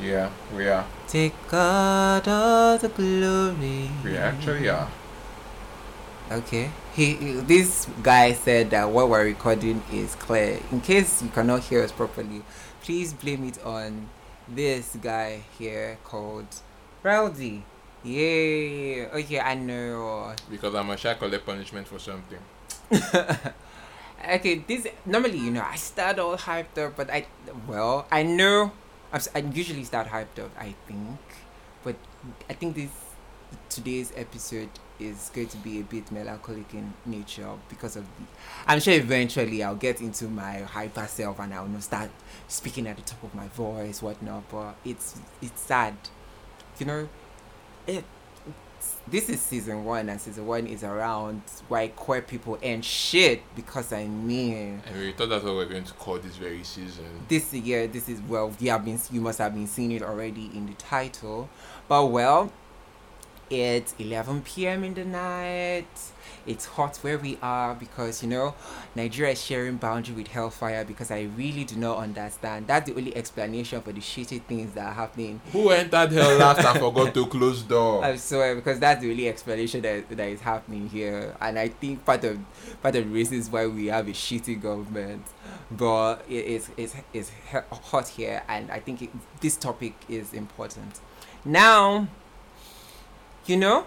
Yeah, 0.00 0.30
we 0.56 0.66
are. 0.66 0.86
Take 1.08 1.34
God 1.48 2.26
all 2.26 2.78
the 2.78 2.88
glory. 2.88 3.90
We 4.02 4.16
actually 4.16 4.68
are. 4.68 4.88
Okay. 6.32 6.70
He, 6.94 7.14
this 7.44 7.86
guy 8.02 8.32
said 8.32 8.70
that 8.70 8.88
what 8.88 9.10
we're 9.10 9.24
recording 9.24 9.82
is 9.92 10.14
clear. 10.14 10.58
In 10.72 10.80
case 10.80 11.22
you 11.22 11.28
cannot 11.28 11.64
hear 11.64 11.82
us 11.82 11.92
properly, 11.92 12.42
please 12.82 13.12
blame 13.12 13.44
it 13.44 13.62
on 13.62 14.08
this 14.48 14.96
guy 15.02 15.42
here 15.58 15.98
called 16.02 16.48
Rowdy. 17.02 17.62
Yeah. 18.02 19.12
Okay, 19.12 19.40
I 19.40 19.54
know. 19.54 20.34
Because 20.50 20.74
I'm 20.74 20.88
a 20.88 20.96
shy 20.96 21.12
collect 21.14 21.44
punishment 21.44 21.86
for 21.86 21.98
something. 21.98 22.38
okay, 22.90 24.64
this 24.66 24.86
normally 25.04 25.38
you 25.38 25.50
know 25.50 25.62
I 25.62 25.76
start 25.76 26.18
all 26.18 26.36
hyped 26.36 26.78
up, 26.78 26.96
but 26.96 27.10
I 27.10 27.26
well 27.68 28.06
I 28.10 28.22
know 28.22 28.72
I'm, 29.12 29.16
s- 29.16 29.28
I 29.34 29.38
usually 29.40 29.84
start 29.84 30.08
hyped 30.08 30.38
up. 30.38 30.50
I 30.58 30.74
think, 30.86 31.18
but 31.82 31.96
I 32.48 32.52
think 32.54 32.76
this 32.76 32.90
today's 33.68 34.12
episode 34.16 34.68
is 34.98 35.30
going 35.34 35.48
to 35.48 35.56
be 35.58 35.80
a 35.80 35.82
bit 35.82 36.10
melancholic 36.12 36.72
in 36.74 36.92
nature 37.06 37.48
because 37.68 37.96
of 37.96 38.04
the. 38.04 38.24
I'm 38.66 38.80
sure 38.80 38.94
eventually 38.94 39.62
I'll 39.62 39.74
get 39.76 40.00
into 40.00 40.26
my 40.28 40.58
hyper 40.60 41.06
self 41.06 41.40
and 41.40 41.52
I'll 41.54 41.80
start 41.80 42.10
speaking 42.48 42.86
at 42.86 42.96
the 42.96 43.02
top 43.02 43.22
of 43.24 43.34
my 43.34 43.48
voice, 43.48 44.02
whatnot. 44.02 44.48
But 44.50 44.74
it's 44.84 45.20
it's 45.42 45.60
sad, 45.62 45.94
you 46.78 46.86
know. 46.86 47.08
It 47.86 48.04
this 49.10 49.28
is 49.28 49.40
season 49.40 49.84
one 49.84 50.08
and 50.08 50.20
season 50.20 50.46
one 50.46 50.66
is 50.66 50.84
around 50.84 51.42
why 51.68 51.88
queer 51.88 52.22
people 52.22 52.58
and 52.62 52.84
shit 52.84 53.42
because 53.56 53.92
I 53.92 54.06
mean. 54.06 54.82
And 54.86 54.98
we 54.98 55.12
thought 55.12 55.28
that's 55.28 55.44
what 55.44 55.54
we're 55.54 55.66
going 55.66 55.84
to 55.84 55.92
call 55.94 56.18
this 56.18 56.36
very 56.36 56.62
season. 56.62 57.04
this 57.28 57.52
year 57.52 57.86
this 57.86 58.08
is 58.08 58.20
well 58.22 58.54
you 58.60 58.70
have 58.70 58.84
been 58.84 58.98
you 59.10 59.20
must 59.20 59.38
have 59.38 59.54
been 59.54 59.66
seeing 59.66 59.92
it 59.92 60.02
already 60.02 60.50
in 60.54 60.66
the 60.66 60.74
title. 60.74 61.48
But 61.88 62.06
well 62.06 62.52
it's 63.48 63.94
11 63.98 64.42
p.m 64.42 64.84
in 64.84 64.94
the 64.94 65.04
night 65.04 65.88
it's 66.46 66.66
hot 66.66 66.96
where 66.98 67.18
we 67.18 67.38
are 67.42 67.74
because 67.74 68.22
you 68.22 68.28
know 68.28 68.54
nigeria 68.94 69.32
is 69.32 69.42
sharing 69.42 69.76
boundary 69.76 70.14
with 70.14 70.28
hellfire 70.28 70.84
because 70.84 71.10
i 71.10 71.22
really 71.36 71.64
do 71.64 71.76
not 71.76 71.98
understand 71.98 72.66
that's 72.66 72.88
the 72.88 72.96
only 72.96 73.16
explanation 73.16 73.80
for 73.82 73.92
the 73.92 74.00
shitty 74.00 74.42
things 74.42 74.72
that 74.72 74.86
are 74.86 74.94
happening 74.94 75.40
Who 75.52 75.70
entered 75.70 76.12
hell 76.12 76.36
last 76.36 76.64
and 76.64 76.78
forgot 76.78 77.14
to 77.14 77.26
close 77.26 77.62
door? 77.62 78.04
I'm 78.04 78.18
sorry 78.18 78.54
because 78.54 78.78
that's 78.78 79.00
the 79.00 79.10
only 79.10 79.28
explanation 79.28 79.82
that, 79.82 80.08
that 80.08 80.28
is 80.28 80.40
happening 80.40 80.88
here, 80.88 81.36
and 81.40 81.58
I 81.58 81.68
think 81.68 82.04
part 82.04 82.24
of 82.24 82.38
part 82.82 82.96
of 82.96 83.04
the 83.04 83.10
reasons 83.10 83.48
why 83.50 83.66
we 83.66 83.86
have 83.86 84.08
a 84.08 84.12
shitty 84.12 84.60
government, 84.60 85.24
but 85.70 86.24
it 86.28 86.44
is 86.44 86.70
it's, 86.76 86.94
it's 87.12 87.30
hot 87.70 88.08
here, 88.08 88.42
and 88.48 88.70
I 88.70 88.80
think 88.80 89.02
it, 89.02 89.10
this 89.40 89.56
topic 89.56 89.94
is 90.08 90.32
important. 90.32 91.00
Now, 91.44 92.08
you 93.46 93.56
know, 93.56 93.86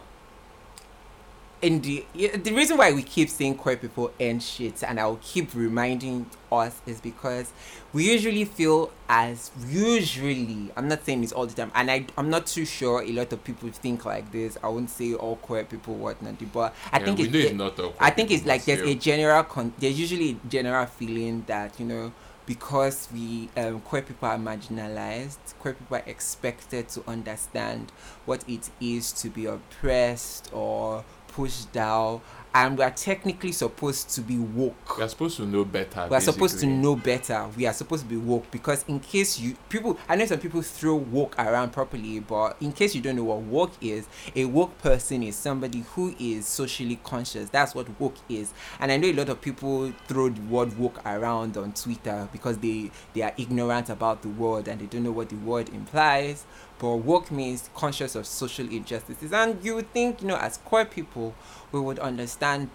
in 1.63 1.81
the 1.81 2.05
the 2.13 2.53
reason 2.53 2.77
why 2.77 2.93
we 2.93 3.03
keep 3.03 3.29
saying 3.29 3.55
queer 3.57 3.77
people 3.77 4.13
and 4.19 4.43
shit, 4.43 4.83
and 4.83 4.99
I'll 4.99 5.19
keep 5.23 5.55
reminding 5.55 6.29
us 6.51 6.81
is 6.87 7.01
because 7.01 7.53
we 7.93 8.05
usually 8.11 8.45
feel 8.45 8.91
as 9.09 9.51
usually 9.67 10.71
i'm 10.77 10.87
not 10.87 11.03
saying 11.05 11.21
this 11.21 11.31
all 11.33 11.47
the 11.47 11.53
time 11.53 11.71
and 11.75 11.91
I, 11.91 12.07
i'm 12.17 12.29
not 12.29 12.47
too 12.47 12.65
sure 12.65 13.03
a 13.03 13.11
lot 13.11 13.33
of 13.33 13.43
people 13.43 13.69
think 13.71 14.05
like 14.05 14.31
this. 14.31 14.57
I 14.63 14.69
won't 14.69 14.91
say 14.91 15.15
all 15.15 15.37
queer 15.37 15.65
people 15.65 15.95
whatnot 15.95 16.35
but 16.53 16.75
i 16.93 16.99
Yeah, 16.99 16.99
think 16.99 17.19
we 17.19 17.27
it's, 17.27 17.29
know 17.29 17.39
it's 17.39 17.51
not 17.51 17.79
I 17.99 18.09
think 18.11 18.31
it's 18.31 18.45
like 18.45 18.65
there's 18.65 18.81
a 18.83 18.95
general 18.95 19.43
con- 19.43 19.73
there's 19.77 19.99
usually 19.99 20.31
a 20.43 20.47
general 20.47 20.85
feeling 20.87 21.45
that 21.47 21.79
you 21.79 21.85
know 21.85 22.13
because 22.45 23.07
we 23.13 23.49
um, 23.55 23.81
queer 23.81 24.01
people 24.01 24.27
are 24.27 24.37
marginalized 24.37 25.57
queer 25.59 25.75
people 25.75 25.97
are 25.97 26.03
expected 26.05 26.89
to 26.89 27.03
understand 27.07 27.91
what 28.25 28.43
it 28.49 28.69
is 28.81 29.13
to 29.13 29.29
be 29.29 29.45
oppressed 29.45 30.49
or 30.51 31.05
pushed 31.35 31.71
down 31.71 32.21
and 32.55 32.77
we 32.77 32.83
are 32.83 32.91
technically 32.91 33.51
supposed 33.51 34.09
to 34.11 34.21
be 34.21 34.37
woke 34.37 34.99
We're 34.99 35.07
supposed 35.07 35.37
to 35.37 35.45
know 35.45 35.65
better. 35.65 36.07
we 36.07 36.15
are 36.15 36.21
supposed 36.21 36.59
to 36.59 36.67
know 36.67 36.95
better. 36.95 37.47
We 37.57 37.65
are 37.65 37.73
supposed 37.73 38.03
to 38.03 38.09
be 38.09 38.17
woke 38.17 38.51
because 38.51 38.85
in 38.87 38.99
case 38.99 39.39
you 39.39 39.55
people, 39.69 39.97
I 40.07 40.15
know 40.15 40.25
some 40.27 40.39
people 40.39 40.61
throw 40.61 40.95
woke 40.95 41.35
around 41.39 41.71
properly, 41.73 42.19
but 42.19 42.57
in 42.61 42.71
case 42.71 42.93
you 42.93 43.01
don't 43.01 43.15
know 43.15 43.23
what 43.23 43.39
woke 43.39 43.71
is, 43.81 44.07
a 44.35 44.45
woke 44.45 44.77
person 44.77 45.23
is 45.23 45.35
somebody 45.35 45.83
who 45.95 46.13
is 46.19 46.45
socially 46.45 46.99
conscious. 47.03 47.49
That's 47.49 47.73
what 47.73 47.87
woke 47.99 48.17
is. 48.29 48.53
And 48.79 48.91
I 48.91 48.97
know 48.97 49.07
a 49.07 49.13
lot 49.13 49.29
of 49.29 49.41
people 49.41 49.91
throw 50.07 50.29
the 50.29 50.41
word 50.41 50.77
woke 50.77 51.01
around 51.07 51.57
on 51.57 51.73
Twitter 51.73 52.29
because 52.31 52.59
they 52.59 52.91
they 53.15 53.23
are 53.23 53.33
ignorant 53.35 53.89
about 53.89 54.21
the 54.21 54.29
word 54.29 54.67
and 54.67 54.79
they 54.79 54.85
don't 54.85 55.03
know 55.03 55.11
what 55.11 55.29
the 55.29 55.37
word 55.37 55.69
implies. 55.69 56.45
But 56.83 56.97
woke 56.97 57.31
means 57.31 57.69
conscious 57.73 58.13
of 58.13 58.25
social 58.27 58.67
injustices, 58.69 59.31
and 59.31 59.63
you 59.63 59.75
would 59.75 59.89
think 59.93 60.21
you 60.21 60.27
know 60.27 60.35
as 60.35 60.57
queer 60.57 60.83
people 60.83 61.33
we 61.71 61.79
would 61.79 61.97
understand 61.99 62.69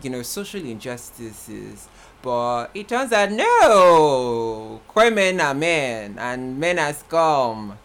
you 0.00 0.10
know, 0.10 0.22
social 0.22 0.60
injustices. 0.60 1.88
But 2.22 2.68
it 2.74 2.88
turns 2.88 3.12
out 3.12 3.30
no, 3.32 4.80
queer 4.88 5.10
men 5.10 5.40
are 5.40 5.54
men, 5.54 6.16
and 6.18 6.58
men 6.58 6.78
are 6.78 6.92
scum, 6.92 7.78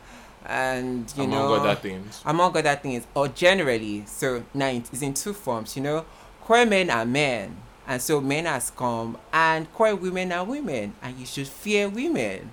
and 0.46 1.12
you 1.18 1.24
Among 1.24 1.40
know, 1.40 1.54
other 1.56 1.76
things. 1.76 2.22
among 2.26 2.56
other 2.56 2.76
things, 2.76 3.08
or 3.16 3.28
generally. 3.28 4.04
So 4.06 4.44
now 4.54 4.68
it 4.68 4.94
is 4.94 5.02
in 5.02 5.14
two 5.16 5.34
forms. 5.34 5.76
You 5.76 5.82
know, 5.84 6.06
queer 6.42 6.66
men 6.66 6.90
are 6.92 7.06
men, 7.06 7.58
and 7.88 8.00
so 8.02 8.22
men 8.22 8.46
are 8.46 8.60
scum, 8.60 9.18
and 9.34 9.72
queer 9.74 9.96
women 9.96 10.32
are 10.32 10.44
women, 10.46 10.94
and 11.02 11.18
you 11.20 11.26
should 11.26 11.48
fear 11.48 11.90
women. 11.90 12.52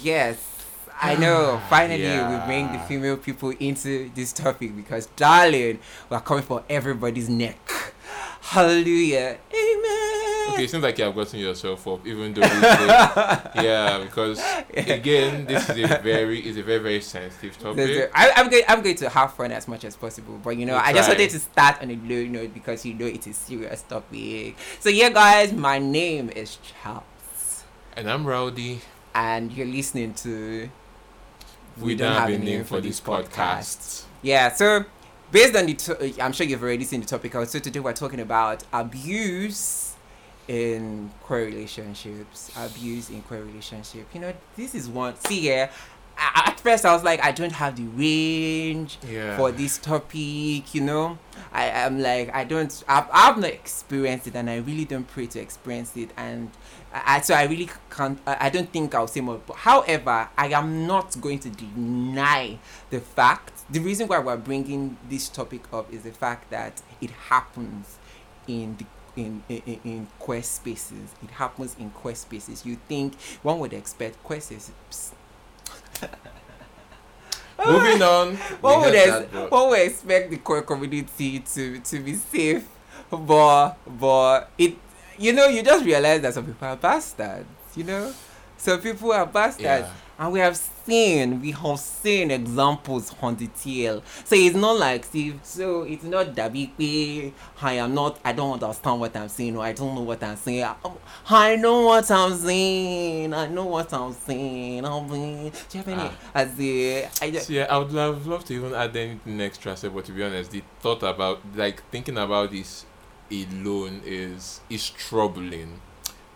Yes. 0.00 0.53
I 1.00 1.16
know. 1.16 1.60
Finally, 1.68 2.02
we 2.02 2.44
bring 2.46 2.72
the 2.72 2.78
female 2.80 3.16
people 3.16 3.50
into 3.50 4.10
this 4.14 4.32
topic 4.32 4.74
because, 4.76 5.06
darling, 5.16 5.78
we're 6.08 6.20
coming 6.20 6.44
for 6.44 6.64
everybody's 6.70 7.28
neck. 7.28 7.58
Hallelujah. 8.40 9.38
Amen. 9.52 10.50
Okay, 10.52 10.64
it 10.64 10.70
seems 10.70 10.82
like 10.82 10.98
you 10.98 11.04
have 11.04 11.14
gotten 11.14 11.40
yourself 11.40 11.88
up, 11.88 12.06
even 12.06 12.34
though 12.34 12.40
yeah, 13.62 13.98
because 14.02 14.40
again, 14.76 15.46
this 15.46 15.68
is 15.70 15.90
a 15.90 15.98
very, 16.02 16.46
is 16.46 16.56
a 16.58 16.62
very, 16.62 16.78
very 16.78 17.00
sensitive 17.00 17.58
topic. 17.58 17.78
a- 17.90 18.10
I, 18.16 18.32
I'm 18.36 18.50
going. 18.50 18.62
I'm 18.68 18.82
going 18.82 18.96
to 18.96 19.08
have 19.08 19.32
fun 19.34 19.50
as 19.52 19.66
much 19.66 19.84
as 19.84 19.96
possible, 19.96 20.38
but 20.44 20.56
you 20.56 20.66
know, 20.66 20.74
We'll 20.74 20.82
I 20.82 20.92
just 20.92 21.08
wanted 21.08 21.30
to 21.30 21.40
start 21.40 21.80
on 21.82 21.90
a 21.90 21.96
low 21.96 22.24
note 22.26 22.52
because 22.54 22.84
you 22.84 22.92
know 22.94 23.06
it 23.06 23.26
is 23.26 23.36
serious 23.36 23.82
topic. 23.82 24.56
So 24.80 24.90
yeah, 24.90 25.08
guys, 25.08 25.52
my 25.52 25.78
name 25.78 26.28
is 26.30 26.58
Charles, 26.82 27.64
And 27.96 28.08
I'm 28.10 28.26
Rowdy. 28.26 28.80
and 29.14 29.52
you're 29.52 29.66
listening 29.66 30.12
to. 30.14 30.68
We, 31.80 31.94
don't 31.96 32.12
have 32.12 32.28
a 32.30 32.38
name 32.38 32.64
for 32.64 32.80
this 32.80 33.00
podcast. 33.00 34.04
Yeah, 34.22 34.52
so 34.52 34.84
based 35.32 35.56
on 35.56 35.66
the, 35.66 35.74
to- 35.74 36.00
uh, 36.20 36.24
I'm 36.24 36.32
sure 36.32 36.46
you've 36.46 36.62
already 36.62 36.84
seen 36.84 37.00
the 37.00 37.06
topic. 37.06 37.32
So 37.32 37.58
today 37.58 37.80
we're 37.80 37.92
talking 37.92 38.20
about 38.20 38.62
abuse 38.72 39.94
in 40.48 41.10
queer 41.22 41.46
relationships. 41.46 42.52
Abuse 42.56 43.10
in 43.10 43.22
queer 43.22 43.42
relationship. 43.42 44.06
You 44.14 44.20
know, 44.20 44.34
this 44.56 44.74
is 44.74 44.88
one. 44.88 45.16
See 45.16 45.50
a- 45.50 45.70
At 46.16 46.60
first, 46.60 46.84
I 46.84 46.94
was 46.94 47.02
like, 47.02 47.22
I 47.24 47.32
don't 47.32 47.52
have 47.52 47.74
the 47.76 47.86
range 47.88 48.98
Yeah. 49.08 49.36
for 49.36 49.50
this 49.50 49.78
topic. 49.78 50.72
You 50.74 50.80
know, 50.82 51.18
I 51.52 51.64
am 51.66 52.00
like, 52.00 52.32
I 52.34 52.44
don't. 52.44 52.84
I've, 52.86 53.06
I've 53.12 53.36
not 53.38 53.50
experienced 53.50 54.28
it, 54.28 54.36
and 54.36 54.48
I 54.48 54.58
really 54.58 54.84
don't 54.84 55.08
pray 55.08 55.26
to 55.26 55.40
experience 55.40 55.96
it. 55.96 56.10
And 56.16 56.50
I, 56.94 57.20
so 57.22 57.34
I 57.34 57.44
really 57.44 57.68
can't. 57.90 58.18
I, 58.26 58.50
don't 58.50 58.70
think 58.70 58.94
I'll 58.94 59.08
say 59.08 59.20
more. 59.20 59.40
But 59.44 59.56
however, 59.56 60.28
I 60.38 60.46
am 60.48 60.86
not 60.86 61.20
going 61.20 61.40
to 61.40 61.50
deny 61.50 62.58
the 62.90 63.00
fact. 63.00 63.52
The 63.68 63.80
reason 63.80 64.06
why 64.06 64.20
we're 64.20 64.36
bringing 64.36 64.96
this 65.08 65.28
topic 65.28 65.62
up 65.72 65.92
is 65.92 66.02
the 66.02 66.12
fact 66.12 66.50
that 66.50 66.82
it 67.00 67.10
happens 67.10 67.98
in 68.46 68.76
the 68.76 68.86
in, 69.20 69.42
in, 69.48 69.80
in- 69.84 70.06
queer 70.18 70.42
spaces. 70.42 71.14
It 71.22 71.30
happens 71.30 71.74
in 71.78 71.90
quest 71.90 72.22
spaces. 72.22 72.64
You 72.64 72.76
think 72.88 73.14
one 73.42 73.58
would 73.60 73.72
expect 73.72 74.22
queer 74.22 74.40
spaces. 74.40 75.12
Moving 77.64 78.02
on. 78.02 78.34
One 78.60 78.80
we 78.80 78.86
would, 78.86 78.94
ex- 78.94 79.10
that, 79.10 79.32
but- 79.32 79.50
one 79.50 79.70
would 79.70 79.80
expect 79.80 80.30
the 80.30 80.36
queer 80.38 80.62
community 80.62 81.38
to, 81.40 81.78
to 81.78 82.00
be 82.00 82.14
safe, 82.14 82.66
but 83.10 83.74
but 83.86 84.50
it 84.58 84.76
you 85.18 85.32
know 85.32 85.46
you 85.46 85.62
just 85.62 85.84
realize 85.84 86.20
that 86.22 86.34
some 86.34 86.46
people 86.46 86.66
are 86.68 86.76
bastards. 86.76 87.46
You 87.76 87.84
know, 87.84 88.12
some 88.56 88.80
people 88.80 89.12
are 89.12 89.26
bastards, 89.26 89.64
Yeah. 89.86 89.90
and 90.18 90.32
we 90.32 90.38
have 90.40 90.56
seen 90.56 91.40
we 91.40 91.50
have 91.50 91.78
seen 91.80 92.30
examples 92.30 93.12
on 93.22 93.36
the 93.36 93.46
tail. 93.48 94.02
So 94.24 94.36
it's 94.36 94.54
not 94.54 94.78
like 94.78 95.04
Steve. 95.04 95.40
So 95.42 95.82
it's 95.82 96.04
not 96.04 96.34
that. 96.34 96.52
I 96.54 97.72
am 97.72 97.94
not. 97.94 98.18
I 98.24 98.32
don't 98.32 98.52
understand 98.62 99.00
what 99.00 99.16
I'm 99.16 99.28
saying, 99.28 99.56
or 99.56 99.64
I 99.64 99.72
don't 99.72 99.94
know 99.94 100.02
what 100.02 100.22
I'm 100.22 100.36
saying. 100.36 100.62
I, 100.64 100.74
I 101.30 101.56
know 101.56 101.82
what 101.82 102.10
I'm 102.10 102.34
saying. 102.36 103.32
I 103.34 103.46
know 103.48 103.64
what 103.64 103.92
I'm 103.92 104.12
saying. 104.12 104.84
I 104.84 105.00
mean, 105.00 105.50
do 105.68 105.78
you 105.78 105.84
have 105.84 105.88
any? 105.88 106.02
Ah. 106.02 106.12
As 106.34 106.54
the 106.54 107.04
I, 107.22 107.32
So, 107.32 107.52
yeah, 107.52 107.66
I 107.70 107.78
would 107.78 107.90
have 107.92 108.26
loved 108.26 108.46
to 108.48 108.54
even 108.54 108.74
add 108.74 108.96
anything 108.96 109.40
extra, 109.40 109.76
but 109.90 110.04
to 110.04 110.12
be 110.12 110.22
honest, 110.22 110.50
the 110.50 110.62
thought 110.80 111.02
about 111.02 111.40
like 111.54 111.82
thinking 111.90 112.18
about 112.18 112.50
this 112.50 112.84
alone 113.42 114.00
is 114.04 114.60
is 114.70 114.90
troubling, 114.90 115.80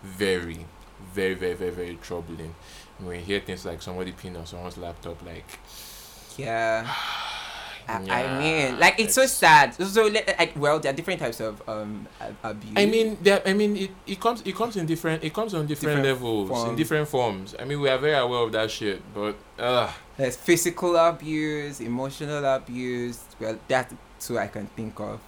very, 0.02 0.66
very, 1.14 1.34
very, 1.34 1.54
very, 1.54 1.70
very 1.70 1.98
troubling, 2.02 2.54
when 2.98 3.18
you 3.20 3.24
hear 3.24 3.40
things 3.40 3.64
like 3.64 3.80
somebody 3.82 4.12
peeing 4.12 4.36
on 4.38 4.46
someone's 4.46 4.76
laptop, 4.76 5.24
like 5.24 5.46
Yeah. 6.36 6.86
I, 7.90 8.24
I 8.24 8.38
mean, 8.38 8.78
like 8.78 9.00
it's 9.00 9.14
so 9.14 9.24
sad. 9.24 9.72
So, 9.72 10.08
like, 10.08 10.52
well, 10.56 10.78
there 10.78 10.92
are 10.92 10.94
different 10.94 11.20
types 11.20 11.40
of 11.40 11.66
um 11.66 12.06
abuse. 12.44 12.74
I 12.76 12.84
mean, 12.84 13.16
there. 13.22 13.40
I 13.46 13.54
mean, 13.54 13.76
it, 13.78 13.90
it 14.06 14.20
comes 14.20 14.42
it 14.44 14.54
comes 14.54 14.76
in 14.76 14.84
different 14.84 15.24
it 15.24 15.32
comes 15.32 15.54
on 15.54 15.66
different, 15.66 15.96
Different 16.04 16.20
levels 16.20 16.68
in 16.68 16.76
different 16.76 17.08
forms. 17.08 17.54
I 17.58 17.64
mean, 17.64 17.80
we 17.80 17.88
are 17.88 17.96
very 17.96 18.12
aware 18.12 18.40
of 18.40 18.52
that 18.52 18.70
shit, 18.70 19.00
but 19.14 19.36
uh 19.58 19.90
there's 20.18 20.36
physical 20.36 20.96
abuse, 20.96 21.80
emotional 21.80 22.44
abuse. 22.44 23.20
Well, 23.40 23.58
that 23.68 23.90
too 24.20 24.38
I 24.38 24.48
can 24.48 24.66
think 24.76 25.00
of. 25.00 25.18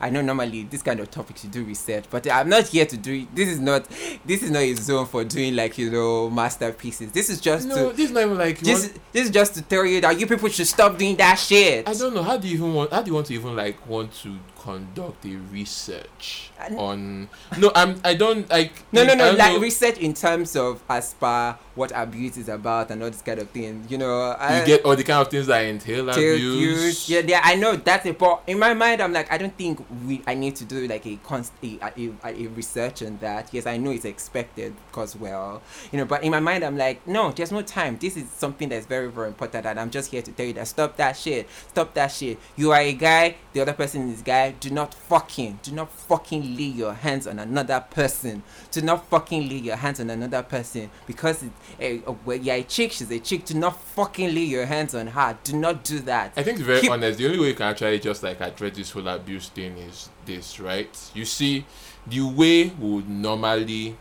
I 0.00 0.10
know 0.10 0.20
normally 0.20 0.64
this 0.64 0.82
kind 0.82 1.00
of 1.00 1.10
topics 1.10 1.44
you 1.44 1.50
do 1.50 1.64
research, 1.64 2.04
but 2.10 2.30
I'm 2.30 2.48
not 2.48 2.68
here 2.68 2.86
to 2.86 2.96
do. 2.96 3.12
it. 3.14 3.34
This 3.34 3.48
is 3.48 3.60
not. 3.60 3.88
This 4.24 4.42
is 4.42 4.50
not 4.50 4.62
a 4.62 4.74
zone 4.74 5.06
for 5.06 5.24
doing 5.24 5.56
like 5.56 5.78
you 5.78 5.90
know 5.90 6.28
masterpieces. 6.30 7.12
This 7.12 7.30
is 7.30 7.40
just 7.40 7.66
no, 7.66 7.90
to. 7.90 7.96
this 7.96 8.06
is 8.06 8.10
not 8.10 8.24
even 8.24 8.38
like 8.38 8.58
This, 8.60 8.88
want, 8.88 9.00
this 9.12 9.24
is 9.24 9.30
just 9.30 9.54
to 9.54 9.62
tell 9.62 9.84
you 9.84 10.00
that 10.02 10.18
you 10.18 10.26
people 10.26 10.48
should 10.48 10.66
stop 10.66 10.98
doing 10.98 11.16
that 11.16 11.36
shit. 11.36 11.88
I 11.88 11.94
don't 11.94 12.14
know. 12.14 12.22
How 12.22 12.36
do 12.36 12.46
you 12.46 12.56
even 12.56 12.74
want? 12.74 12.92
How 12.92 13.02
do 13.02 13.08
you 13.08 13.14
want 13.14 13.26
to 13.28 13.34
even 13.34 13.56
like 13.56 13.86
want 13.86 14.12
to 14.22 14.36
conduct 14.58 15.24
a 15.24 15.36
research 15.36 16.50
on? 16.76 17.28
No, 17.58 17.72
I'm. 17.74 18.00
I 18.04 18.14
don't 18.14 18.48
like. 18.50 18.72
No, 18.92 19.04
no, 19.04 19.14
no. 19.14 19.32
Like 19.32 19.54
know. 19.54 19.60
research 19.60 19.98
in 19.98 20.12
terms 20.12 20.56
of 20.56 20.82
as 20.88 21.14
per 21.14 21.56
what 21.74 21.92
abuse 21.94 22.36
is 22.36 22.48
about 22.48 22.90
and 22.90 23.02
all 23.02 23.10
this 23.10 23.22
kind 23.22 23.38
of 23.38 23.50
thing. 23.50 23.84
You 23.88 23.98
know, 23.98 24.20
I, 24.38 24.60
you 24.60 24.66
get 24.66 24.84
all 24.84 24.96
the 24.96 25.04
kind 25.04 25.20
of 25.20 25.30
things 25.30 25.46
that 25.46 25.64
entail 25.64 26.06
to 26.06 26.10
abuse. 26.10 27.08
Yeah, 27.08 27.20
yeah. 27.20 27.40
I 27.44 27.54
know 27.54 27.76
that's 27.76 28.06
it. 28.06 28.18
But 28.18 28.42
in 28.46 28.58
my 28.58 28.74
mind, 28.74 29.00
I'm 29.00 29.12
like, 29.12 29.30
I 29.30 29.38
don't 29.38 29.56
think 29.56 29.85
we. 30.06 30.22
I 30.26 30.34
need 30.34 30.56
to 30.56 30.64
do 30.64 30.86
like 30.86 31.06
a 31.06 31.16
const 31.16 31.52
a, 31.62 31.78
a, 31.96 32.12
a, 32.24 32.46
research 32.48 33.02
on 33.02 33.18
that. 33.18 33.48
Yes, 33.52 33.66
I 33.66 33.76
know 33.76 33.90
it's 33.90 34.04
expected 34.04 34.74
because 34.88 35.16
well, 35.16 35.62
you 35.92 35.98
know. 35.98 36.04
But 36.04 36.22
in 36.24 36.30
my 36.30 36.40
mind, 36.40 36.64
I'm 36.64 36.76
like, 36.76 37.06
no, 37.06 37.32
there's 37.32 37.52
no 37.52 37.62
time. 37.62 37.98
This 37.98 38.16
is 38.16 38.28
something 38.30 38.68
that's 38.68 38.86
very, 38.86 39.10
very 39.10 39.28
important, 39.28 39.66
and 39.66 39.78
I'm 39.78 39.90
just 39.90 40.10
here 40.10 40.22
to 40.22 40.32
tell 40.32 40.46
you 40.46 40.52
that 40.54 40.68
stop 40.68 40.96
that 40.96 41.16
shit. 41.16 41.48
Stop 41.68 41.94
that 41.94 42.08
shit. 42.08 42.38
You 42.56 42.72
are 42.72 42.80
a 42.80 42.92
guy. 42.92 43.36
The 43.52 43.60
other 43.60 43.72
person 43.72 44.10
is 44.10 44.20
a 44.20 44.24
guy. 44.24 44.50
Do 44.52 44.70
not 44.70 44.94
fucking, 44.94 45.60
do 45.62 45.72
not 45.72 45.90
fucking 45.90 46.56
lay 46.56 46.64
your 46.64 46.94
hands 46.94 47.26
on 47.26 47.38
another 47.38 47.84
person. 47.90 48.42
Do 48.70 48.82
not 48.82 49.06
fucking 49.06 49.48
lay 49.48 49.56
your 49.56 49.76
hands 49.76 50.00
on 50.00 50.10
another 50.10 50.42
person 50.42 50.90
because 51.06 51.44
it, 51.78 52.06
uh, 52.06 52.12
well, 52.24 52.36
you're 52.36 52.56
a 52.56 52.62
chick. 52.62 52.92
She's 52.92 53.10
a 53.10 53.18
chick. 53.18 53.44
Do 53.44 53.54
not 53.54 53.80
fucking 53.80 54.34
lay 54.34 54.44
your 54.44 54.66
hands 54.66 54.94
on 54.94 55.08
her. 55.08 55.38
Do 55.44 55.56
not 55.56 55.84
do 55.84 56.00
that. 56.00 56.32
I 56.36 56.42
think 56.42 56.58
to 56.58 56.64
be 56.64 56.66
very 56.66 56.80
Keep- 56.80 56.90
honest, 56.90 57.18
the 57.18 57.26
only 57.26 57.38
way 57.38 57.48
you 57.48 57.54
can 57.54 57.66
actually 57.66 57.98
just 58.00 58.22
like 58.22 58.40
address 58.40 58.76
this 58.76 58.90
whole 58.90 59.06
abuse 59.08 59.48
thing 59.48 59.75
is 59.76 60.08
this, 60.24 60.60
right? 60.60 61.10
You 61.14 61.24
see, 61.24 61.64
the 62.06 62.20
way 62.20 62.68
we 62.68 62.90
would 62.90 63.08
normally 63.08 63.96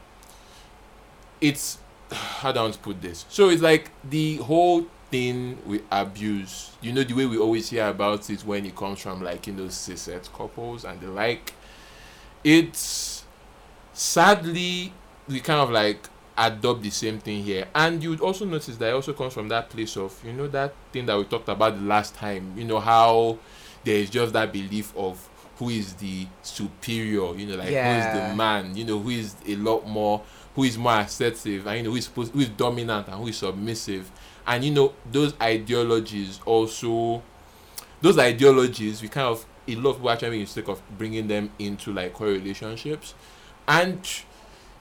it's 1.41 1.77
how 2.11 2.51
do 2.51 2.59
I 2.59 2.71
put 2.71 3.01
this? 3.01 3.25
So 3.29 3.49
it's 3.49 3.61
like 3.61 3.91
the 4.07 4.37
whole 4.37 4.85
thing 5.11 5.57
with 5.65 5.81
abuse, 5.91 6.71
you 6.81 6.91
know, 6.91 7.03
the 7.03 7.13
way 7.13 7.25
we 7.25 7.37
always 7.37 7.69
hear 7.69 7.87
about 7.87 8.29
it 8.29 8.41
when 8.41 8.65
it 8.65 8.75
comes 8.75 8.99
from 8.99 9.23
like, 9.23 9.47
you 9.47 9.53
know, 9.53 9.65
cishet 9.65 10.31
couples 10.33 10.85
and 10.85 10.99
the 10.99 11.07
like, 11.07 11.53
it's 12.43 13.23
sadly 13.93 14.93
we 15.27 15.39
kind 15.39 15.59
of 15.61 15.71
like 15.71 16.09
adopt 16.37 16.81
the 16.81 16.89
same 16.89 17.19
thing 17.19 17.43
here. 17.43 17.67
And 17.73 18.03
you'd 18.03 18.21
also 18.21 18.45
notice 18.45 18.77
that 18.77 18.89
it 18.89 18.93
also 18.93 19.13
comes 19.13 19.33
from 19.33 19.47
that 19.49 19.69
place 19.69 19.95
of, 19.97 20.19
you 20.23 20.33
know, 20.33 20.47
that 20.47 20.73
thing 20.91 21.05
that 21.05 21.17
we 21.17 21.23
talked 21.23 21.49
about 21.49 21.75
the 21.75 21.83
last 21.83 22.13
time, 22.15 22.53
you 22.57 22.65
know, 22.65 22.79
how 22.79 23.37
there 23.83 23.95
is 23.95 24.09
just 24.09 24.33
that 24.33 24.51
belief 24.51 24.95
of 24.97 25.29
who 25.57 25.69
is 25.69 25.93
the 25.95 26.27
superior, 26.41 27.35
you 27.35 27.47
know, 27.47 27.55
like 27.55 27.69
who 27.69 27.75
is 27.75 28.05
the 28.05 28.35
man, 28.35 28.75
you 28.75 28.83
know, 28.85 28.99
who 28.99 29.09
is 29.09 29.35
a 29.47 29.55
lot 29.55 29.87
more 29.87 30.21
who 30.55 30.63
is 30.63 30.77
more 30.77 30.99
assertive 30.99 31.67
and 31.67 31.77
you 31.77 31.83
know 31.83 31.89
who 31.91 31.97
is 31.97 32.05
supposed 32.05 32.31
who 32.31 32.39
is 32.39 32.49
dominant 32.49 33.07
and 33.07 33.17
who 33.17 33.27
is 33.27 33.37
submissive. 33.37 34.09
And 34.47 34.63
you 34.63 34.71
know, 34.71 34.93
those 35.11 35.33
ideologies 35.41 36.39
also 36.45 37.21
those 38.01 38.17
ideologies 38.19 39.01
we 39.01 39.07
kind 39.07 39.27
of 39.27 39.45
a 39.67 39.75
lot 39.75 39.91
of 39.91 39.95
people 39.97 40.11
actually 40.11 40.29
make 40.31 40.41
mistake 40.41 40.67
of 40.67 40.81
bringing 40.97 41.27
them 41.27 41.49
into 41.57 41.91
like 41.91 42.13
core 42.13 42.27
relationships 42.27 43.15
and 43.67 44.07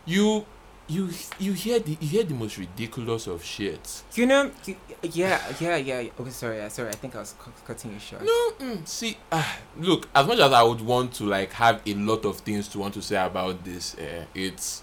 you 0.05 0.45
you 0.87 1.09
you 1.39 1.53
hear 1.55 1.79
the 1.79 1.97
you 2.01 2.09
hear 2.09 2.23
the 2.25 2.35
most 2.35 2.59
ridiculous 2.59 3.27
of 3.27 3.43
shit 3.43 4.03
You 4.15 4.27
know, 4.27 4.51
you- 4.67 4.77
yeah, 5.03 5.41
yeah, 5.59 5.77
yeah. 5.77 6.11
Okay, 6.21 6.31
sorry, 6.31 6.71
sorry. 6.71 6.91
I 6.91 6.93
think 6.93 7.17
I 7.17 7.21
was 7.21 7.35
cu- 7.39 7.51
cutting 7.67 7.93
you 7.95 7.99
short. 7.99 8.23
no 8.23 8.51
mm, 8.61 8.87
see 8.87 9.17
ah, 9.33 9.59
look 9.79 10.09
as 10.15 10.27
much 10.27 10.39
as 10.41 10.53
i 10.53 10.63
would 10.63 10.81
want 10.83 11.13
to 11.15 11.25
like 11.25 11.53
have 11.53 11.81
a 11.87 11.95
lot 11.95 12.25
of 12.27 12.39
things 12.41 12.69
to 12.69 12.79
want 12.79 12.93
to 12.95 13.03
say 13.03 13.17
about 13.17 13.65
this 13.65 13.95
uh, 13.97 14.25
it's 14.35 14.83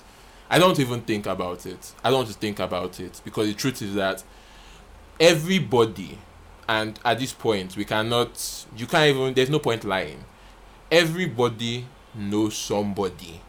i 0.49 0.57
don't 0.57 0.79
even 0.79 1.01
think 1.01 1.27
about 1.27 1.65
it 1.67 1.93
i 2.03 2.09
don't 2.09 2.19
want 2.19 2.27
to 2.29 2.33
think 2.35 2.59
about 2.59 2.99
it 2.99 3.21
because 3.23 3.47
the 3.47 3.53
truth 3.53 3.81
is 3.83 3.93
that 3.95 4.23
everybody 5.19 6.17
and 6.67 6.99
at 7.05 7.19
this 7.19 7.33
point 7.33 7.75
we 7.77 7.85
cannot 7.85 8.65
you 8.75 8.85
can't 8.87 9.15
even 9.15 9.33
there's 9.33 9.49
no 9.49 9.59
point 9.59 9.83
lying 9.83 10.23
everybody 10.91 11.85
knows 12.15 12.57
somebody 12.57 13.39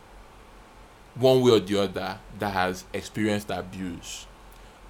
one 1.15 1.41
way 1.43 1.53
or 1.53 1.61
the 1.61 1.81
other 1.81 2.19
that 2.39 2.53
has 2.53 2.85
experienced 2.93 3.51
abuse. 3.51 4.27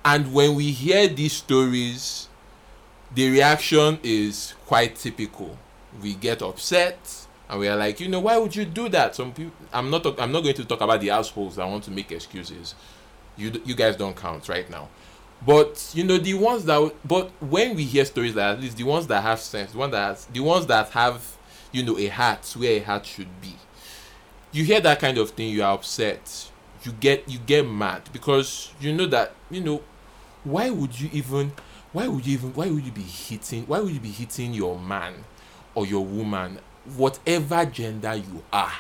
And 0.04 0.32
when 0.32 0.54
we 0.54 0.70
hear 0.70 1.08
these 1.08 1.32
stories 1.32 2.28
the 3.14 3.30
reaction 3.30 3.98
is 4.02 4.54
quite 4.66 4.96
typical. 4.96 5.58
We 6.00 6.14
get 6.14 6.40
upset 6.42 7.26
and 7.48 7.60
we 7.60 7.68
are 7.68 7.76
like 7.76 8.00
you 8.00 8.08
know 8.08 8.20
why 8.20 8.38
would 8.38 8.56
you 8.56 8.64
do 8.64 8.88
that? 8.88 9.14
Some 9.14 9.32
people 9.32 9.52
i'm 9.72 9.90
not 9.90 10.06
i'm 10.20 10.32
not 10.32 10.42
going 10.42 10.54
to 10.54 10.64
talk 10.64 10.80
about 10.80 11.00
the 11.00 11.10
assholes 11.10 11.56
that 11.56 11.68
want 11.68 11.84
to 11.84 11.90
make 11.90 12.10
excuses. 12.10 12.74
You 13.36 13.60
you 13.64 13.74
guys 13.74 13.96
don't 13.96 14.16
count 14.16 14.48
right 14.48 14.68
now. 14.70 14.88
But 15.44 15.90
you 15.92 16.04
know 16.04 16.18
the 16.18 16.34
ones 16.34 16.64
that 16.64 16.94
but 17.04 17.30
when 17.40 17.74
we 17.76 17.84
hear 17.84 18.04
stories 18.04 18.34
like 18.34 18.56
at 18.56 18.60
least 18.60 18.76
the 18.76 18.84
ones 18.84 19.06
that 19.08 19.22
have 19.22 19.40
sense 19.40 19.72
the 19.72 19.78
one 19.78 19.90
that 19.90 20.24
the 20.32 20.40
ones 20.40 20.66
that 20.66 20.88
have 20.90 21.36
you 21.72 21.82
know 21.82 21.98
a 21.98 22.06
heart 22.06 22.54
where 22.56 22.72
a 22.72 22.78
heart 22.78 23.04
should 23.04 23.40
be 23.40 23.54
you 24.52 24.64
hear 24.64 24.80
that 24.80 25.00
kind 25.00 25.18
of 25.18 25.30
thing 25.30 25.48
you 25.48 25.62
are 25.62 25.74
upset 25.74 26.50
you 26.84 26.92
get 26.92 27.26
you 27.28 27.38
get 27.38 27.66
mad 27.66 28.02
because 28.12 28.72
you 28.80 28.92
know 28.92 29.06
that 29.06 29.32
you 29.50 29.60
know 29.60 29.82
why 30.44 30.68
would 30.70 30.98
you 30.98 31.08
even 31.12 31.52
why 31.92 32.06
would 32.06 32.26
you 32.26 32.34
even 32.34 32.52
why 32.54 32.68
would 32.70 32.84
you 32.84 32.92
be 32.92 33.02
hitting 33.02 33.64
why 33.66 33.80
would 33.80 33.92
you 33.92 34.00
be 34.00 34.10
hitting 34.10 34.52
your 34.52 34.78
man 34.78 35.14
or 35.74 35.86
your 35.86 36.04
woman 36.04 36.58
whatever 36.96 37.64
gender 37.64 38.14
you 38.14 38.42
are 38.52 38.72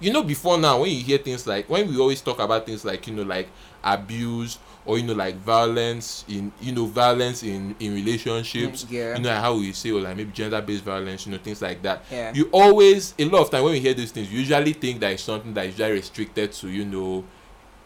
you 0.00 0.12
know 0.12 0.22
before 0.22 0.58
now 0.58 0.80
when 0.80 0.90
you 0.90 1.00
hear 1.02 1.18
things 1.18 1.46
like 1.46 1.68
when 1.70 1.88
we 1.88 1.98
always 1.98 2.20
talk 2.20 2.38
about 2.38 2.66
things 2.66 2.84
like 2.84 3.06
you 3.06 3.14
know 3.14 3.22
like 3.22 3.48
abuse 3.82 4.58
or 4.84 4.98
you 4.98 5.04
know 5.04 5.14
like 5.14 5.34
violence 5.36 6.24
in 6.28 6.52
you 6.60 6.72
know 6.72 6.84
violence 6.86 7.42
in 7.42 7.74
in 7.80 7.94
relationships 7.94 8.84
Mm, 8.84 8.90
yeah. 8.92 9.16
you 9.16 9.22
know 9.22 9.34
how 9.34 9.56
we 9.56 9.72
say 9.72 9.90
or 9.90 10.00
like 10.00 10.16
maybe 10.16 10.30
gender 10.32 10.60
based 10.60 10.84
violence 10.84 11.24
you 11.26 11.32
know 11.32 11.38
things 11.38 11.62
like 11.62 11.80
that 11.82 12.02
Yeah. 12.10 12.32
you 12.34 12.48
always 12.52 13.14
a 13.18 13.24
lot 13.24 13.40
of 13.42 13.50
time 13.50 13.64
when 13.64 13.72
we 13.72 13.80
hear 13.80 13.94
these 13.94 14.12
things 14.12 14.30
you 14.30 14.40
usually 14.40 14.74
think 14.74 15.00
that 15.00 15.12
it's 15.12 15.22
something 15.22 15.54
that 15.54 15.66
is 15.66 15.72
usually 15.78 15.92
restricted 15.92 16.52
to 16.52 16.68
you 16.68 16.84
know 16.84 17.24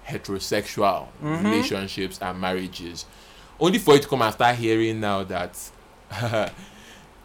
heterosexual 0.07 1.07
Mhm. 1.23 1.45
relationships 1.45 2.19
and 2.21 2.41
marriages 2.41 3.05
only 3.61 3.79
for 3.79 3.95
you 3.95 4.01
to 4.01 4.09
come 4.09 4.23
and 4.23 4.33
start 4.33 4.57
hearing 4.57 4.99
now 5.01 5.23
that 5.23 5.53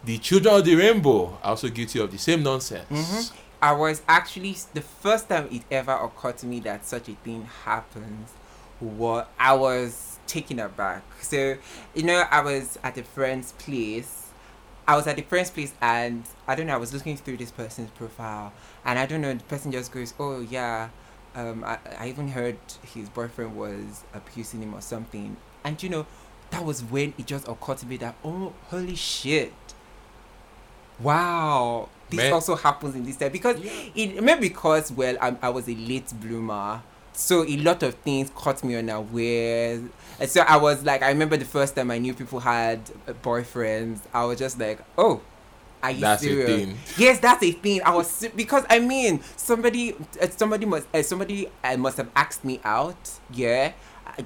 the 0.04 0.18
children 0.18 0.54
of 0.54 0.64
the 0.64 0.74
rainbow 0.76 1.36
are 1.42 1.50
also 1.50 1.68
guilty 1.68 1.98
of 1.98 2.10
the 2.12 2.18
same 2.18 2.42
nonsense 2.42 2.86
Mhm. 2.90 3.32
I 3.60 3.72
was 3.72 4.02
actually 4.06 4.56
the 4.74 4.82
first 4.82 5.28
time 5.28 5.48
it 5.50 5.62
ever 5.70 5.92
occurred 5.92 6.38
to 6.38 6.46
me 6.46 6.60
that 6.60 6.84
such 6.84 7.08
a 7.08 7.14
thing 7.14 7.48
happens. 7.64 8.30
What 8.80 9.30
I 9.38 9.54
was 9.54 10.18
taken 10.26 10.58
aback. 10.58 11.02
So, 11.22 11.56
you 11.94 12.02
know, 12.02 12.24
I 12.30 12.42
was 12.42 12.78
at 12.82 12.98
a 12.98 13.02
friend's 13.02 13.52
place. 13.52 14.30
I 14.86 14.94
was 14.96 15.06
at 15.06 15.18
a 15.18 15.22
friend's 15.22 15.50
place, 15.50 15.72
and 15.80 16.24
I 16.46 16.54
don't 16.54 16.66
know. 16.66 16.74
I 16.74 16.78
was 16.78 16.92
looking 16.92 17.16
through 17.16 17.38
this 17.38 17.50
person's 17.50 17.90
profile, 17.90 18.52
and 18.84 18.98
I 18.98 19.06
don't 19.06 19.20
know. 19.20 19.34
The 19.34 19.42
person 19.44 19.72
just 19.72 19.90
goes, 19.90 20.14
"Oh 20.18 20.40
yeah." 20.40 20.90
Um, 21.34 21.64
I, 21.64 21.78
I 21.98 22.08
even 22.08 22.28
heard 22.28 22.56
his 22.94 23.08
boyfriend 23.08 23.56
was 23.56 24.04
abusing 24.14 24.62
him 24.62 24.74
or 24.74 24.80
something, 24.80 25.36
and 25.64 25.82
you 25.82 25.88
know, 25.88 26.06
that 26.50 26.64
was 26.64 26.84
when 26.84 27.14
it 27.18 27.26
just 27.26 27.48
occurred 27.48 27.78
to 27.78 27.86
me 27.86 27.96
that 27.98 28.14
oh, 28.24 28.52
holy 28.68 28.94
shit! 28.94 29.52
Wow, 31.00 31.88
this 32.10 32.18
Man. 32.18 32.32
also 32.32 32.54
happens 32.54 32.94
in 32.94 33.04
this 33.04 33.16
time 33.16 33.32
because 33.32 33.56
it 33.94 34.22
maybe 34.22 34.48
because 34.48 34.92
well 34.92 35.16
I, 35.20 35.36
I 35.42 35.48
was 35.48 35.68
a 35.68 35.74
late 35.74 36.12
bloomer 36.20 36.82
so 37.12 37.44
a 37.44 37.56
lot 37.56 37.82
of 37.82 37.94
things 37.94 38.30
caught 38.34 38.62
me 38.62 38.76
unaware 38.76 39.80
and 40.20 40.30
so 40.30 40.42
i 40.42 40.56
was 40.56 40.84
like 40.84 41.02
i 41.02 41.08
remember 41.08 41.36
the 41.36 41.44
first 41.44 41.74
time 41.74 41.90
i 41.90 41.98
knew 41.98 42.12
people 42.14 42.40
had 42.40 42.84
boyfriends 43.22 44.00
i 44.12 44.24
was 44.24 44.38
just 44.38 44.58
like 44.60 44.80
oh 44.98 45.20
are 45.82 45.90
you 45.90 46.00
That's 46.00 46.24
a 46.24 46.46
thing. 46.46 46.78
Yes, 46.96 47.20
that's 47.20 47.42
a 47.42 47.52
thing. 47.52 47.80
I 47.84 47.94
was 47.94 48.26
because 48.34 48.64
I 48.68 48.80
mean 48.80 49.20
somebody, 49.36 49.94
uh, 50.20 50.26
somebody 50.30 50.66
must, 50.66 50.86
uh, 50.92 51.02
somebody 51.02 51.48
uh, 51.62 51.76
must 51.76 51.98
have 51.98 52.10
asked 52.16 52.44
me 52.44 52.60
out. 52.64 52.96
Yeah, 53.32 53.72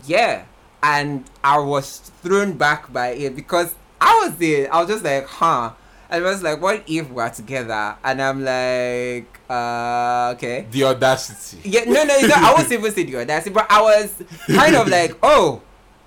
yeah, 0.07 0.45
and 0.83 1.25
I 1.43 1.59
was 1.59 1.99
thrown 2.23 2.55
back 2.57 2.93
by 2.93 3.09
it 3.09 3.37
because 3.37 3.75
I 4.01 4.25
was 4.25 4.37
there. 4.37 4.73
I 4.73 4.81
was 4.81 4.89
just 4.89 5.05
like, 5.05 5.27
huh. 5.27 5.73
And 6.11 6.27
I 6.27 6.29
was 6.29 6.43
like, 6.43 6.61
what 6.61 6.83
if 6.89 7.09
we're 7.09 7.31
together? 7.31 7.97
And 8.03 8.21
I'm 8.21 8.45
like, 8.45 9.41
uh, 9.49 10.33
okay. 10.35 10.67
the 10.71 10.85
audacity 10.85 11.61
Yeah, 11.69 11.85
no, 11.85 12.03
no, 12.03 12.21
no. 12.21 12.35
I 12.35 12.53
wasn't 12.53 12.73
even 12.73 12.93
say 12.93 13.05
the 13.05 13.17
audacity, 13.17 13.51
but 13.51 13.67
I 13.71 13.81
was 13.81 14.23
kind 14.49 14.75
of 14.75 14.89
like, 14.89 15.17
oh, 15.23 15.63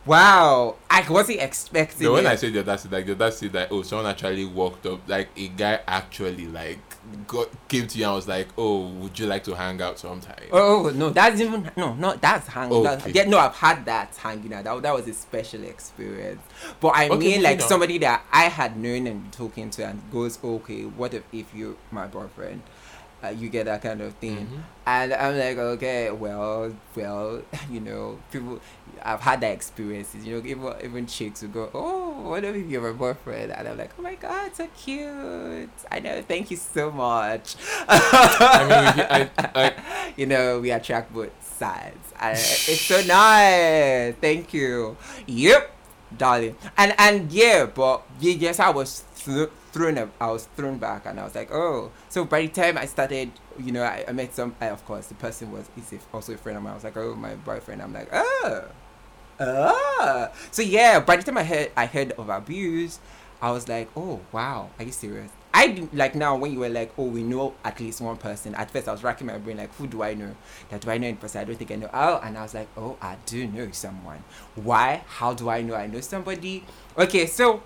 Wow, 0.05 0.75
I 0.89 1.09
wasn't 1.09 1.39
expecting. 1.39 2.07
No, 2.07 2.13
when. 2.13 2.27
I 2.27 2.35
say 2.35 2.49
the 2.49 2.59
audacity, 2.59 2.93
like 2.93 3.05
the 3.05 3.13
audacity 3.13 3.47
that 3.49 3.69
oh, 3.71 3.83
someone 3.83 4.07
actually 4.07 4.43
walked 4.43 4.85
up, 4.85 5.07
like 5.07 5.29
a 5.37 5.47
guy 5.47 5.79
actually 5.87 6.47
like 6.47 6.79
got 7.27 7.49
came 7.67 7.87
to 7.87 7.97
you 7.97 8.05
and 8.05 8.13
was 8.15 8.27
like, 8.27 8.47
oh, 8.57 8.87
would 8.87 9.17
you 9.17 9.27
like 9.27 9.43
to 9.45 9.53
hang 9.55 9.81
out 9.81 9.99
sometime? 9.99 10.35
Oh, 10.51 10.87
oh 10.87 10.89
no, 10.91 11.09
that's 11.09 11.39
even 11.41 11.69
no, 11.75 11.93
no, 11.95 12.15
that's 12.15 12.47
hanging. 12.47 12.85
Okay. 12.85 13.11
That, 13.11 13.15
yeah, 13.15 13.29
no, 13.29 13.37
I've 13.39 13.55
had 13.55 13.85
that 13.85 14.15
hanging 14.15 14.53
out. 14.53 14.63
That, 14.63 14.81
that 14.81 14.93
was 14.93 15.07
a 15.07 15.13
special 15.13 15.63
experience. 15.63 16.41
But 16.79 16.89
I 16.89 17.09
Okay, 17.09 17.17
mean, 17.17 17.43
like 17.43 17.61
on. 17.61 17.67
somebody 17.67 17.97
that 17.99 18.25
I 18.31 18.43
had 18.45 18.77
known 18.77 19.07
and 19.07 19.31
talking 19.31 19.69
to, 19.71 19.85
and 19.85 20.01
goes, 20.11 20.39
okay, 20.43 20.83
what 20.83 21.13
if 21.13 21.23
if 21.31 21.53
you're 21.53 21.75
my 21.91 22.07
boyfriend? 22.07 22.61
Uh, 23.23 23.29
you 23.29 23.47
get 23.47 23.65
that 23.65 23.81
kind 23.81 24.01
of 24.01 24.13
thing, 24.15 24.35
Mhm. 24.45 24.61
and 24.85 25.13
I'm 25.13 25.37
like, 25.39 25.57
okay, 25.57 26.11
well, 26.11 26.75
well, 26.93 27.41
you 27.71 27.79
know, 27.79 28.19
people, 28.31 28.59
I've 29.01 29.21
had 29.21 29.39
that 29.39 29.53
experiences. 29.53 30.25
You 30.25 30.41
know, 30.41 30.45
even 30.45 30.73
even 30.83 31.07
chicks 31.07 31.41
will 31.41 31.49
go, 31.55 31.69
oh, 31.73 32.19
what 32.29 32.43
if 32.43 32.67
you're 32.67 32.89
a 32.89 32.93
boyfriend? 32.93 33.53
And 33.53 33.67
I'm 33.69 33.77
like, 33.77 33.91
oh 33.97 34.01
my 34.01 34.15
god, 34.15 34.51
so 34.53 34.67
cute. 34.75 35.69
I 35.89 35.99
know, 36.03 36.21
thank 36.27 36.51
you 36.51 36.57
so 36.57 36.91
much. 36.91 37.55
I 37.87 38.59
mean, 38.67 39.05
I, 39.07 39.19
I, 39.55 40.11
you 40.17 40.25
know, 40.25 40.59
we 40.59 40.71
attract 40.71 41.13
both 41.13 41.31
sides. 41.39 41.95
It's 42.67 42.81
so 42.81 42.99
nice. 43.07 44.15
Thank 44.19 44.53
you. 44.53 44.97
Yep, 45.27 45.71
darling. 46.17 46.55
And 46.77 46.93
and 46.97 47.31
yeah, 47.31 47.67
but 47.71 48.03
yeah, 48.19 48.33
yes, 48.35 48.59
I 48.59 48.69
was 48.69 49.03
thro- 49.15 49.47
thrown. 49.73 49.97
I 50.21 50.27
was 50.31 50.45
thrown 50.55 50.77
back, 50.77 51.05
and 51.05 51.19
I 51.19 51.23
was 51.25 51.35
like, 51.35 51.51
oh. 51.51 51.91
So 52.09 52.23
by 52.23 52.43
the 52.43 52.47
time 52.47 52.77
I 52.77 52.85
started, 52.85 53.31
you 53.59 53.71
know, 53.71 53.83
I, 53.83 54.05
I 54.07 54.13
met 54.13 54.33
some. 54.33 54.55
I, 54.61 54.67
of 54.67 54.85
course, 54.85 55.07
the 55.07 55.15
person 55.15 55.51
was 55.51 55.65
is 55.75 55.99
also 56.13 56.33
a 56.33 56.37
friend 56.37 56.57
of 56.57 56.63
mine. 56.63 56.71
I 56.71 56.75
was 56.75 56.83
like, 56.83 56.95
oh, 56.95 57.15
my 57.15 57.35
boyfriend. 57.35 57.81
I'm 57.81 57.93
like, 57.93 58.09
oh. 58.13 58.65
Ah. 59.39 60.29
So 60.51 60.61
yeah, 60.61 60.99
by 60.99 61.17
the 61.17 61.23
time 61.23 61.37
I 61.37 61.43
heard 61.43 61.71
I 61.75 61.85
heard 61.85 62.11
of 62.13 62.29
abuse, 62.29 62.99
I 63.41 63.51
was 63.51 63.67
like, 63.67 63.89
oh 63.95 64.21
wow, 64.31 64.69
are 64.77 64.85
you 64.85 64.91
serious? 64.91 65.31
I 65.55 65.87
like 65.93 66.15
now 66.15 66.35
when 66.35 66.51
you 66.51 66.59
were 66.59 66.69
like, 66.69 66.93
oh, 66.97 67.05
we 67.05 67.21
know 67.21 67.53
at 67.63 67.79
least 67.79 68.01
one 68.01 68.17
person. 68.17 68.55
At 68.55 68.71
first, 68.71 68.87
I 68.87 68.91
was 68.91 69.03
racking 69.03 69.27
my 69.27 69.37
brain 69.37 69.57
like, 69.57 69.73
who 69.75 69.85
do 69.85 70.01
I 70.01 70.15
know? 70.15 70.35
That 70.69 70.81
do 70.81 70.89
I 70.89 70.97
know 70.97 71.07
in 71.07 71.17
person? 71.17 71.41
I 71.41 71.43
don't 71.43 71.55
think 71.55 71.71
I 71.71 71.75
know. 71.75 71.89
Oh, 71.93 72.19
and 72.23 72.37
I 72.37 72.41
was 72.41 72.55
like, 72.55 72.67
oh, 72.75 72.97
I 73.01 73.17
do 73.27 73.45
know 73.45 73.69
someone. 73.71 74.23
Why? 74.55 75.03
How 75.07 75.33
do 75.33 75.49
I 75.49 75.61
know 75.61 75.75
I 75.75 75.85
know 75.85 76.01
somebody? 76.01 76.65
Okay, 76.97 77.27
so 77.27 77.61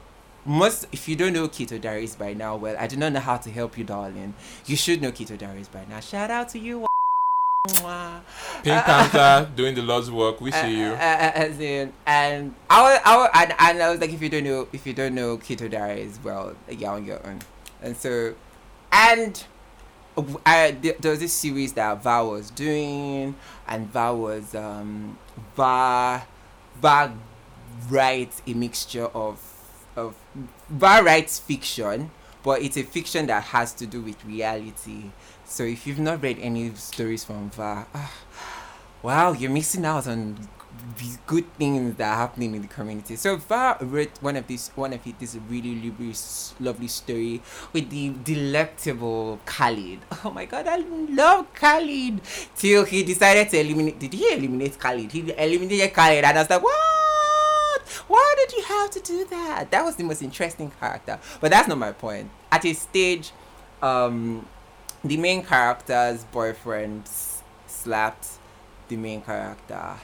most 0.48 0.88
if 0.92 1.08
you 1.08 1.16
don't 1.16 1.34
know 1.34 1.48
Kito 1.48 1.80
Diaries 1.80 2.16
by 2.16 2.34
now, 2.34 2.56
well, 2.56 2.75
I 2.80 2.88
do 2.88 2.96
not 2.96 3.13
know 3.13 3.20
how 3.20 3.38
to 3.38 3.51
help 3.51 3.77
you, 3.77 3.84
darling. 3.84 4.34
You 4.66 4.75
should 4.75 5.01
know 5.01 5.12
Kito 5.12 5.38
Diaries 5.38 5.68
by 5.68 5.86
now. 5.89 6.00
Shout 6.00 6.32
out 6.32 6.50
to 6.50 6.60
you. 6.60 6.86
Pink 8.63 8.84
Panther 8.84 9.50
doing 9.56 9.75
the 9.75 9.82
Lord's 9.82 10.10
work. 10.10 10.39
We 10.39 10.51
Uh, 10.54 10.62
see 10.62 10.80
you. 10.80 10.88
uh, 10.88 10.96
uh, 10.96 11.32
as 11.36 11.60
in, 11.60 11.92
and 12.06 12.56
I 12.70 12.82
was, 12.82 13.00
I 13.06 13.18
was, 13.18 13.30
and, 13.34 13.54
and 13.60 13.84
I 13.84 13.89
was 13.92 14.00
like, 14.00 14.12
if 14.12 14.22
you 14.22 14.30
don't 14.30 14.46
know, 14.46 14.68
if 14.72 14.88
you 14.88 14.94
don't 14.94 15.13
know 15.13 15.38
Kito 15.38 15.70
Diaries, 15.70 16.18
well, 16.24 16.56
you're 16.70 16.92
on 16.92 17.06
your 17.06 17.25
own. 17.27 17.39
And 17.82 17.96
so, 17.98 18.36
and 18.92 19.44
I, 20.46 20.72
there 20.82 20.96
there 21.00 21.12
was 21.12 21.20
this 21.20 21.34
series 21.34 21.74
that 21.74 22.01
Val 22.04 22.32
was 22.32 22.50
doing, 22.51 23.36
and 23.68 23.92
Val 23.92 24.18
was, 24.18 24.56
um, 24.56 25.18
Val, 25.56 26.25
Val 26.82 27.13
writes 27.89 28.42
a 28.48 28.54
mixture 28.54 29.06
of, 29.08 29.42
of, 29.98 30.16
writes 30.70 31.39
fiction, 31.39 32.12
but 32.44 32.62
it's 32.62 32.77
a 32.77 32.84
fiction 32.84 33.27
that 33.27 33.44
has 33.44 33.74
to 33.74 33.86
do 33.86 34.01
with 34.01 34.24
reality. 34.24 35.12
So 35.44 35.63
if 35.63 35.88
you've 35.88 36.00
not 36.00 36.22
read 36.22 36.38
any 36.39 36.74
stories 36.75 37.25
from 37.25 37.50
Val, 37.50 37.88
ah, 37.94 38.13
wow, 39.01 39.34
you're 39.34 39.51
missing 39.51 39.86
out 39.86 40.08
on 40.08 40.38
these 41.00 41.18
good 41.25 41.51
things 41.56 41.96
that 41.96 42.08
are 42.13 42.16
happening 42.16 42.54
in 42.54 42.62
the 42.62 42.68
community. 42.68 43.16
So 43.16 43.39
far, 43.39 43.77
wrote 43.82 44.12
one 44.22 44.36
of 44.36 44.46
these, 44.46 44.70
one 44.75 44.94
of 44.94 45.06
it, 45.08 45.20
this 45.20 45.36
really, 45.50 45.74
really 45.98 46.13
lovely 46.60 46.88
story 46.88 47.42
with 47.74 47.89
the 47.89 48.13
delectable 48.24 49.39
Khalid. 49.46 50.00
Oh 50.24 50.32
my 50.32 50.46
God, 50.46 50.68
I 50.68 50.77
love 50.77 51.51
Khalid. 51.54 52.22
Till 52.56 52.86
he 52.86 53.04
decided 53.04 53.50
to 53.50 53.60
eliminate. 53.60 53.98
Did 54.00 54.13
he 54.13 54.32
eliminate 54.34 54.77
Khalid? 54.77 55.12
He 55.12 55.32
eliminated 55.32 55.94
Khalid, 55.94 56.24
and 56.25 56.38
I 56.38 56.42
was 56.42 56.50
like, 56.50 56.62
what? 56.62 56.97
Why 58.08 58.36
did 58.38 58.58
you 58.58 58.63
have 58.63 58.91
to 58.91 59.00
do 59.00 59.25
that? 59.25 59.72
That 59.72 59.84
was 59.84 59.96
the 59.96 60.03
most 60.03 60.22
interesting 60.22 60.72
character. 60.79 61.20
But 61.41 61.51
that's 61.51 61.67
not 61.67 61.77
my 61.77 61.91
point. 61.91 62.29
At 62.51 62.65
a 62.65 62.74
stage, 62.74 63.32
um, 63.82 64.48
the 65.03 65.17
main 65.17 65.44
character's 65.44 66.24
boyfriend 66.25 67.10
slapped 67.67 68.27
the 68.88 68.96
main 68.98 69.22
character 69.22 69.98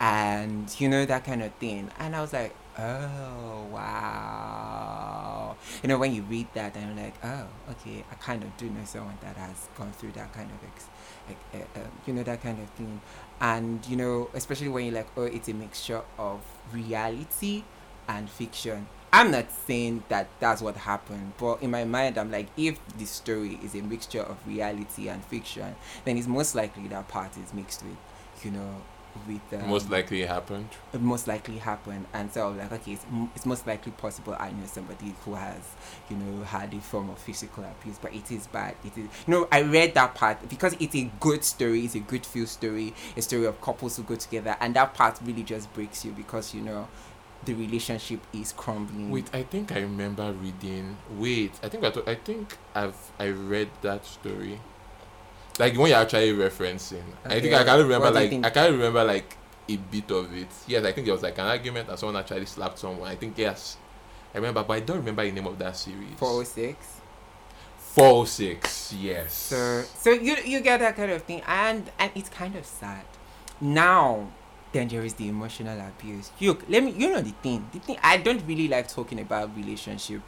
and 0.00 0.80
you 0.80 0.88
know 0.88 1.04
that 1.04 1.24
kind 1.24 1.42
of 1.42 1.52
thing 1.54 1.90
and 1.98 2.14
i 2.14 2.20
was 2.20 2.32
like 2.32 2.54
oh 2.78 3.66
wow. 3.72 5.56
You 5.82 5.88
know 5.88 5.98
when 5.98 6.14
you 6.14 6.22
read 6.22 6.46
that 6.54 6.76
and 6.76 6.96
you're 6.96 7.04
like 7.04 7.14
oh 7.24 7.46
okay 7.70 8.04
i 8.10 8.14
kind 8.14 8.42
of 8.42 8.56
do 8.56 8.66
know 8.70 8.84
someone 8.84 9.18
that 9.20 9.36
has 9.36 9.68
gone 9.76 9.92
through 9.92 10.12
that 10.12 10.32
kind 10.32 10.50
of 10.50 10.68
ex- 10.68 10.88
like, 11.28 11.38
uh, 11.54 11.80
uh, 11.80 11.86
you 12.06 12.12
know 12.12 12.22
that 12.22 12.42
kind 12.42 12.60
of 12.60 12.68
thing. 12.70 13.00
And 13.40 13.84
you 13.86 13.96
know 13.96 14.30
especially 14.34 14.68
when 14.68 14.84
you're 14.86 14.94
like 14.94 15.08
oh 15.16 15.24
it's 15.24 15.48
a 15.48 15.54
mixture 15.54 16.02
of 16.18 16.40
reality 16.72 17.64
and 18.08 18.28
fiction. 18.30 18.86
I'm 19.12 19.30
not 19.30 19.50
saying 19.66 20.04
that 20.10 20.28
that's 20.38 20.60
what 20.60 20.76
happened 20.76 21.32
but 21.38 21.62
in 21.62 21.70
my 21.70 21.84
mind 21.84 22.18
i'm 22.18 22.30
like 22.30 22.48
if 22.58 22.78
the 22.98 23.06
story 23.06 23.58
is 23.64 23.74
a 23.74 23.80
mixture 23.80 24.20
of 24.20 24.36
reality 24.46 25.08
and 25.08 25.24
fiction 25.24 25.74
then 26.04 26.18
it's 26.18 26.26
most 26.26 26.54
likely 26.54 26.88
that 26.88 27.08
part 27.08 27.34
is 27.38 27.54
mixed 27.54 27.82
with 27.82 27.96
you 28.44 28.50
know 28.50 28.82
with 29.26 29.60
um, 29.62 29.68
Most 29.68 29.90
likely 29.90 30.22
it 30.22 30.28
happened. 30.28 30.68
it 30.92 31.00
most 31.00 31.26
likely 31.26 31.58
happened 31.58 32.06
and 32.12 32.32
so 32.32 32.46
I 32.46 32.48
was 32.50 32.56
like 32.58 32.72
okay 32.72 32.92
it's, 32.92 33.04
m- 33.10 33.30
it's 33.34 33.46
most 33.46 33.66
likely 33.66 33.92
possible 33.92 34.36
i 34.38 34.50
know 34.50 34.66
somebody 34.66 35.14
who 35.24 35.34
has 35.34 35.60
you 36.08 36.16
know 36.16 36.42
had 36.44 36.72
a 36.74 36.80
form 36.80 37.10
of 37.10 37.18
physical 37.18 37.64
abuse 37.64 37.98
but 38.00 38.14
it 38.14 38.30
is 38.30 38.46
bad 38.46 38.74
it 38.84 38.92
is 38.96 39.04
you 39.04 39.08
know 39.34 39.48
i 39.50 39.62
read 39.62 39.94
that 39.94 40.14
part 40.14 40.48
because 40.48 40.74
it's 40.80 40.94
a 40.94 41.10
good 41.20 41.42
story 41.44 41.84
it's 41.84 41.94
a 41.94 42.00
good 42.00 42.24
feel 42.24 42.46
story 42.46 42.94
a 43.16 43.22
story 43.22 43.46
of 43.46 43.60
couples 43.60 43.96
who 43.96 44.02
go 44.02 44.14
together 44.14 44.56
and 44.60 44.74
that 44.74 44.94
part 44.94 45.18
really 45.24 45.42
just 45.42 45.72
breaks 45.74 46.04
you 46.04 46.12
because 46.12 46.54
you 46.54 46.60
know 46.60 46.86
the 47.44 47.54
relationship 47.54 48.20
is 48.32 48.52
crumbling 48.52 49.10
Wait, 49.10 49.28
I 49.32 49.44
think 49.44 49.70
I 49.70 49.78
remember 49.80 50.32
reading. 50.32 50.96
Wait, 51.16 51.52
I 51.62 51.68
think 51.68 51.84
I, 51.84 51.90
th- 51.90 52.06
I 52.08 52.16
think 52.16 52.58
I've 52.74 52.96
I 53.18 53.28
read 53.28 53.70
that 53.82 54.04
story. 54.04 54.60
Like 55.58 55.76
when 55.76 55.90
you're 55.90 55.98
actually 55.98 56.32
referencing. 56.32 57.02
I 57.24 57.40
think 57.40 57.54
I 57.54 57.64
can't 57.64 57.82
remember 57.82 58.10
what 58.10 58.14
do 58.14 58.24
you 58.24 58.40
like? 58.42 58.46
I 58.46 58.50
can't 58.50 58.72
remember 58.72 59.04
like 59.04 59.36
a 59.68 59.76
bit 59.76 60.10
of 60.10 60.34
it. 60.36 60.48
Yes, 60.66 60.84
I 60.84 60.92
think 60.92 61.06
there 61.06 61.14
was 61.14 61.22
like 61.22 61.38
an 61.38 61.46
argument 61.46 61.88
and 61.88 61.98
someone 61.98 62.16
actually 62.16 62.46
slapped 62.46 62.78
someone. 62.78 63.08
I 63.08 63.16
think 63.16 63.36
yes. 63.36 63.76
I 64.34 64.38
remember, 64.38 64.62
but 64.62 64.74
I 64.74 64.80
don't 64.80 64.98
remember 64.98 65.24
the 65.24 65.32
name 65.32 65.46
of 65.46 65.58
that 65.58 65.76
series. 65.76 66.14
406 66.16 66.98
Four 67.98 68.22
oh 68.22 68.24
six. 68.24 68.92
Yes. 68.92 69.34
So 69.34 69.82
so 69.98 70.10
you 70.10 70.36
you 70.44 70.60
get 70.60 70.78
that 70.78 70.94
kind 70.94 71.10
of 71.10 71.22
thing 71.22 71.42
and 71.48 71.90
and 71.98 72.12
it's 72.14 72.28
kind 72.28 72.54
of 72.54 72.64
sad. 72.64 73.04
Now 73.60 74.28
then 74.72 74.86
there 74.86 75.02
is 75.02 75.14
the 75.14 75.26
emotional 75.26 75.80
abuse. 75.80 76.30
Look, 76.40 76.62
let 76.68 76.84
me 76.84 76.92
you 76.92 77.10
know 77.10 77.22
the 77.22 77.34
thing. 77.42 77.68
The 77.72 77.80
thing 77.80 77.96
I 78.02 78.18
don't 78.18 78.46
really 78.46 78.68
like 78.68 78.86
talking 78.88 79.18
about 79.18 79.56
relationship 79.56 80.20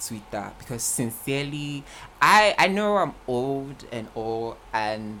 Twitter 0.00 0.52
because 0.58 0.82
sincerely 0.82 1.84
I 2.20 2.54
I 2.58 2.68
know 2.68 2.96
I'm 2.96 3.14
old 3.26 3.84
and 3.92 4.08
all 4.14 4.56
and 4.72 5.20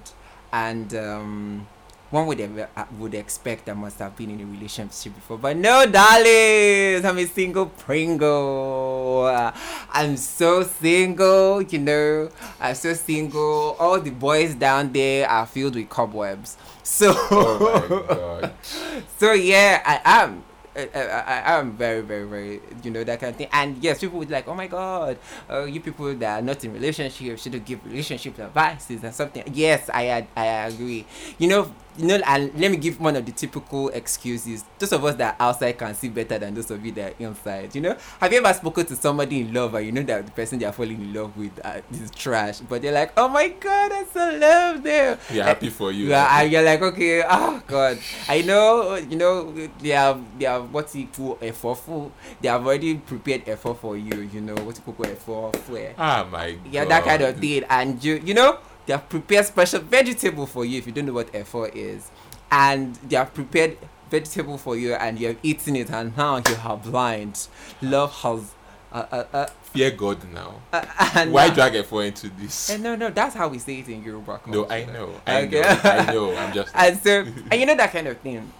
and 0.52 0.94
um 0.94 1.66
one 2.10 2.26
would 2.26 2.40
ever 2.40 2.68
uh, 2.76 2.84
would 2.98 3.14
expect 3.14 3.68
I 3.68 3.72
must 3.72 3.98
have 3.98 4.16
been 4.16 4.30
in 4.30 4.40
a 4.40 4.46
relationship 4.46 5.14
before, 5.14 5.38
but 5.38 5.56
no, 5.56 5.84
darlings, 5.86 7.04
I'm 7.04 7.18
a 7.18 7.26
single 7.26 7.66
Pringle. 7.66 9.26
Uh, 9.26 9.52
I'm 9.90 10.16
so 10.16 10.62
single, 10.62 11.62
you 11.62 11.80
know. 11.80 12.30
I'm 12.60 12.74
so 12.76 12.94
single. 12.94 13.76
All 13.78 14.00
the 14.00 14.10
boys 14.10 14.54
down 14.54 14.92
there 14.92 15.28
are 15.28 15.46
filled 15.46 15.74
with 15.74 15.88
cobwebs. 15.88 16.56
So, 16.84 17.12
Oh 17.12 18.50
so 19.18 19.32
yeah, 19.32 19.82
I 19.84 20.22
am. 20.22 20.45
I, 20.76 21.58
am 21.58 21.72
very, 21.72 22.02
very, 22.02 22.26
very, 22.26 22.60
you 22.82 22.90
know, 22.90 23.02
that 23.04 23.20
kind 23.20 23.30
of 23.30 23.36
thing. 23.36 23.48
And 23.52 23.82
yes, 23.82 24.00
people 24.00 24.18
would 24.18 24.30
like, 24.30 24.46
oh 24.46 24.54
my 24.54 24.66
God, 24.66 25.18
uh, 25.48 25.64
you 25.64 25.80
people 25.80 26.14
that 26.14 26.38
are 26.38 26.42
not 26.42 26.64
in 26.64 26.72
relationships 26.72 27.42
should 27.42 27.64
give 27.64 27.84
relationship 27.84 28.38
advices 28.38 29.02
and 29.02 29.14
something. 29.14 29.44
Yes, 29.52 29.88
I, 29.92 30.26
I 30.36 30.46
agree. 30.68 31.06
You 31.38 31.48
know, 31.48 31.72
you 31.98 32.06
know, 32.06 32.20
and 32.26 32.52
let 32.58 32.70
me 32.70 32.76
give 32.76 33.00
one 33.00 33.16
of 33.16 33.24
the 33.26 33.32
typical 33.32 33.88
excuses. 33.90 34.64
Those 34.78 34.92
of 34.92 35.04
us 35.04 35.14
that 35.16 35.36
are 35.38 35.48
outside 35.48 35.72
can 35.78 35.94
see 35.94 36.08
better 36.08 36.38
than 36.38 36.54
those 36.54 36.70
of 36.70 36.84
you 36.84 36.92
that 36.92 37.12
are 37.12 37.14
inside. 37.18 37.74
You 37.74 37.80
know, 37.80 37.96
have 38.20 38.32
you 38.32 38.38
ever 38.38 38.52
spoken 38.54 38.86
to 38.86 38.96
somebody 38.96 39.40
in 39.40 39.52
love 39.52 39.74
and 39.74 39.86
you 39.86 39.92
know 39.92 40.02
that 40.02 40.26
the 40.26 40.32
person 40.32 40.58
they 40.58 40.66
are 40.66 40.72
falling 40.72 41.00
in 41.00 41.12
love 41.12 41.36
with 41.36 41.58
uh, 41.64 41.80
is 41.92 42.10
trash, 42.10 42.60
but 42.60 42.82
they're 42.82 42.92
like, 42.92 43.12
oh 43.16 43.28
my 43.28 43.48
God, 43.48 43.92
I 43.92 44.04
so 44.04 44.38
love 44.38 44.82
them. 44.82 45.18
We're 45.30 45.42
happy 45.42 45.70
for 45.70 45.92
you. 45.92 46.08
Yeah, 46.08 46.40
and 46.40 46.52
you're 46.52 46.62
like, 46.62 46.82
okay, 46.82 47.22
oh 47.28 47.62
God, 47.66 47.98
I 48.28 48.42
know, 48.42 48.94
you 48.96 49.16
know, 49.16 49.52
they 49.80 49.90
have, 49.90 50.20
they 50.38 50.46
have 50.46 50.72
what 50.72 50.94
you 50.94 51.06
call 51.06 51.38
a 51.40 51.52
full. 51.52 52.12
They 52.40 52.48
have 52.48 52.66
already 52.66 52.96
prepared 52.96 53.48
a 53.48 53.56
for 53.56 53.96
you, 53.96 54.20
you 54.32 54.40
know, 54.40 54.54
what 54.64 54.76
you 54.76 54.92
call 54.92 55.06
a 55.06 55.14
for 55.16 55.52
ah 55.98 56.26
my 56.30 56.52
god. 56.52 56.60
Yeah, 56.70 56.84
that 56.84 57.04
kind 57.04 57.22
of 57.22 57.38
thing, 57.38 57.64
and 57.68 58.02
you, 58.02 58.20
you 58.24 58.34
know, 58.34 58.58
they 58.86 58.92
have 58.92 59.08
prepared 59.08 59.46
special 59.46 59.80
vegetable 59.80 60.46
for 60.46 60.64
you 60.64 60.78
if 60.78 60.86
you 60.86 60.92
don't 60.92 61.06
know 61.06 61.12
what 61.12 61.32
F4 61.32 61.74
is, 61.74 62.10
and 62.50 62.94
they 63.08 63.16
have 63.16 63.34
prepared 63.34 63.76
vegetable 64.10 64.56
for 64.56 64.76
you 64.76 64.94
and 64.94 65.18
you 65.18 65.26
have 65.28 65.36
eaten 65.42 65.74
it 65.74 65.90
and 65.90 66.16
now 66.16 66.36
you 66.36 66.56
are 66.64 66.76
blind. 66.76 67.48
Love 67.82 68.12
has. 68.22 68.52
Uh, 68.92 69.04
uh, 69.10 69.24
uh, 69.32 69.46
Fear 69.74 69.90
God 69.90 70.32
now. 70.32 70.54
uh, 70.72 70.84
and 71.16 71.32
Why 71.32 71.48
now- 71.48 71.54
drag 71.54 71.74
a 71.74 71.82
four 71.82 72.04
into 72.04 72.28
this? 72.30 72.70
Eh, 72.70 72.76
no, 72.78 72.94
no, 72.94 73.10
that's 73.10 73.34
how 73.34 73.48
we 73.48 73.58
say 73.58 73.80
it 73.80 73.88
in 73.88 74.02
Yoruba. 74.04 74.40
No. 74.46 74.66
I 74.70 74.84
know. 74.84 75.20
I 75.26 75.42
Okay. 75.42 75.60
know. 75.60 75.80
I 75.84 76.12
know. 76.12 76.36
I'm 76.36 76.52
just. 76.58 76.70
and 76.74 76.96
so 77.02 77.26
and 77.50 77.60
you 77.60 77.66
know 77.66 77.74
that 77.76 77.92
kind 77.92 78.06
of 78.06 78.16
thing 78.18 78.50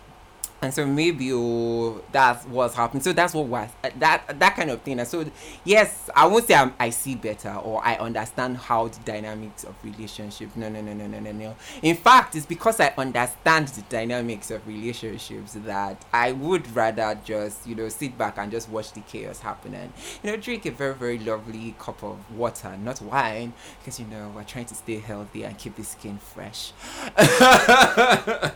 and 0.62 0.72
so 0.72 0.86
maybe 0.86 1.32
oh, 1.32 2.02
that's 2.12 2.44
what's 2.46 2.74
happening 2.74 3.02
so 3.02 3.12
that's 3.12 3.34
what 3.34 3.46
was 3.46 3.68
uh, 3.84 3.90
that 3.98 4.38
that 4.38 4.56
kind 4.56 4.70
of 4.70 4.80
thing. 4.82 4.98
And 4.98 5.06
so 5.06 5.24
yes 5.64 6.08
i 6.14 6.26
won't 6.26 6.46
say 6.46 6.54
I'm, 6.54 6.74
i 6.80 6.90
see 6.90 7.14
better 7.14 7.52
or 7.54 7.84
i 7.86 7.96
understand 7.96 8.56
how 8.56 8.88
the 8.88 8.98
dynamics 9.00 9.64
of 9.64 9.74
relationship 9.82 10.54
no 10.56 10.68
no 10.68 10.80
no 10.80 10.94
no 10.94 11.06
no 11.06 11.20
no 11.20 11.32
no. 11.32 11.56
In 11.82 11.96
fact 11.96 12.34
it's 12.34 12.46
because 12.46 12.80
i 12.80 12.92
understand 12.96 13.68
the 13.68 13.82
dynamics 13.82 14.50
of 14.50 14.66
relationships 14.66 15.52
that 15.54 16.02
i 16.12 16.32
would 16.32 16.74
rather 16.74 17.18
just 17.24 17.66
you 17.66 17.74
know 17.74 17.88
sit 17.88 18.16
back 18.16 18.38
and 18.38 18.50
just 18.50 18.68
watch 18.70 18.92
the 18.92 19.00
chaos 19.00 19.40
happen 19.40 19.74
and 19.74 19.92
you 20.22 20.30
know 20.30 20.36
drink 20.36 20.64
a 20.66 20.70
very 20.70 20.94
very 20.94 21.18
lovely 21.18 21.74
cup 21.78 22.02
of 22.02 22.18
water 22.36 22.76
not 22.82 23.00
wine 23.02 23.52
because 23.78 24.00
you 24.00 24.06
know 24.06 24.32
we're 24.34 24.44
trying 24.44 24.64
to 24.64 24.74
stay 24.74 24.98
healthy 24.98 25.44
and 25.44 25.58
keep 25.58 25.76
the 25.76 25.84
skin 25.84 26.18
fresh 26.18 26.72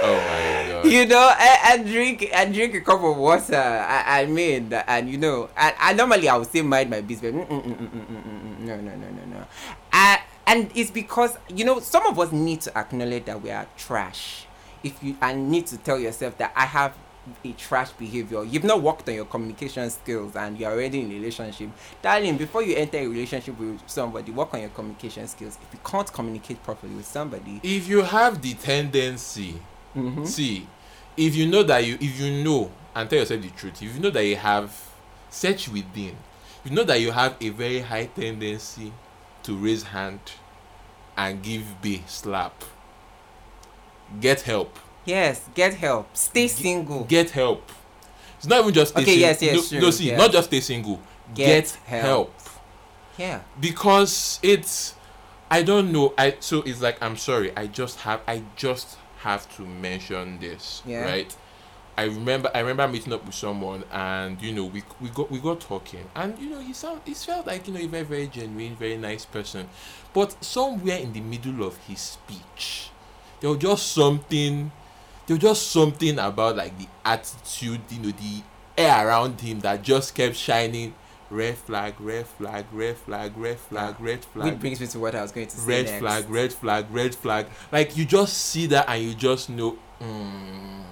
Oh 0.00 0.14
my 0.14 0.72
god. 0.72 0.77
you 0.92 1.06
know 1.06 1.34
and, 1.38 1.80
and 1.80 1.88
drink 1.88 2.28
and 2.32 2.54
drink 2.54 2.74
a 2.74 2.80
cup 2.80 3.02
of 3.02 3.16
water 3.16 3.56
i, 3.56 4.22
I 4.22 4.26
mean 4.26 4.72
and 4.72 5.08
you 5.10 5.18
know 5.18 5.48
and, 5.56 5.74
and 5.80 5.96
normally 5.96 6.28
i 6.28 6.36
would 6.36 6.50
say 6.50 6.62
mind 6.62 6.90
my 6.90 7.00
business 7.00 7.34
mm, 7.34 7.46
mm, 7.46 7.62
mm, 7.62 7.76
mm, 7.76 7.90
mm, 7.90 8.06
mm, 8.06 8.22
mm, 8.22 8.58
no 8.60 8.76
no 8.76 8.94
no 8.96 9.08
no 9.10 9.24
no. 9.38 9.44
Uh, 9.92 10.16
and 10.46 10.70
it's 10.74 10.90
because 10.90 11.36
you 11.48 11.64
know 11.64 11.78
some 11.80 12.06
of 12.06 12.18
us 12.18 12.32
need 12.32 12.60
to 12.62 12.76
acknowledge 12.76 13.26
that 13.26 13.40
we 13.42 13.50
are 13.50 13.66
trash. 13.76 14.46
If 14.82 15.02
you 15.02 15.16
and 15.20 15.50
need 15.50 15.66
to 15.66 15.76
tell 15.76 15.98
yourself 15.98 16.38
that 16.38 16.52
i 16.56 16.64
have 16.64 16.94
a 17.44 17.52
trash 17.52 17.90
behavior. 17.90 18.42
You've 18.44 18.64
not 18.64 18.80
worked 18.80 19.08
on 19.08 19.14
your 19.14 19.26
communication 19.26 19.90
skills 19.90 20.34
and 20.34 20.58
you're 20.58 20.70
already 20.70 21.00
in 21.00 21.10
a 21.10 21.14
relationship. 21.14 21.68
Darling 22.00 22.38
before 22.38 22.62
you 22.62 22.74
enter 22.74 22.98
a 22.98 23.06
relationship 23.06 23.58
with 23.58 23.80
somebody 23.86 24.32
work 24.32 24.54
on 24.54 24.60
your 24.60 24.70
communication 24.70 25.26
skills. 25.28 25.58
If 25.62 25.74
you 25.74 25.80
can't 25.84 26.10
communicate 26.10 26.62
properly 26.62 26.94
with 26.94 27.06
somebody 27.06 27.60
If 27.62 27.86
you 27.88 28.02
have 28.02 28.40
the 28.40 28.54
tendency, 28.54 29.54
mhm, 29.94 30.26
see, 30.26 30.66
if 31.18 31.34
you 31.36 31.46
know 31.46 31.62
that 31.64 31.84
you, 31.84 31.96
if 32.00 32.18
you 32.20 32.42
know, 32.44 32.70
and 32.94 33.10
tell 33.10 33.18
yourself 33.18 33.42
the 33.42 33.50
truth, 33.50 33.82
if 33.82 33.94
you 33.94 34.00
know 34.00 34.10
that 34.10 34.24
you 34.24 34.36
have, 34.36 34.72
search 35.30 35.68
within, 35.68 36.16
you 36.64 36.70
know 36.70 36.84
that 36.84 37.00
you 37.00 37.10
have 37.12 37.36
a 37.40 37.48
very 37.50 37.80
high 37.80 38.06
tendency 38.06 38.92
to 39.42 39.56
raise 39.56 39.82
hand 39.82 40.20
and 41.16 41.42
give 41.42 41.64
B 41.82 42.02
slap. 42.06 42.64
Get 44.20 44.42
help. 44.42 44.78
yes 45.04 45.48
get 45.54 45.74
help 45.74 46.16
stay 46.16 46.48
single 46.48 47.04
Get 47.04 47.30
help. 47.30 47.62
It's 48.38 48.46
not 48.46 48.60
even 48.60 48.72
just 48.72 48.92
stay 48.92 49.02
Okay, 49.02 49.10
sing- 49.12 49.20
yes, 49.20 49.42
yes, 49.42 49.54
no, 49.56 49.62
sure, 49.62 49.80
no, 49.80 49.90
see, 49.90 50.08
yeah. 50.10 50.16
not 50.16 50.32
just 50.32 50.48
stay 50.48 50.60
single. 50.60 51.00
Get 51.34 51.46
Get, 51.64 51.70
help. 51.84 52.04
help. 52.06 52.34
yeah 53.18 53.40
because 53.60 54.38
it's 54.42 54.94
i 55.50 55.62
don't 55.62 55.92
know 55.92 56.14
i 56.16 56.36
so 56.40 56.62
it's 56.62 56.80
like 56.80 56.96
i'm 57.02 57.16
sorry 57.18 57.54
i 57.56 57.66
just 57.66 58.00
have 58.00 58.20
i 58.26 58.42
just 58.56 58.96
have 59.18 59.54
to 59.56 59.62
mention 59.66 60.38
this 60.38 60.82
Yeah. 60.86 61.04
right 61.04 61.36
i 61.96 62.04
remember 62.04 62.50
i 62.54 62.60
remember 62.60 62.86
meeting 62.88 63.12
up 63.12 63.24
with 63.26 63.34
someone 63.34 63.84
and 63.90 64.40
you 64.40 64.52
know 64.52 64.64
we 64.66 64.82
we 65.00 65.08
got 65.10 65.30
we 65.30 65.38
got 65.40 65.60
talking 65.60 66.04
and 66.14 66.38
you 66.38 66.48
know 66.50 66.60
he 66.60 66.72
sound 66.72 67.00
he 67.04 67.14
felt 67.14 67.46
like 67.46 67.66
you 67.66 67.74
know 67.74 67.80
a 67.80 67.86
very 67.86 68.04
very 68.04 68.26
genuine 68.28 68.76
very 68.76 68.96
nice 68.96 69.24
person 69.24 69.68
but 70.14 70.42
somewhere 70.44 70.98
in 70.98 71.12
the 71.12 71.20
middle 71.20 71.64
of 71.66 71.76
his 71.88 71.98
speech 72.00 72.90
there 73.40 73.50
was 73.50 73.58
just 73.58 73.92
something 73.92 74.70
there 75.26 75.34
was 75.34 75.42
just 75.42 75.70
something 75.72 76.18
about 76.18 76.56
like 76.56 76.76
the 76.78 76.86
attitude 77.04 77.80
you 77.90 77.98
know 78.00 78.10
the 78.12 78.42
air 78.76 79.08
around 79.08 79.40
him 79.40 79.58
that 79.60 79.82
just 79.82 80.14
kept 80.14 80.36
shining 80.36 80.94
red 81.30 81.56
flag 81.58 81.94
red 82.00 82.26
flag 82.26 82.64
red 82.72 82.96
flag 82.96 83.32
red 83.36 83.58
flag 83.58 83.94
red 84.00 84.18
which 84.18 84.24
flag. 84.32 84.60
brings 84.60 84.80
me 84.80 84.86
to 84.86 84.98
what 84.98 85.14
i 85.14 85.20
was 85.20 85.30
going 85.30 85.46
to 85.46 85.56
say 85.56 85.68
red 85.68 85.84
next. 85.86 85.98
flag 86.00 86.30
red 86.30 86.52
flag 86.52 86.86
red 86.90 87.14
flag. 87.14 87.46
Like 87.70 87.96
you 87.96 88.04
just 88.06 88.34
see 88.38 88.66
that 88.68 88.88
and 88.88 89.02
you 89.02 89.14
just 89.14 89.50
know 89.50 89.78
mm, 90.00 90.82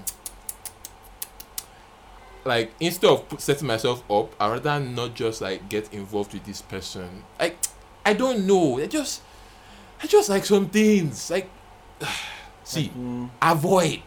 like 2.45 2.73
instead 2.81 3.11
of 3.11 3.25
setting 3.41 3.67
myself 3.67 4.03
up 4.11 4.35
i 4.41 4.49
rather 4.49 4.79
not 4.79 5.15
just 5.15 5.41
like 5.41 5.69
get 5.69 5.93
involved 5.93 6.33
with 6.33 6.45
this 6.45 6.61
person. 6.63 7.25
Like 7.41 7.59
i 8.05 8.13
don't 8.13 8.47
know. 8.47 8.79
I 8.79 8.87
just 8.87 9.23
i 10.03 10.07
just 10.07 10.29
like 10.29 10.45
some 10.45 10.69
things. 10.69 11.31
Like 11.31 11.49
see 12.65 12.91
Mm, 12.91 13.31
avoid. 13.41 14.03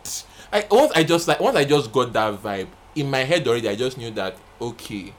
I 0.54 0.66
once 0.70 0.92
I 0.96 1.04
just 1.04 1.28
like 1.28 1.40
once 1.40 1.56
I 1.56 1.66
just 1.66 1.92
got 1.92 2.14
that 2.14 2.42
vibe 2.42 2.68
in 2.96 3.10
my 3.10 3.20
head 3.20 3.48
already 3.48 3.70
I 3.70 3.76
just 3.76 3.98
knew 3.98 4.12
that 4.12 4.36
okay 4.62 5.14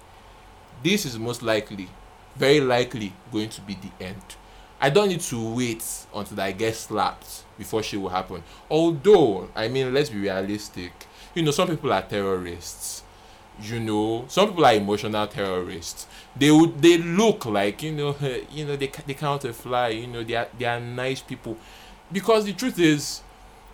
this 0.82 1.04
is 1.04 1.18
most 1.18 1.42
likely 1.42 1.88
very 2.36 2.60
likely 2.60 3.12
going 3.32 3.48
to 3.50 3.60
be 3.60 3.74
the 3.74 4.04
end. 4.04 4.22
I 4.80 4.88
don't 4.88 5.08
need 5.08 5.20
to 5.20 5.54
wait 5.54 5.84
until 6.14 6.40
I 6.40 6.52
get 6.52 6.74
slapped 6.74 7.44
before 7.58 7.82
shit 7.82 8.00
will 8.00 8.08
happen. 8.08 8.42
Although 8.70 9.50
I 9.54 9.68
mean 9.68 9.92
let's 9.92 10.08
be 10.10 10.20
realistic. 10.20 10.92
You 11.34 11.42
know 11.42 11.50
some 11.50 11.68
people 11.68 11.92
are 11.92 12.02
terrorists. 12.02 13.02
You 13.60 13.78
know 13.78 14.24
some 14.28 14.48
people 14.48 14.64
are 14.64 14.72
emotional 14.74 15.26
terrorists. 15.26 16.06
They 16.34 16.50
would 16.50 16.80
they 16.80 16.96
look 16.96 17.44
like 17.44 17.82
you 17.82 17.92
know 17.92 18.16
you 18.50 18.64
know 18.64 18.76
they 18.76 18.90
they 19.06 19.14
can't 19.14 19.54
fly 19.54 19.88
you 19.88 20.06
know 20.06 20.24
they 20.24 20.34
are 20.34 20.48
they 20.58 20.64
are 20.64 20.80
nice 20.80 21.20
people. 21.20 21.58
Because 22.10 22.46
the 22.46 22.54
truth 22.54 22.78
is 22.78 23.20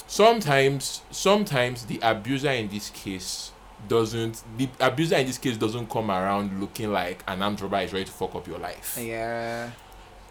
sometimes 0.08 1.02
sometimes 1.10 1.86
the 1.86 2.00
abuser 2.02 2.50
in 2.50 2.68
this 2.68 2.90
case 2.90 3.52
doesn't 3.88 4.42
the 4.56 4.68
abuser 4.80 5.16
in 5.16 5.26
this 5.26 5.38
case 5.38 5.56
doesn't 5.56 5.88
come 5.88 6.10
around 6.10 6.60
looking 6.60 6.92
like 6.92 7.22
an 7.28 7.42
armed 7.42 7.60
robber 7.60 7.78
is 7.78 7.92
ready 7.92 8.04
to 8.04 8.12
fuck 8.12 8.34
up 8.34 8.46
your 8.46 8.58
life. 8.58 8.98
Yeah. 9.00 9.70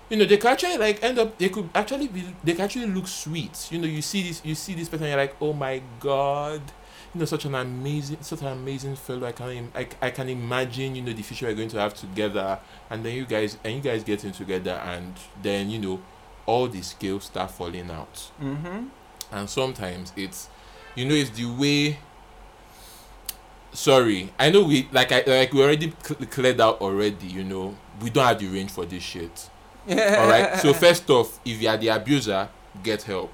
You 0.10 0.18
know 0.18 0.26
they 0.26 0.38
can 0.38 0.52
actually 0.52 0.78
like 0.78 1.04
end 1.04 1.18
up 1.18 1.38
they 1.38 1.50
could 1.50 1.70
actually 1.74 2.08
be 2.08 2.24
they 2.44 2.54
can 2.54 2.66
actually 2.66 2.88
look 2.88 3.08
sweet. 3.08 3.72
You 3.72 3.80
know 3.80 3.88
you 3.88 4.02
see 4.02 4.24
this 4.24 4.42
you 4.44 4.56
see 4.56 4.74
this 4.74 4.90
person 4.90 5.08
you're 5.08 5.18
like 5.18 5.36
oh 5.42 5.54
my 5.54 5.82
god. 6.00 6.62
You 7.14 7.20
know 7.20 7.26
such 7.26 7.46
an 7.46 7.56
amazing 7.56 8.18
such 8.22 8.42
an 8.42 8.48
amazing 8.48 8.96
fellow. 8.96 9.28
I 9.28 9.32
can 9.32 9.72
I, 9.74 9.88
I 10.02 10.10
can 10.12 10.30
imagine 10.30 10.96
you 10.96 11.02
know 11.02 11.14
the 11.14 11.24
future 11.24 11.48
we're 11.48 11.56
going 11.56 11.70
to 11.70 11.80
have 11.80 11.94
together. 11.94 12.60
And 12.90 13.06
then 13.06 13.16
you 13.16 13.26
guys 13.26 13.58
and 13.64 13.76
you 13.76 13.82
guys 13.82 14.04
getting 14.04 14.32
together 14.32 14.72
and 14.72 15.14
then 15.42 15.70
you 15.70 15.80
know 15.80 16.02
all 16.46 16.68
the 16.68 16.82
scales 16.82 17.26
start 17.26 17.52
falling 17.52 17.90
out. 17.90 18.32
Mm-hmm. 18.42 18.88
And 19.32 19.50
sometimes 19.50 20.14
it's 20.16 20.50
you 20.94 21.06
know 21.06 21.16
it's 21.16 21.32
the 21.32 21.46
way 21.46 21.98
sorry 23.76 24.32
i 24.40 24.50
know 24.50 24.64
we 24.64 24.88
like 24.92 25.12
i 25.12 25.24
like 25.28 25.52
we 25.54 25.62
already 25.62 25.94
cl- 26.04 26.20
cleared 26.30 26.62
out 26.62 26.80
already 26.82 27.28
you 27.28 27.44
know. 27.44 27.76
We 28.02 28.10
don't 28.10 28.26
have 28.26 28.40
the 28.40 28.48
range 28.48 28.72
for 28.72 28.86
this 28.86 29.02
shit. 29.02 29.50
All 29.90 29.96
right 30.28 30.58
so 30.60 30.74
first 30.74 31.10
off 31.10 31.40
if 31.46 31.62
you 31.62 31.70
are 31.70 31.78
the 31.78 31.88
abuser 31.88 32.50
get 32.84 33.04
help. 33.04 33.32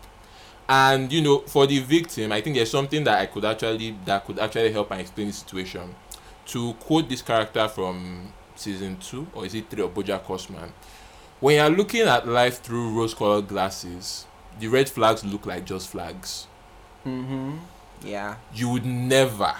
And 0.69 1.11
you 1.11 1.21
know 1.21 1.39
for 1.39 1.65
the 1.65 1.79
victim 1.79 2.31
i 2.31 2.41
think 2.41 2.55
there's 2.55 2.69
something 2.69 3.03
that 3.05 3.19
i 3.19 3.25
could 3.25 3.43
actually 3.45 3.97
that 4.05 4.25
could 4.25 4.37
actually 4.39 4.71
help 4.71 4.91
and 4.91 5.01
explain 5.01 5.27
the 5.27 5.33
situation. 5.33 5.95
To 6.47 6.73
quote 6.73 7.07
this 7.09 7.21
character 7.21 7.67
from 7.67 8.33
season 8.55 8.97
two 8.97 9.27
or 9.33 9.45
is 9.45 9.55
it 9.55 9.69
three 9.69 9.83
of 9.83 9.93
bojack 9.93 10.21
horseman 10.21 10.73
when 11.39 11.55
you're 11.55 11.75
looking 11.75 12.01
at 12.01 12.27
life 12.27 12.61
through 12.61 12.95
rose 12.95 13.13
colored 13.15 13.47
glasses 13.47 14.25
the 14.59 14.67
red 14.67 14.89
flags 14.89 15.25
look 15.25 15.45
like 15.45 15.65
just 15.65 15.89
flags. 15.89 16.47
Mm-hmm. 17.05 17.57
Yeah. 18.03 18.35
You 18.53 18.69
would 18.69 18.85
never 18.85 19.55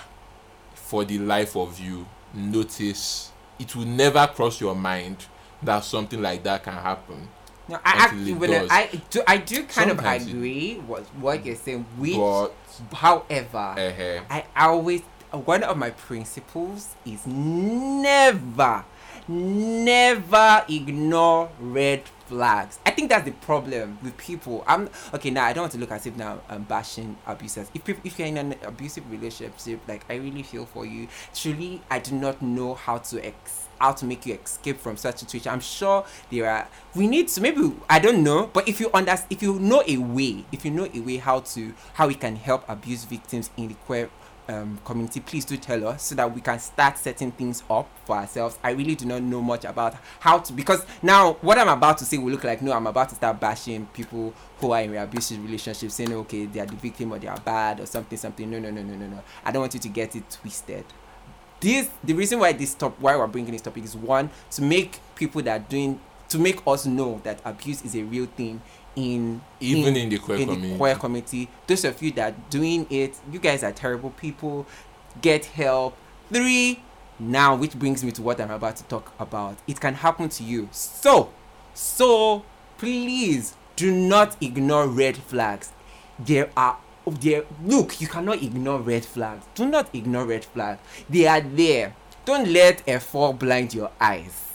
for 0.92 1.06
the 1.06 1.18
life 1.20 1.56
of 1.56 1.80
you 1.80 2.06
notice 2.34 3.32
it 3.58 3.74
will 3.78 3.86
never 3.86 4.28
cross 4.28 4.60
your 4.60 4.76
mind 4.76 5.16
that 5.64 5.86
something 5.86 6.22
like 6.22 6.44
that 6.44 6.62
can 6.64 6.74
happen 6.74 7.30
no 7.70 7.76
i 7.86 7.92
actually 8.04 8.34
when 8.34 8.50
does. 8.50 8.68
I, 8.70 8.90
do 9.10 9.22
i 9.26 9.38
do 9.38 9.64
kind 9.64 9.90
Sometimes 9.92 10.24
of 10.24 10.30
it- 10.30 10.36
agree 10.36 10.74
what 10.86 11.04
what 11.16 11.46
you're 11.46 11.56
saying 11.56 11.86
which 11.98 12.18
but 12.18 12.52
however 12.92 13.58
uh, 13.78 14.22
I 14.30 14.44
always 14.68 15.02
one 15.32 15.64
of 15.64 15.78
my 15.78 15.92
principles 15.92 16.90
is 17.06 17.26
never, 17.26 18.84
never 19.30 20.66
ignore 20.68 21.50
red 21.58 22.04
flags. 22.32 22.80
I 22.86 22.92
think 22.92 23.10
that's 23.10 23.26
the 23.26 23.32
problem 23.32 24.00
with 24.02 24.16
people. 24.16 24.64
I'm 24.66 24.90
okay 25.14 25.30
now. 25.32 25.44
I 25.44 25.52
don't 25.52 25.64
want 25.64 25.74
to 25.74 25.78
look 25.78 25.92
as 25.92 26.06
if 26.06 26.16
now 26.16 26.40
I'm 26.48 26.64
bashing 26.64 27.18
abusers. 27.28 27.70
If 27.74 27.84
people, 27.84 28.02
if 28.06 28.18
you're 28.18 28.30
in 28.30 28.38
an 28.38 28.56
abusive 28.64 29.04
relationship, 29.12 29.82
like 29.86 30.06
I 30.10 30.16
really 30.16 30.42
feel 30.42 30.66
for 30.66 30.86
you. 30.86 31.10
Truly, 31.36 31.82
I 31.92 32.00
do 32.00 32.16
not 32.16 32.42
know 32.42 32.74
how 32.74 33.00
to 33.00 33.26
ex 33.26 33.68
how 33.82 33.92
to 33.92 34.06
make 34.06 34.26
you 34.28 34.36
escape 34.36 34.80
from 34.80 34.96
such 34.96 35.18
situation. 35.18 35.52
I'm 35.52 35.60
sure 35.60 36.06
there 36.30 36.50
are. 36.50 36.68
We 36.96 37.08
need 37.08 37.28
to 37.30 37.42
maybe 37.42 37.74
I 37.90 38.00
don't 38.00 38.24
know, 38.24 38.50
but 38.54 38.70
if 38.70 38.80
you 38.80 38.90
understand, 38.94 39.28
if 39.30 39.44
you 39.44 39.60
know 39.60 39.84
a 39.86 39.98
way, 39.98 40.46
if 40.54 40.64
you 40.64 40.72
know 40.72 40.88
a 40.94 41.00
way 41.02 41.18
how 41.18 41.42
to 41.42 41.74
how 41.96 42.08
we 42.08 42.16
can 42.16 42.38
help 42.38 42.64
abuse 42.70 43.04
victims 43.04 43.50
in 43.58 43.68
the 43.68 43.74
queer 43.74 44.10
um, 44.52 44.80
community, 44.84 45.20
please 45.20 45.46
do 45.46 45.58
tell 45.58 45.88
us 45.88 46.04
so 46.04 46.16
that 46.16 46.34
we 46.34 46.42
can 46.42 46.60
start 46.60 46.98
setting 46.98 47.32
things 47.32 47.64
up 47.70 47.90
for 48.06 48.18
ourselves. 48.18 48.58
I 48.64 48.72
really 48.72 48.96
do 48.96 49.06
not 49.06 49.22
know 49.22 49.42
much 49.42 49.66
about 49.66 49.96
how 50.20 50.40
to 50.40 50.54
because 50.54 50.86
now 51.02 51.34
what 51.42 51.58
I'm 51.58 51.70
about 51.70 51.98
to 52.00 52.06
say 52.06 52.18
will 52.18 52.32
look 52.32 52.44
like 52.44 52.62
no, 52.62 52.74
I'm 52.74 52.88
about 52.88 53.10
to 53.10 53.16
start 53.16 53.40
bashing 53.40 53.86
people 53.88 54.34
who 54.58 54.72
are 54.72 54.82
in 54.82 54.96
abusive 54.96 55.44
relationships, 55.44 55.96
saying 55.96 56.14
okay 56.14 56.46
they 56.46 56.60
are 56.60 56.66
the 56.66 56.76
victim 56.76 57.14
or 57.14 57.20
they 57.20 57.28
are 57.28 57.40
bad 57.40 57.80
or 57.80 57.86
something, 57.86 58.18
something. 58.18 58.50
No, 58.50 58.60
no, 58.60 58.70
no, 58.70 58.82
no, 58.82 58.96
no, 58.96 59.08
no. 59.08 59.24
I 59.46 59.52
don't 59.52 59.62
want 59.62 59.74
you 59.74 59.80
to 59.80 59.90
get 59.90 60.16
it 60.16 60.30
twisted. 60.30 60.86
This 61.60 61.90
the 62.04 62.14
reason 62.14 62.40
why 62.40 62.54
this 62.54 62.74
top 62.74 63.00
why 63.00 63.16
we're 63.16 63.28
bringing 63.28 63.52
this 63.54 63.62
topic 63.62 63.84
is 63.84 63.96
one 63.96 64.30
to 64.52 64.62
make 64.62 65.00
people 65.16 65.42
that 65.44 65.62
are 65.62 65.64
doing 65.64 66.00
to 66.30 66.40
make 66.40 66.66
us 66.66 66.86
know 66.86 67.20
that 67.24 67.40
abuse 67.44 67.84
is 67.84 67.94
a 67.94 68.04
real 68.04 68.26
thing 68.26 68.62
in 68.96 69.42
even 69.60 69.96
in, 69.96 70.04
in 70.04 70.10
the 70.10 70.18
queer 70.18 70.38
in 70.38 70.48
community. 70.48 70.72
the 70.72 70.78
queer 70.78 70.96
community. 70.96 71.50
Those 71.68 71.86
of 71.86 72.02
you 72.02 72.12
that 72.12 72.34
are 72.34 72.36
doing 72.50 72.88
it, 72.90 73.18
you 73.32 73.40
guys 73.40 73.64
are 73.64 73.72
terrible 73.72 74.12
people. 74.12 74.66
Get 75.22 75.46
help. 75.46 75.96
Three. 76.32 76.84
Now, 77.20 77.56
which 77.56 77.78
brings 77.78 78.04
me 78.04 78.12
to 78.14 78.22
what 78.22 78.42
I'm 78.42 78.50
about 78.50 78.78
to 78.78 78.84
talk 78.86 79.14
about. 79.20 79.58
It 79.68 79.80
can 79.80 79.94
happen 79.94 80.30
to 80.30 80.44
you. 80.44 80.70
So, 80.72 81.32
so 81.74 82.44
please 82.78 83.54
do 83.76 83.92
not 83.92 84.38
ignore 84.42 84.88
red 84.88 85.18
flags. 85.18 85.72
There 86.18 86.50
are 86.58 86.78
there. 87.06 87.44
Look, 87.64 88.02
you 88.02 88.08
cannot 88.08 88.42
ignore 88.42 88.80
red 88.80 89.06
flags. 89.06 89.46
Do 89.56 89.66
not 89.66 89.94
ignore 89.94 90.26
red 90.26 90.46
flags. 90.46 90.82
They 91.10 91.28
are 91.28 91.42
there. 91.42 91.96
Don't 92.26 92.48
let 92.48 92.88
a 92.88 93.00
fall 93.00 93.34
blind 93.34 93.74
your 93.74 93.92
eyes 94.00 94.51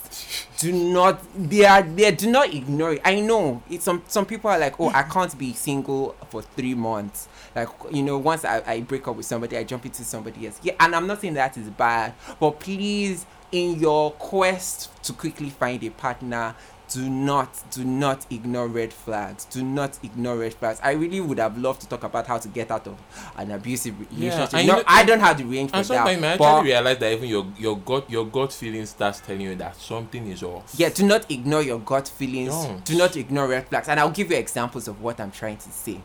do 0.59 0.71
not 0.71 1.21
they 1.35 1.65
are 1.65 1.81
there 1.81 2.11
do 2.11 2.29
not 2.29 2.53
ignore 2.53 2.93
it. 2.93 3.01
I 3.05 3.19
know. 3.19 3.61
It's 3.69 3.85
some 3.85 4.03
some 4.07 4.25
people 4.25 4.49
are 4.49 4.59
like 4.59 4.79
oh 4.79 4.89
i 4.89 5.03
can't 5.03 5.37
be 5.37 5.53
single 5.53 6.15
for 6.29 6.41
three 6.41 6.73
months. 6.73 7.27
Like 7.55 7.69
you 7.91 8.03
know 8.03 8.17
once 8.17 8.45
I, 8.45 8.61
I 8.65 8.81
break 8.81 9.07
up 9.07 9.15
with 9.15 9.25
somebody 9.25 9.57
i 9.57 9.63
jump 9.63 9.85
into 9.85 10.03
somebody 10.03 10.47
else. 10.47 10.59
Yeah 10.63 10.73
and 10.79 10.95
i'm 10.95 11.07
not 11.07 11.21
saying 11.21 11.35
that 11.35 11.57
is 11.57 11.69
bad 11.69 12.13
but 12.39 12.59
please 12.59 13.25
in 13.51 13.79
your 13.79 14.11
quest 14.11 14.91
to 15.03 15.13
quickly 15.13 15.49
find 15.49 15.83
a 15.83 15.89
partner 15.89 16.55
do 16.93 17.09
not 17.09 17.49
do 17.71 17.83
not 17.83 18.25
ignore 18.31 18.67
red 18.67 18.93
flags 18.93 19.43
do 19.45 19.61
not 19.63 19.99
ignore 20.03 20.37
red 20.37 20.53
flags 20.53 20.79
i 20.83 20.91
really 20.91 21.19
would 21.19 21.37
have 21.37 21.57
loved 21.57 21.81
to 21.81 21.87
talk 21.89 22.03
about 22.03 22.25
how 22.27 22.37
to 22.37 22.47
get 22.47 22.71
out 22.71 22.87
of 22.87 22.97
an 23.37 23.51
abusive 23.51 23.93
relationship 24.11 24.53
and 24.53 24.67
no, 24.67 24.75
know- 24.77 24.83
i 24.87 25.03
don't 25.03 25.19
have 25.19 25.37
the 25.37 25.43
range 25.43 25.69
for 25.71 25.77
and 25.77 25.85
sometimes 25.85 26.21
that 26.21 26.39
I 26.41 26.45
actually 26.47 26.69
realize 26.71 26.97
that 26.99 27.11
even 27.11 27.27
your 27.29 27.45
your 27.57 27.77
gut 27.77 28.09
your 28.09 28.25
gut 28.25 28.53
feeling 28.53 28.85
starts 28.85 29.19
telling 29.19 29.41
you 29.41 29.55
that 29.55 29.75
something 29.75 30.27
is 30.27 30.43
off. 30.43 30.73
yeah 30.77 30.89
do 30.89 31.05
not 31.05 31.29
ignore 31.29 31.61
your 31.61 31.79
gut 31.79 32.07
feelings 32.07 32.53
Don't. 32.53 32.85
do 32.85 32.97
not 32.97 33.15
ignore 33.17 33.47
red 33.49 33.67
flags 33.67 33.89
and 33.89 33.99
i'll 33.99 34.09
give 34.11 34.31
you 34.31 34.37
examples 34.37 34.87
of 34.87 35.01
what 35.01 35.19
i'm 35.19 35.31
trying 35.31 35.57
to 35.57 35.69
say 35.69 36.01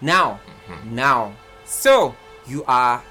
now 0.00 0.38
Mm-hmm. 0.68 0.94
now 0.94 1.34
so 1.66 2.14
you 2.46 2.64
are 2.66 3.02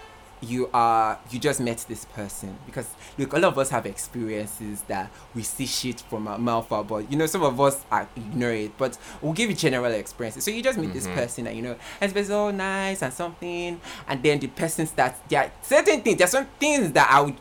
you 0.44 0.70
are 0.74 1.20
you 1.32 1.40
just 1.40 1.60
met 1.60 1.84
this 1.88 2.06
person. 2.06 2.58
Because 2.66 2.88
look 3.18 3.34
all 3.34 3.46
of 3.46 3.58
us 3.58 3.70
have 3.70 3.86
experiences 3.86 4.82
that 4.84 5.12
we 5.34 5.44
see 5.44 5.66
shit 5.66 6.02
from 6.02 6.28
our 6.28 6.38
mouth 6.38 6.72
out, 6.72 6.88
but 6.88 7.10
you 7.12 7.18
know 7.18 7.26
some 7.26 7.44
of 7.44 7.60
us 7.60 7.84
are 7.92 8.08
ignore 8.16 8.52
it. 8.52 8.78
But 8.78 8.98
we'll 9.22 9.34
give 9.34 9.50
you 9.50 9.56
general 9.56 9.92
experiences. 9.92 10.44
So 10.44 10.52
you 10.52 10.62
just 10.62 10.78
meet 10.78 10.94
this 10.94 11.08
Mhm. 11.08 11.14
person 11.16 11.48
and 11.48 11.56
you 11.56 11.62
know 11.64 11.76
and 12.02 12.16
it's 12.16 12.28
so 12.28 12.52
nice 12.52 13.02
and 13.02 13.14
something. 13.14 13.80
And 14.08 14.22
then 14.24 14.40
the 14.40 14.48
person 14.48 14.86
starts 14.86 15.20
there 15.30 15.44
are 15.44 15.52
certain 15.62 16.02
things 16.02 16.18
there's 16.18 16.32
some 16.32 16.48
things 16.60 16.92
that 16.92 17.10
i 17.10 17.22
would 17.22 17.36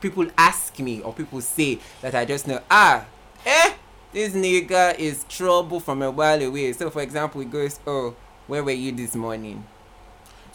people 0.00 0.26
ask 0.36 0.78
me 0.78 1.00
or 1.00 1.12
people 1.12 1.40
say 1.40 1.78
that 2.02 2.14
i 2.14 2.24
just 2.24 2.46
know 2.46 2.60
ah 2.70 3.04
eh 3.46 3.72
this 4.12 4.32
nigga 4.32 4.98
is 4.98 5.24
trouble 5.28 5.80
from 5.80 6.02
a 6.02 6.10
while 6.10 6.40
away. 6.42 6.72
So 6.72 6.90
for 6.90 7.02
example 7.02 7.40
he 7.40 7.46
goes 7.46 7.78
oh 7.86 8.14
where 8.46 8.64
were 8.64 8.70
you 8.70 8.92
this 8.92 9.14
morning 9.14 9.64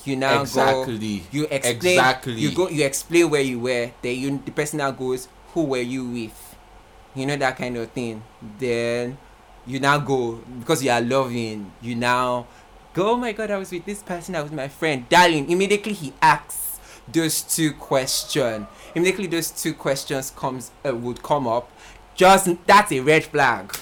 you 0.06 0.16
now 0.16 0.38
go 0.38 0.42
exactly. 0.42 1.24
you 1.32 1.48
explain 1.50 1.98
Exactly. 2.00 2.34
you 2.34 2.52
go 2.52 2.70
you 2.70 2.86
explain 2.86 3.30
where 3.30 3.42
you 3.42 3.60
were 3.60 3.92
then 4.02 4.18
you 4.18 4.42
the 4.46 4.52
person 4.52 4.78
now 4.78 4.92
goes 4.92 5.28
who 5.54 5.64
were 5.66 5.78
you 5.82 6.06
with? 6.10 6.56
You 7.16 7.28
know 7.28 7.36
that 7.38 7.58
kind 7.58 7.78
of 7.78 7.92
thing. 7.92 8.24
Then 8.58 9.18
you 9.68 9.80
now 9.80 10.00
go 10.00 10.42
because 10.60 10.84
you 10.84 10.90
are 10.92 11.00
loving 11.02 11.72
you 11.82 11.96
now 11.96 12.46
go 12.94 13.12
oh 13.12 13.16
my 13.16 13.32
god 13.32 13.50
i 13.50 13.58
was 13.58 13.72
with 13.72 13.86
this 13.86 14.04
person 14.04 14.36
i 14.36 14.42
was 14.42 14.52
my 14.52 14.68
friend. 14.68 15.08
Darling 15.10 15.50
immediately 15.50 15.94
he 15.94 16.14
asks 16.22 16.80
those 17.12 17.42
two 17.42 17.72
questions 17.74 18.66
immediately 18.96 19.28
those 19.28 19.52
two 19.52 19.74
questions 19.74 20.32
comes 20.36 20.72
uh, 20.86 20.96
would 20.96 21.22
come 21.24 21.48
up. 21.48 21.70
Just 22.16 22.48
that's 22.68 22.92
a 22.92 23.00
red 23.00 23.24
flag. 23.24 23.76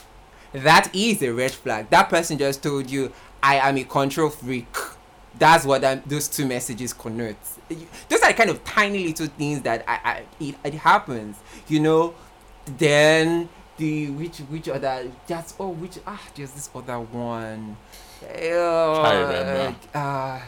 That 0.53 0.93
is 0.95 1.21
a 1.21 1.31
red 1.31 1.51
flag. 1.51 1.89
That 1.89 2.09
person 2.09 2.37
just 2.37 2.61
told 2.63 2.89
you 2.89 3.11
i 3.43 3.55
am 3.55 3.77
a 3.77 3.83
control 3.83 4.29
freak 4.29 4.75
that's 5.37 5.65
what 5.65 5.81
that, 5.81 6.07
those 6.07 6.27
two 6.27 6.45
messages 6.45 6.93
connote 6.93 7.35
those 8.09 8.21
are 8.21 8.33
kind 8.33 8.49
of 8.49 8.63
tiny 8.63 9.07
little 9.07 9.27
things 9.27 9.61
that 9.61 9.83
I, 9.87 9.99
I 10.03 10.23
it, 10.39 10.55
it 10.63 10.73
happens 10.75 11.37
you 11.67 11.79
know 11.79 12.13
then 12.65 13.49
the 13.77 14.09
which 14.11 14.37
which 14.39 14.69
other 14.69 15.11
that's 15.27 15.55
oh 15.59 15.69
which 15.69 15.97
ah 16.05 16.21
there's 16.35 16.51
this 16.51 16.69
other 16.75 16.99
one 16.99 17.77
uh, 18.23 19.73
uh, 19.95 20.39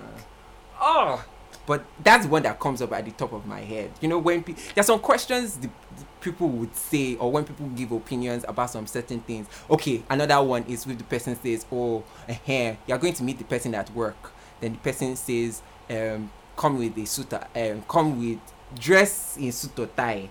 oh 0.81 1.25
but 1.65 1.85
that's 2.03 2.27
one 2.27 2.43
that 2.43 2.59
comes 2.59 2.83
up 2.83 2.93
at 2.93 3.05
the 3.05 3.11
top 3.13 3.33
of 3.33 3.47
my 3.47 3.61
head 3.61 3.91
you 4.01 4.09
know 4.09 4.19
when 4.19 4.43
pe- 4.43 4.55
there's 4.75 4.87
some 4.87 4.99
questions 4.99 5.57
the, 5.57 5.69
the 5.69 6.05
people 6.23 6.49
would 6.49 6.75
say 6.75 7.17
or 7.17 7.31
when 7.31 7.45
people 7.45 7.67
give 7.69 7.93
opinions 7.93 8.45
about 8.49 8.71
some 8.71 8.87
certain 8.87 9.21
things 9.21 9.47
okay 9.71 10.03
another 10.09 10.43
one 10.43 10.63
is 10.65 10.87
with 10.87 10.99
the 10.99 11.05
person 11.05 11.37
says 11.37 11.67
oh 11.71 12.03
uh 12.29 12.73
you're 12.87 12.99
going 12.99 13.13
to 13.15 13.23
meet 13.23 13.39
the 13.39 13.45
person 13.45 13.75
at 13.75 13.91
work 13.91 14.33
then 14.61 14.73
the 14.73 14.79
person 14.79 15.15
says 15.17 15.63
um 15.91 16.31
come 16.57 16.79
with 16.79 16.97
a 16.97 17.05
suit 17.05 17.33
um 17.35 17.83
come 17.89 18.19
with 18.19 18.39
dress 18.79 19.37
in 19.37 19.53
suit 19.53 19.79
or 19.79 19.87
tie 19.87 20.29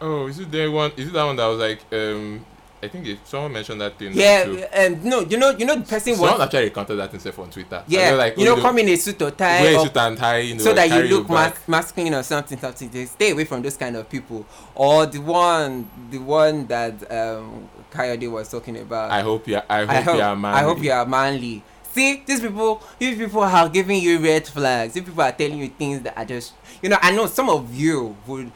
Oh, 0.00 0.28
is 0.28 0.38
it 0.38 0.50
the 0.50 0.68
one? 0.68 0.92
Is 0.96 1.08
it 1.08 1.12
that 1.12 1.24
one 1.24 1.36
that 1.36 1.46
was 1.46 1.58
like 1.58 1.80
um? 1.92 2.44
I 2.82 2.88
think 2.88 3.06
it, 3.06 3.18
someone 3.24 3.52
mentioned 3.52 3.80
that 3.80 3.98
thing. 3.98 4.12
yeah 4.14 4.44
Too. 4.44 4.64
um 4.72 5.02
no 5.02 5.20
you 5.20 5.36
know 5.36 5.50
you 5.50 5.66
know 5.66 5.76
the 5.76 5.82
person 5.82 6.14
Someone 6.14 6.32
was 6.34 6.40
actually 6.42 6.64
recounted 6.64 6.98
that 6.98 7.10
himself 7.10 7.38
on 7.40 7.50
Twitter. 7.50 7.82
yeah 7.88 8.08
And 8.10 8.18
like, 8.18 8.38
you 8.38 8.48
oh, 8.48 8.54
know 8.56 8.62
come 8.62 8.78
in 8.78 8.88
a 8.88 8.96
suit 8.96 9.20
or 9.22 9.30
tie 9.32 9.62
wear 9.62 9.74
or 9.74 9.80
a 9.80 9.82
suit 9.82 9.96
and 9.96 10.16
tie, 10.18 10.38
you 10.38 10.54
know, 10.54 10.62
so 10.62 10.72
that 10.74 10.88
you 10.90 11.16
look 11.16 11.28
mas- 11.28 11.66
masculine 11.66 12.14
or 12.14 12.22
something 12.22 12.58
something 12.58 12.88
they 12.90 13.06
stay 13.06 13.30
away 13.32 13.44
from 13.44 13.62
those 13.62 13.76
kind 13.76 13.96
of 13.96 14.08
people 14.08 14.46
or 14.74 15.06
the 15.06 15.18
one 15.18 15.90
the 16.10 16.18
one 16.18 16.66
that 16.66 17.10
um 17.10 17.68
Coyote 17.90 18.28
was 18.28 18.48
talking 18.50 18.76
about 18.78 19.10
I 19.10 19.22
hope 19.22 19.48
you. 19.48 19.60
I 19.68 19.80
hope, 19.80 19.90
I 19.90 20.00
hope 20.02 20.16
you 20.16 20.22
are 20.22 20.36
manly. 20.36 20.58
I 20.58 20.62
hope 20.62 20.82
you 20.82 20.92
are 20.92 21.06
manly 21.06 21.62
see 21.92 22.22
these 22.26 22.40
people 22.40 22.82
these 22.98 23.16
people 23.18 23.40
are 23.42 23.68
giving 23.68 24.00
you 24.00 24.18
red 24.22 24.46
flags 24.46 24.94
these 24.94 25.02
people 25.04 25.22
are 25.22 25.32
telling 25.32 25.58
you 25.58 25.68
things 25.68 26.02
that 26.02 26.16
are 26.16 26.24
just 26.24 26.52
you 26.82 26.88
know 26.88 26.98
I 27.00 27.10
know 27.10 27.26
some 27.26 27.48
of 27.48 27.74
you 27.74 28.14
would 28.26 28.52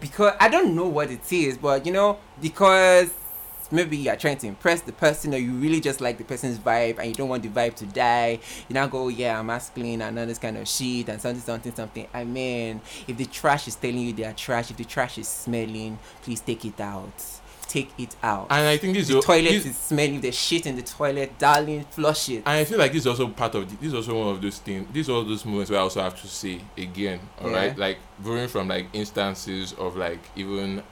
because 0.00 0.34
I 0.40 0.48
don't 0.48 0.74
know 0.74 0.86
what 0.86 1.10
it 1.10 1.30
is 1.32 1.58
but 1.58 1.84
you 1.86 1.92
know 1.92 2.18
because 2.40 3.10
maybe 3.70 3.96
you're 3.96 4.16
trying 4.16 4.38
to 4.38 4.46
impress 4.46 4.80
the 4.82 4.92
person 4.92 5.34
or 5.34 5.38
you 5.38 5.52
really 5.52 5.80
just 5.80 6.00
like 6.00 6.18
the 6.18 6.24
person's 6.24 6.58
vibe 6.58 6.98
and 6.98 7.08
you 7.08 7.14
don't 7.14 7.28
want 7.28 7.42
the 7.42 7.48
vibe 7.48 7.74
to 7.76 7.86
die. 7.86 8.38
You 8.68 8.74
now 8.74 8.86
go 8.86 9.08
yeah 9.08 9.38
i'm 9.38 9.46
masculine 9.46 10.02
and 10.02 10.18
all 10.18 10.26
this 10.26 10.38
kind 10.38 10.56
of 10.56 10.66
shit 10.68 11.08
and 11.08 11.20
something 11.20 11.42
something 11.42 11.74
something. 11.74 12.06
I 12.14 12.24
mean 12.24 12.80
if 13.06 13.16
the 13.16 13.26
trash 13.26 13.68
is 13.68 13.74
telling 13.74 13.98
you 13.98 14.12
they 14.12 14.24
are 14.24 14.32
trash 14.32 14.70
if 14.70 14.76
the 14.76 14.84
trash 14.84 15.18
is 15.18 15.28
smelling 15.28 15.98
please 16.22 16.40
take 16.40 16.64
it 16.64 16.80
out. 16.80 17.12
Take 17.68 17.90
it 17.98 18.16
out. 18.22 18.46
And 18.48 18.66
I 18.66 18.78
think 18.78 18.94
this 18.94 19.08
the 19.08 19.18
is 19.18 19.24
toilet 19.26 19.50
this- 19.50 19.66
is 19.66 19.76
smelling 19.76 20.22
there's 20.22 20.34
shit 20.38 20.64
in 20.64 20.74
the 20.76 20.80
toilet 20.82 21.38
darling 21.38 21.84
flush 21.90 22.30
it. 22.30 22.36
And 22.46 22.48
I 22.48 22.64
feel 22.64 22.78
like 22.78 22.92
this 22.92 23.02
is 23.02 23.06
also 23.06 23.28
part 23.28 23.54
of 23.56 23.68
the, 23.68 23.76
this 23.76 23.88
is 23.88 23.94
also 23.94 24.18
one 24.18 24.34
of 24.34 24.40
those 24.40 24.56
things. 24.58 24.88
These 24.90 25.10
are 25.10 25.12
all 25.12 25.24
those 25.24 25.44
moments 25.44 25.70
where 25.70 25.78
I 25.78 25.82
also 25.82 26.00
have 26.00 26.18
to 26.18 26.26
say 26.26 26.62
again, 26.78 27.20
all 27.42 27.50
right, 27.50 27.74
Yeah. 27.76 27.80
like 27.86 27.98
going 28.24 28.48
from 28.48 28.68
like 28.68 28.86
instances 28.94 29.74
of 29.74 29.96
like 29.96 30.18
even 30.34 30.82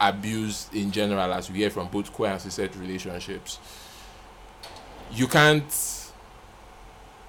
abuse 0.00 0.68
in 0.72 0.90
general, 0.90 1.32
as 1.32 1.50
we 1.50 1.58
hear 1.58 1.70
from 1.70 1.88
both 1.88 2.12
queer 2.12 2.32
and 2.32 2.40
cis 2.40 2.58
relationships. 2.76 3.58
You 5.12 5.26
can't. 5.26 5.64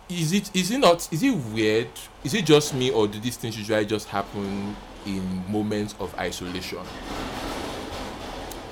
Is 0.09 0.33
it 0.33 0.55
is 0.55 0.71
it 0.71 0.79
not 0.79 1.07
is 1.11 1.21
it 1.23 1.31
weird? 1.31 1.89
Is 2.23 2.33
it 2.33 2.45
just 2.45 2.73
me 2.73 2.89
or 2.91 3.07
do 3.07 3.19
these 3.19 3.37
things 3.37 3.57
usually 3.57 3.85
just 3.85 4.07
happen 4.07 4.75
in 5.05 5.51
moments 5.51 5.95
of 5.99 6.13
isolation? 6.17 6.79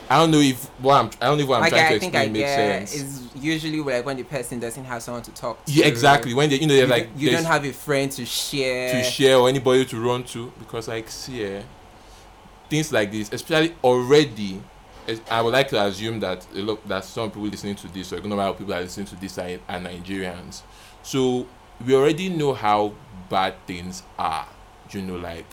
I 0.10 0.18
don't 0.20 0.32
know 0.32 0.40
if 0.40 0.66
what 0.80 0.96
I'm 0.96 1.10
I 1.22 1.26
don't 1.28 1.38
know 1.38 1.44
if 1.44 1.50
what 1.50 1.56
I'm 1.58 1.62
like 1.62 1.72
trying 1.72 1.86
I 1.86 1.90
to 1.90 1.96
explain 1.96 2.32
makes 2.34 2.50
sense. 2.50 2.94
is 2.96 3.30
usually 3.36 3.82
like 3.82 4.06
when 4.06 4.16
the 4.18 4.24
person 4.24 4.60
doesn't 4.60 4.86
have 4.86 5.04
someone 5.04 5.22
to 5.24 5.32
talk 5.32 5.64
to 5.66 5.72
Yeah, 5.72 5.86
exactly. 5.86 6.34
When 6.34 6.50
they, 6.50 6.60
you 6.60 6.68
know, 6.68 6.74
you, 6.74 6.80
they're 6.82 6.88
like 6.90 7.10
don't- 7.10 7.20
you 7.20 7.32
don't 7.32 7.44
have 7.46 7.66
a 7.66 7.74
friend 7.74 8.12
to 8.14 8.26
share 8.26 8.92
to 8.92 9.04
share 9.04 9.38
or 9.38 9.50
anybody 9.50 9.86
to 9.86 10.00
run 10.00 10.24
to 10.26 10.52
because 10.60 10.88
like 10.88 11.10
see 11.10 11.44
eh, 11.44 11.62
things 12.70 12.92
like 12.92 13.12
this 13.12 13.32
especially 13.32 13.76
already 13.84 14.62
I 15.32 15.42
would 15.42 15.54
like 15.54 15.70
to 15.70 15.82
assume 15.86 16.20
that 16.20 16.46
a 16.54 16.60
lot 16.60 16.86
that 16.88 17.06
some 17.06 17.30
people 17.30 17.44
listening 17.48 17.76
to 17.76 17.88
this 17.88 18.12
or 18.12 18.20
normal 18.22 18.54
people 18.54 18.68
that 18.68 18.80
are 18.80 18.84
listening 18.84 19.08
to 19.08 19.16
this 19.16 19.38
are, 19.38 19.60
are 19.70 19.80
Nigerians 19.80 20.62
so 21.04 21.48
we 21.86 21.96
already 21.96 22.30
know 22.30 22.54
how 22.54 22.94
bad 23.30 23.56
things 23.66 24.04
are 24.18 24.48
you 24.92 25.02
know 25.02 25.16
like 25.16 25.46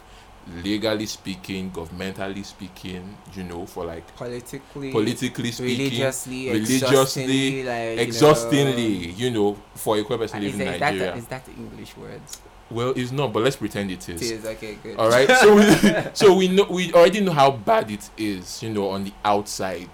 legally 0.62 1.06
speaking, 1.06 1.70
governmentally 1.70 2.44
speaking, 2.44 3.16
you 3.34 3.44
know, 3.44 3.66
for 3.66 3.84
like 3.84 4.14
politically, 4.16 4.90
politically 4.90 5.50
speaking, 5.50 5.78
religiously, 5.78 6.48
religiously, 6.48 6.76
exhaustingly, 6.76 7.64
like, 7.64 7.98
exhaustingly, 7.98 8.82
You 8.82 9.06
know, 9.08 9.16
you 9.16 9.30
know, 9.30 9.58
for 9.74 9.98
a 9.98 10.04
queer 10.04 10.18
person 10.18 10.40
living 10.42 10.60
in 10.60 10.66
that, 10.66 10.78
that 10.80 10.92
Nigeria. 10.92 11.12
the, 11.12 11.18
is 11.18 11.26
that 11.26 11.44
the 11.44 11.52
English 11.52 11.96
words? 11.96 12.40
Well, 12.70 12.92
it's 12.96 13.12
not, 13.12 13.32
but 13.32 13.42
let's 13.42 13.56
pretend 13.56 13.90
it 13.90 14.08
It 14.08 14.20
is. 14.22 14.30
is 14.30 14.44
okay, 14.46 14.76
good. 14.82 14.96
All 14.98 15.08
right, 15.08 15.28
so 15.30 15.54
we, 15.54 16.10
so 16.14 16.34
we 16.34 16.48
know 16.48 16.64
we 16.64 16.92
already 16.92 17.20
know 17.20 17.32
how 17.32 17.50
bad 17.50 17.90
it 17.90 18.08
is, 18.16 18.62
you 18.62 18.70
know, 18.70 18.88
on 18.90 19.04
the 19.04 19.12
outside. 19.24 19.90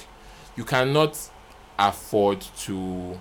You 0.56 0.64
cannot 0.64 1.18
afford 1.78 2.40
to, 2.58 3.18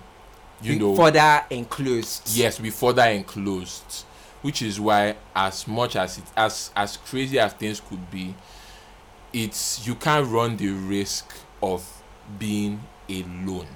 you 0.62 0.72
Be 0.74 0.78
know, 0.78 0.94
further 0.94 1.44
enclosed. 1.50 2.36
yes 2.36 2.58
be 2.58 2.68
further 2.70 3.04
enclosed 3.04 4.04
which 4.42 4.60
is 4.60 4.78
why 4.78 5.16
as 5.34 5.66
much 5.66 5.96
as 5.96 6.18
it 6.18 6.24
as 6.36 6.70
as 6.76 6.98
crazy 6.98 7.38
as 7.38 7.54
things 7.54 7.80
could 7.80 8.10
be 8.10 8.34
it's 9.32 9.86
you 9.86 9.94
can't 9.94 10.26
run 10.28 10.56
the 10.58 10.68
risk 10.68 11.34
of 11.62 11.82
being 12.38 12.80
alone 13.08 13.66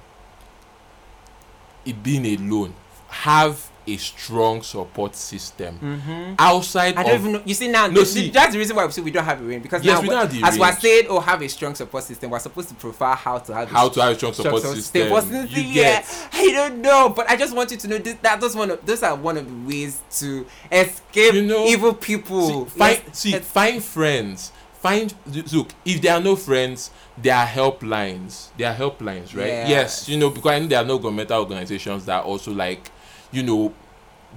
it 1.86 2.02
being 2.02 2.26
alone 2.38 2.74
have 3.08 3.70
a 3.86 3.96
strong 3.96 4.62
support 4.62 5.14
system 5.14 5.78
Mm-hmm. 5.82 6.34
outside 6.38 6.96
I 6.96 7.02
don't 7.02 7.12
of 7.14 7.20
even 7.20 7.32
know. 7.32 7.42
You 7.44 7.54
see 7.54 7.68
now, 7.68 7.86
No, 7.86 7.94
th- 7.96 8.06
see- 8.06 8.30
that's 8.30 8.52
the 8.52 8.58
reason 8.58 8.76
why 8.76 8.86
we 8.86 8.92
say 8.92 9.02
we 9.02 9.10
don't 9.10 9.24
have 9.24 9.40
a 9.40 9.44
range 9.44 9.62
because 9.62 9.84
Yes, 9.84 9.96
now, 9.96 10.02
we 10.02 10.08
don't 10.08 10.18
have 10.20 10.32
the 10.32 10.42
as 10.46 10.58
we 10.58 10.64
said, 10.64 10.80
saying, 10.80 11.06
oh, 11.08 11.20
have 11.20 11.42
a 11.42 11.48
strong 11.48 11.74
support 11.74 12.04
system. 12.04 12.30
We're 12.30 12.38
supposed 12.38 12.68
to 12.70 12.74
profile 12.74 13.14
how 13.14 13.38
to 13.38 13.54
have 13.54 13.68
how 13.68 13.86
a 13.88 13.90
to 13.92 14.00
have 14.00 14.12
a 14.12 14.14
strong 14.16 14.32
support 14.32 14.62
strong 14.62 14.74
system 14.76 15.10
Wasn't 15.10 15.50
you 15.50 15.62
it? 15.62 15.74
get 15.74 16.04
Yeah, 16.04 16.28
I 16.32 16.52
don't 16.52 16.80
know, 16.80 17.08
but 17.10 17.28
I 17.30 17.36
just 17.36 17.54
want 17.54 17.70
you 17.70 17.76
to 17.76 17.88
know 17.88 17.98
this, 17.98 18.14
that 18.22 18.40
those 18.40 18.56
one 18.56 18.70
of 18.70 18.84
those 18.86 19.02
are 19.02 19.14
one 19.14 19.36
of 19.36 19.46
the 19.46 19.68
ways 19.68 20.00
to 20.18 20.46
escape 20.72 21.34
You 21.34 21.42
know, 21.42 21.66
evil 21.66 21.94
people. 21.94 22.66
see, 22.68 22.78
find 22.78 23.02
Yes, 23.06 23.18
see 23.18 23.32
find 23.38 23.82
friends 23.82 24.52
find 24.72 25.14
look 25.50 25.68
if 25.86 26.02
there 26.02 26.12
are 26.12 26.20
no 26.20 26.36
friends 26.36 26.90
there 27.16 27.34
are 27.34 27.46
helplines 27.46 28.48
there 28.58 28.70
are 28.70 28.74
helplines 28.76 29.34
right 29.34 29.46
Yes. 29.46 29.68
yes 29.68 30.08
you 30.10 30.18
know 30.18 30.28
because 30.28 30.50
I 30.52 30.58
know 30.58 30.66
there 30.66 30.78
are 30.82 30.84
no 30.84 30.98
governmental 30.98 31.40
organizations 31.40 32.04
that 32.04 32.22
also 32.24 32.52
like 32.52 32.90
you 33.34 33.42
know 33.42 33.74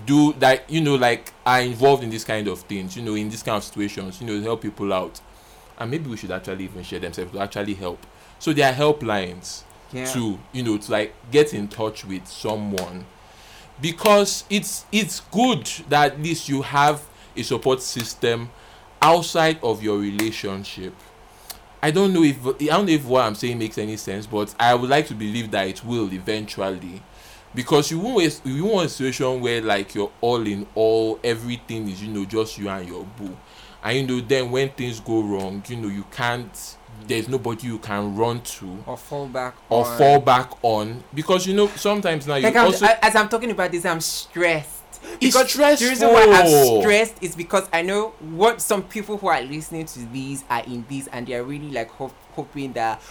do 0.05 0.33
that 0.33 0.69
you 0.69 0.81
know 0.81 0.95
like 0.95 1.33
are 1.45 1.62
involved 1.62 2.03
in 2.03 2.10
this 2.10 2.23
kind 2.23 2.47
of 2.47 2.60
things 2.62 2.95
you 2.95 3.01
know 3.01 3.15
in 3.15 3.29
this 3.29 3.41
kind 3.41 3.57
of 3.57 3.63
situations 3.63 4.21
you 4.21 4.27
know 4.27 4.41
help 4.41 4.62
people 4.62 4.91
out. 4.93 5.19
And 5.79 5.91
maybe 5.91 6.10
we 6.10 6.17
should 6.17 6.31
actually 6.31 6.63
even 6.63 6.81
share 6.81 6.99
themselves 6.99 7.31
to 7.33 7.39
actually 7.39 7.75
help. 7.75 8.03
So 8.39 8.51
there 8.51 8.71
are 8.71 8.75
helplines 8.75 9.62
yeah. 9.93 10.05
to 10.12 10.39
you 10.51 10.63
know 10.63 10.77
to 10.77 10.91
like 10.91 11.13
get 11.31 11.53
in 11.53 11.67
touch 11.67 12.03
with 12.05 12.27
someone. 12.27 13.05
Because 13.79 14.43
it's 14.49 14.86
it's 14.91 15.19
good 15.19 15.65
that 15.89 16.13
at 16.13 16.19
least 16.19 16.49
you 16.49 16.63
have 16.63 17.03
a 17.36 17.43
support 17.43 17.81
system 17.81 18.49
outside 19.01 19.60
of 19.62 19.83
your 19.83 19.99
relationship. 19.99 20.93
I 21.81 21.91
don't 21.91 22.12
know 22.12 22.23
if 22.23 22.43
i 22.43 22.51
don't 22.53 22.88
know 22.88 22.91
if 22.91 23.05
what 23.05 23.23
i'm 23.23 23.36
saying 23.36 23.60
makes 23.60 23.77
any 23.77 23.97
sense 23.97 24.25
but 24.25 24.53
i 24.60 24.73
would 24.73 24.89
like 24.89 25.05
to 25.07 25.13
believe 25.13 25.51
that 25.51 25.67
it 25.67 25.86
will 25.86 26.12
eventually 26.12 27.03
because 27.55 27.91
you 27.91 27.99
won't 27.99 28.41
you 28.43 28.65
want 28.65 28.86
a 28.86 28.89
situation 28.89 29.41
where 29.41 29.62
like 29.62 29.95
you're 29.95 30.12
all 30.21 30.45
in 30.45 30.67
all 30.75 31.19
everything 31.23 31.89
is 31.89 32.01
you 32.03 32.12
know 32.12 32.25
just 32.25 32.57
you 32.57 32.69
and 32.69 32.88
your 32.88 33.03
boo 33.17 33.36
and 33.83 33.97
you 33.97 34.07
know 34.07 34.25
then 34.25 34.51
when 34.51 34.69
things 34.69 34.99
go 34.99 35.21
wrong 35.21 35.63
you 35.67 35.75
know 35.75 35.88
you 35.88 36.03
can't 36.12 36.77
there's 37.05 37.27
nobody 37.27 37.67
you 37.67 37.79
can 37.79 38.15
run 38.15 38.41
to 38.41 38.83
or 38.86 38.97
fall 38.97 39.27
back 39.27 39.55
or 39.69 39.86
on. 39.86 39.97
fall 39.97 40.19
back 40.19 40.51
on 40.62 41.03
because 41.13 41.45
you 41.45 41.53
know 41.53 41.67
sometimes 41.69 42.27
now 42.27 42.36
you 42.36 42.43
Like 42.43 42.55
I'm, 42.55 42.65
also 42.65 42.86
as 42.86 43.15
I'm 43.15 43.29
talking 43.29 43.51
about 43.51 43.71
this, 43.71 43.86
I'm 43.86 44.01
stressed. 44.01 44.73
It's 45.21 45.38
Because 45.38 45.79
The 45.79 45.88
reason 45.88 46.10
why. 46.10 46.25
I'm 46.29 46.81
stressed 46.81 47.21
is 47.21 47.36
because 47.36 47.67
I 47.71 47.81
know 47.81 48.10
what 48.19 48.62
some 48.62 48.83
people 48.83 49.17
who 49.17 49.27
are 49.27 49.41
listening 49.41 49.86
to 49.86 49.99
these 50.07 50.43
are 50.49 50.63
in 50.63 50.86
this, 50.89 51.07
and 51.07 51.27
they 51.27 51.36
are 51.36 51.43
really 51.43 51.71
like 51.71 51.89
hope, 51.91 52.13
hoping 52.31 52.73
that 52.73 53.01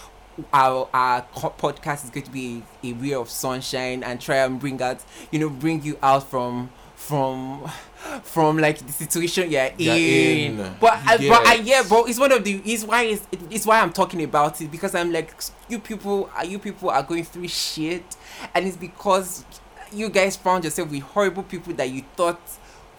our 0.53 0.87
our 0.93 1.21
podcast 1.33 2.03
is 2.05 2.09
going 2.09 2.25
to 2.25 2.31
be 2.31 2.63
a 2.83 2.93
ray 2.93 3.13
of 3.13 3.29
sunshine 3.29 4.03
and 4.03 4.19
try 4.21 4.37
and 4.37 4.59
bring 4.59 4.81
out, 4.81 5.03
you 5.31 5.39
know, 5.39 5.49
bring 5.49 5.81
you 5.83 5.97
out 6.01 6.29
from 6.29 6.69
from 6.95 7.69
from 8.23 8.57
like 8.57 8.79
the 8.85 8.91
situation 8.91 9.51
you're 9.51 9.69
You're 9.77 9.95
in. 9.95 10.59
in. 10.59 10.75
But 10.79 10.93
uh, 10.93 11.01
I, 11.05 11.17
but 11.17 11.45
uh, 11.45 11.49
I, 11.49 11.53
yeah, 11.63 11.83
bro, 11.87 12.05
it's 12.05 12.19
one 12.19 12.31
of 12.31 12.43
the 12.43 12.61
it's 12.65 12.83
why 12.83 13.03
it's, 13.03 13.27
it's 13.49 13.65
why 13.65 13.79
I'm 13.79 13.93
talking 13.93 14.23
about 14.23 14.61
it 14.61 14.71
because 14.71 14.93
I'm 14.95 15.11
like 15.11 15.33
you 15.69 15.79
people 15.79 16.29
are 16.35 16.45
you 16.45 16.59
people 16.59 16.89
are 16.89 17.03
going 17.03 17.23
through 17.23 17.47
shit, 17.47 18.15
and 18.53 18.67
it's 18.67 18.77
because 18.77 19.45
you 19.91 20.09
guys 20.09 20.35
found 20.35 20.63
yourself 20.63 20.89
with 20.91 21.01
horrible 21.01 21.43
people 21.43 21.73
that 21.73 21.89
you 21.89 22.03
thought 22.15 22.41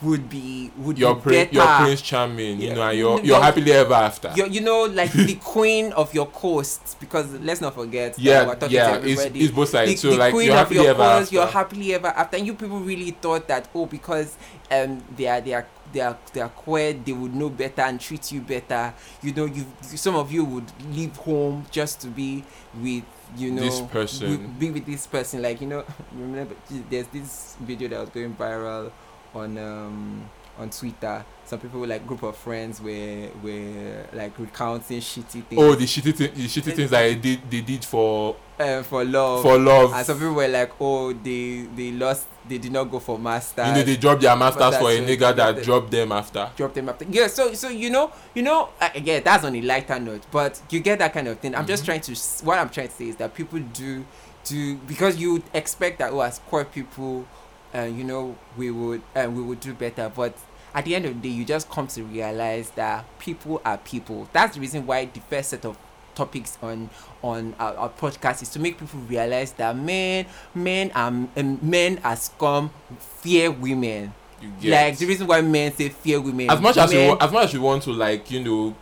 would 0.01 0.29
be 0.31 0.71
would 0.77 0.97
your 0.97 1.17
be 1.17 1.21
prince 1.23 1.51
better. 1.51 1.55
your 1.55 1.77
prince 1.87 2.03
charming 2.03 2.61
you 2.61 2.69
Yeah. 2.69 2.75
know 2.75 3.17
and 3.17 3.27
you're 3.27 3.41
happily 3.41 3.73
ever 3.73 3.95
after 3.95 4.33
you 4.37 4.61
know, 4.61 4.85
like 4.85 5.13
the 5.13 5.35
queen 5.43 5.93
of 5.95 6.15
your 6.15 6.27
coast, 6.27 6.97
because 7.01 7.33
let's 7.41 7.61
not 7.61 7.75
forget. 7.75 8.17
yeah 8.19 8.47
we're 8.47 8.69
yeah 8.69 8.97
it's, 9.03 9.23
it's 9.35 9.51
both 9.53 9.71
sides 9.71 9.91
the, 9.91 9.97
so 9.97 10.11
the 10.11 10.17
like 10.17 10.33
queen 10.33 10.47
you're 10.47 10.55
of 10.55 10.59
happily 10.61 10.81
your 10.81 10.91
ever 10.91 11.03
coast, 11.03 11.23
after 11.23 11.35
you're 11.35 11.47
happily 11.47 11.95
ever 11.95 12.07
after. 12.09 12.37
And 12.37 12.47
you 12.47 12.55
people 12.55 12.81
really 12.81 13.11
thought 13.11 13.49
that 13.49 13.69
oh, 13.75 13.87
because 13.87 14.37
um 14.71 15.03
they 15.17 15.27
are 15.27 15.41
they 15.41 15.55
are 15.55 15.67
they 15.93 16.01
are 16.01 16.17
they 16.33 16.41
are 16.43 16.49
queer, 16.51 16.93
they 16.93 17.13
would 17.13 17.35
know 17.35 17.49
better 17.49 17.83
and 17.83 18.01
treat 18.01 18.31
you 18.31 18.41
better. 18.43 18.95
You 19.23 19.35
know, 19.35 19.47
you 19.47 19.67
some 19.83 20.15
of 20.15 20.31
you 20.31 20.45
would 20.45 20.71
leave 20.93 21.17
home 21.17 21.67
just 21.71 22.01
to 22.03 22.07
be 22.09 22.45
with 22.81 23.05
you 23.37 23.51
know 23.51 23.63
This 23.63 23.81
person. 23.81 24.31
with- 24.31 24.59
be 24.61 24.71
with 24.71 24.87
this 24.87 25.07
person. 25.07 25.43
Like 25.43 25.61
you 25.61 25.67
know, 25.67 25.85
remember 26.13 26.55
there's 26.91 27.07
this 27.09 27.57
video 27.61 27.89
that 27.89 28.01
was 28.01 28.11
going 28.11 28.35
viral 28.35 28.93
on 29.35 29.59
um 29.59 30.29
on 30.59 30.71
Twitter. 30.71 31.25
Some 31.45 31.61
people 31.61 31.87
like 31.87 32.07
group 32.07 32.23
of 32.25 32.37
friends 32.37 32.81
were 32.81 33.29
were 33.43 34.07
like 34.13 34.37
recounting 34.39 35.01
shitty 35.01 35.45
things 35.45 35.57
oh 35.57 35.75
the 35.75 35.85
shitty 35.85 36.15
thing, 36.15 36.35
the 36.35 36.47
shitty 36.47 36.75
things 36.75 36.91
that 36.91 37.03
they 37.03 37.15
did 37.15 37.51
they 37.51 37.61
did 37.61 37.85
for 37.85 38.37
uh, 38.59 38.83
for 38.83 39.05
love. 39.05 39.43
for 39.43 39.57
love 39.57 39.93
and 39.95 40.05
some 40.05 40.19
people 40.19 40.35
were 40.35 40.49
like, 40.49 40.73
oh, 40.81 41.13
they 41.13 41.61
they 41.77 41.93
lost, 41.93 42.27
they 42.49 42.59
did 42.59 42.73
not 42.73 42.85
go 42.91 42.99
for 42.99 43.17
masters. 43.19 43.69
you 43.69 43.73
know 43.73 43.83
they 43.85 43.97
dropped 43.97 44.21
their 44.21 44.35
masters 44.37 44.77
for 44.77 44.91
a 44.91 44.99
nigga 44.99 45.35
that 45.37 45.63
dropped 45.63 45.91
them 45.93 46.11
after 46.11 46.51
dropped 46.57 46.75
them 46.75 46.89
after. 46.89 47.05
Yeah, 47.09 47.29
so 47.29 47.55
so 47.55 47.69
you 47.69 47.89
know, 47.91 48.13
you 48.35 48.43
know, 48.43 48.71
again, 48.81 49.23
that's 49.25 49.45
on 49.45 49.55
a 49.55 49.63
lighter 49.63 50.01
note, 50.01 50.23
but 50.33 50.61
you 50.71 50.81
get 50.81 50.99
that 50.99 51.13
kind 51.15 51.29
of 51.29 51.39
thing. 51.39 51.55
I'm 51.55 51.67
just 51.67 51.85
Mhm. 51.85 51.87
trying 51.87 52.01
to. 52.01 52.15
What 52.45 52.59
I'm 52.59 52.69
trying 52.69 52.89
to 52.89 52.95
say 52.95 53.09
is 53.11 53.17
that 53.17 53.33
people 53.33 53.61
do 53.61 54.05
do 54.45 54.75
because 54.77 55.17
you 55.19 55.43
expect 55.55 56.01
that 56.01 56.13
oh, 56.13 56.21
as 56.21 56.41
queer 56.41 56.65
people, 56.65 57.27
uh, 57.75 57.83
you 57.83 58.05
know, 58.05 58.37
we 58.57 58.71
would 58.71 59.03
uh, 59.15 59.29
we 59.31 59.43
would 59.43 59.61
do 59.61 59.75
better, 59.75 60.11
but. 60.15 60.35
At 60.75 60.85
the 60.85 60.95
end 60.95 61.07
of 61.07 61.15
the 61.23 61.29
day, 61.29 61.35
you 61.35 61.47
just 61.47 61.69
come 61.71 61.87
to 61.89 62.03
realize 62.05 62.71
that 62.73 63.05
people 63.19 63.61
are 63.65 63.79
people. 63.79 64.29
That's 64.35 64.55
the 64.55 64.61
reason 64.61 64.87
why 64.87 65.07
the 65.07 65.19
first 65.21 65.49
set 65.49 65.65
of 65.65 65.79
topics 66.15 66.59
on 66.61 66.91
on 67.23 67.55
our, 67.59 67.75
our 67.77 67.89
podcast 67.89 68.43
is 68.43 68.51
to 68.51 68.59
make 68.61 68.79
people 68.79 69.01
realize 69.01 69.53
that 69.53 69.75
men 69.75 70.27
men 70.55 70.91
are 70.95 71.09
um, 71.09 71.59
men 71.63 71.99
are 72.05 72.17
scum 72.17 72.71
fear 72.99 73.51
women 73.51 74.13
you 74.61 74.71
like 74.71 74.99
the 74.99 75.07
reason 75.07 75.27
why 75.27 75.41
men 75.41 75.73
say 75.73 75.89
fear 75.89 76.21
women 76.21 76.51
as 76.51 76.61
much 76.61 76.77
as 76.77 76.91
we 76.91 76.97
men, 76.97 77.09
wa- 77.11 77.17
as 77.21 77.33
much 77.33 77.45
as 77.45 77.55
we 77.55 77.59
want 77.61 77.83
to 77.83 77.93
like 77.93 78.31
you 78.31 78.41
know 78.43 78.75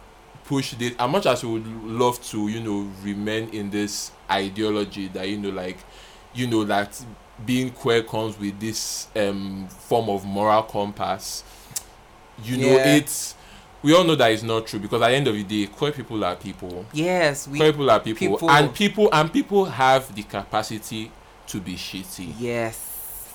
push 0.44 0.72
this 0.74 0.94
as 0.98 1.10
much 1.10 1.26
as 1.26 1.44
we 1.44 1.50
would 1.52 1.66
love 1.84 2.20
to 2.24 2.48
you 2.48 2.60
know 2.60 2.90
remain 3.02 3.48
in 3.50 3.70
this 3.70 4.10
ideology 4.30 5.08
that 5.08 5.28
you 5.28 5.36
know 5.38 5.50
like 5.50 5.76
you 6.34 6.46
know 6.46 6.64
that 6.64 7.00
being 7.44 7.70
queer 7.70 8.02
comes 8.02 8.38
with 8.38 8.58
this 8.58 9.08
um 9.16 9.68
form 9.68 10.08
of 10.08 10.24
moral 10.24 10.62
compass 10.62 11.44
you 12.42 12.56
know 12.56 12.76
Yeah. 12.76 12.96
it's 12.96 13.34
we 13.82 13.94
all 13.94 14.04
know 14.04 14.14
that 14.16 14.32
it's 14.32 14.42
not 14.42 14.66
true 14.66 14.80
because 14.80 15.02
at 15.02 15.08
the 15.10 15.14
end 15.16 15.28
of 15.28 15.34
the 15.34 15.44
day 15.44 15.66
queer 15.70 15.92
people 15.92 16.24
are 16.24 16.34
people. 16.34 16.84
Yes 16.92 17.46
we 17.46 17.58
queer 17.58 17.72
people 17.72 17.90
are 17.90 18.00
people, 18.00 18.28
people- 18.28 18.50
and 18.50 18.74
people 18.74 19.08
and 19.12 19.32
people 19.32 19.64
have 19.66 20.14
the 20.14 20.22
capacity 20.22 21.10
to 21.46 21.60
be 21.60 21.74
shitty. 21.76 22.32
Yes 22.38 22.85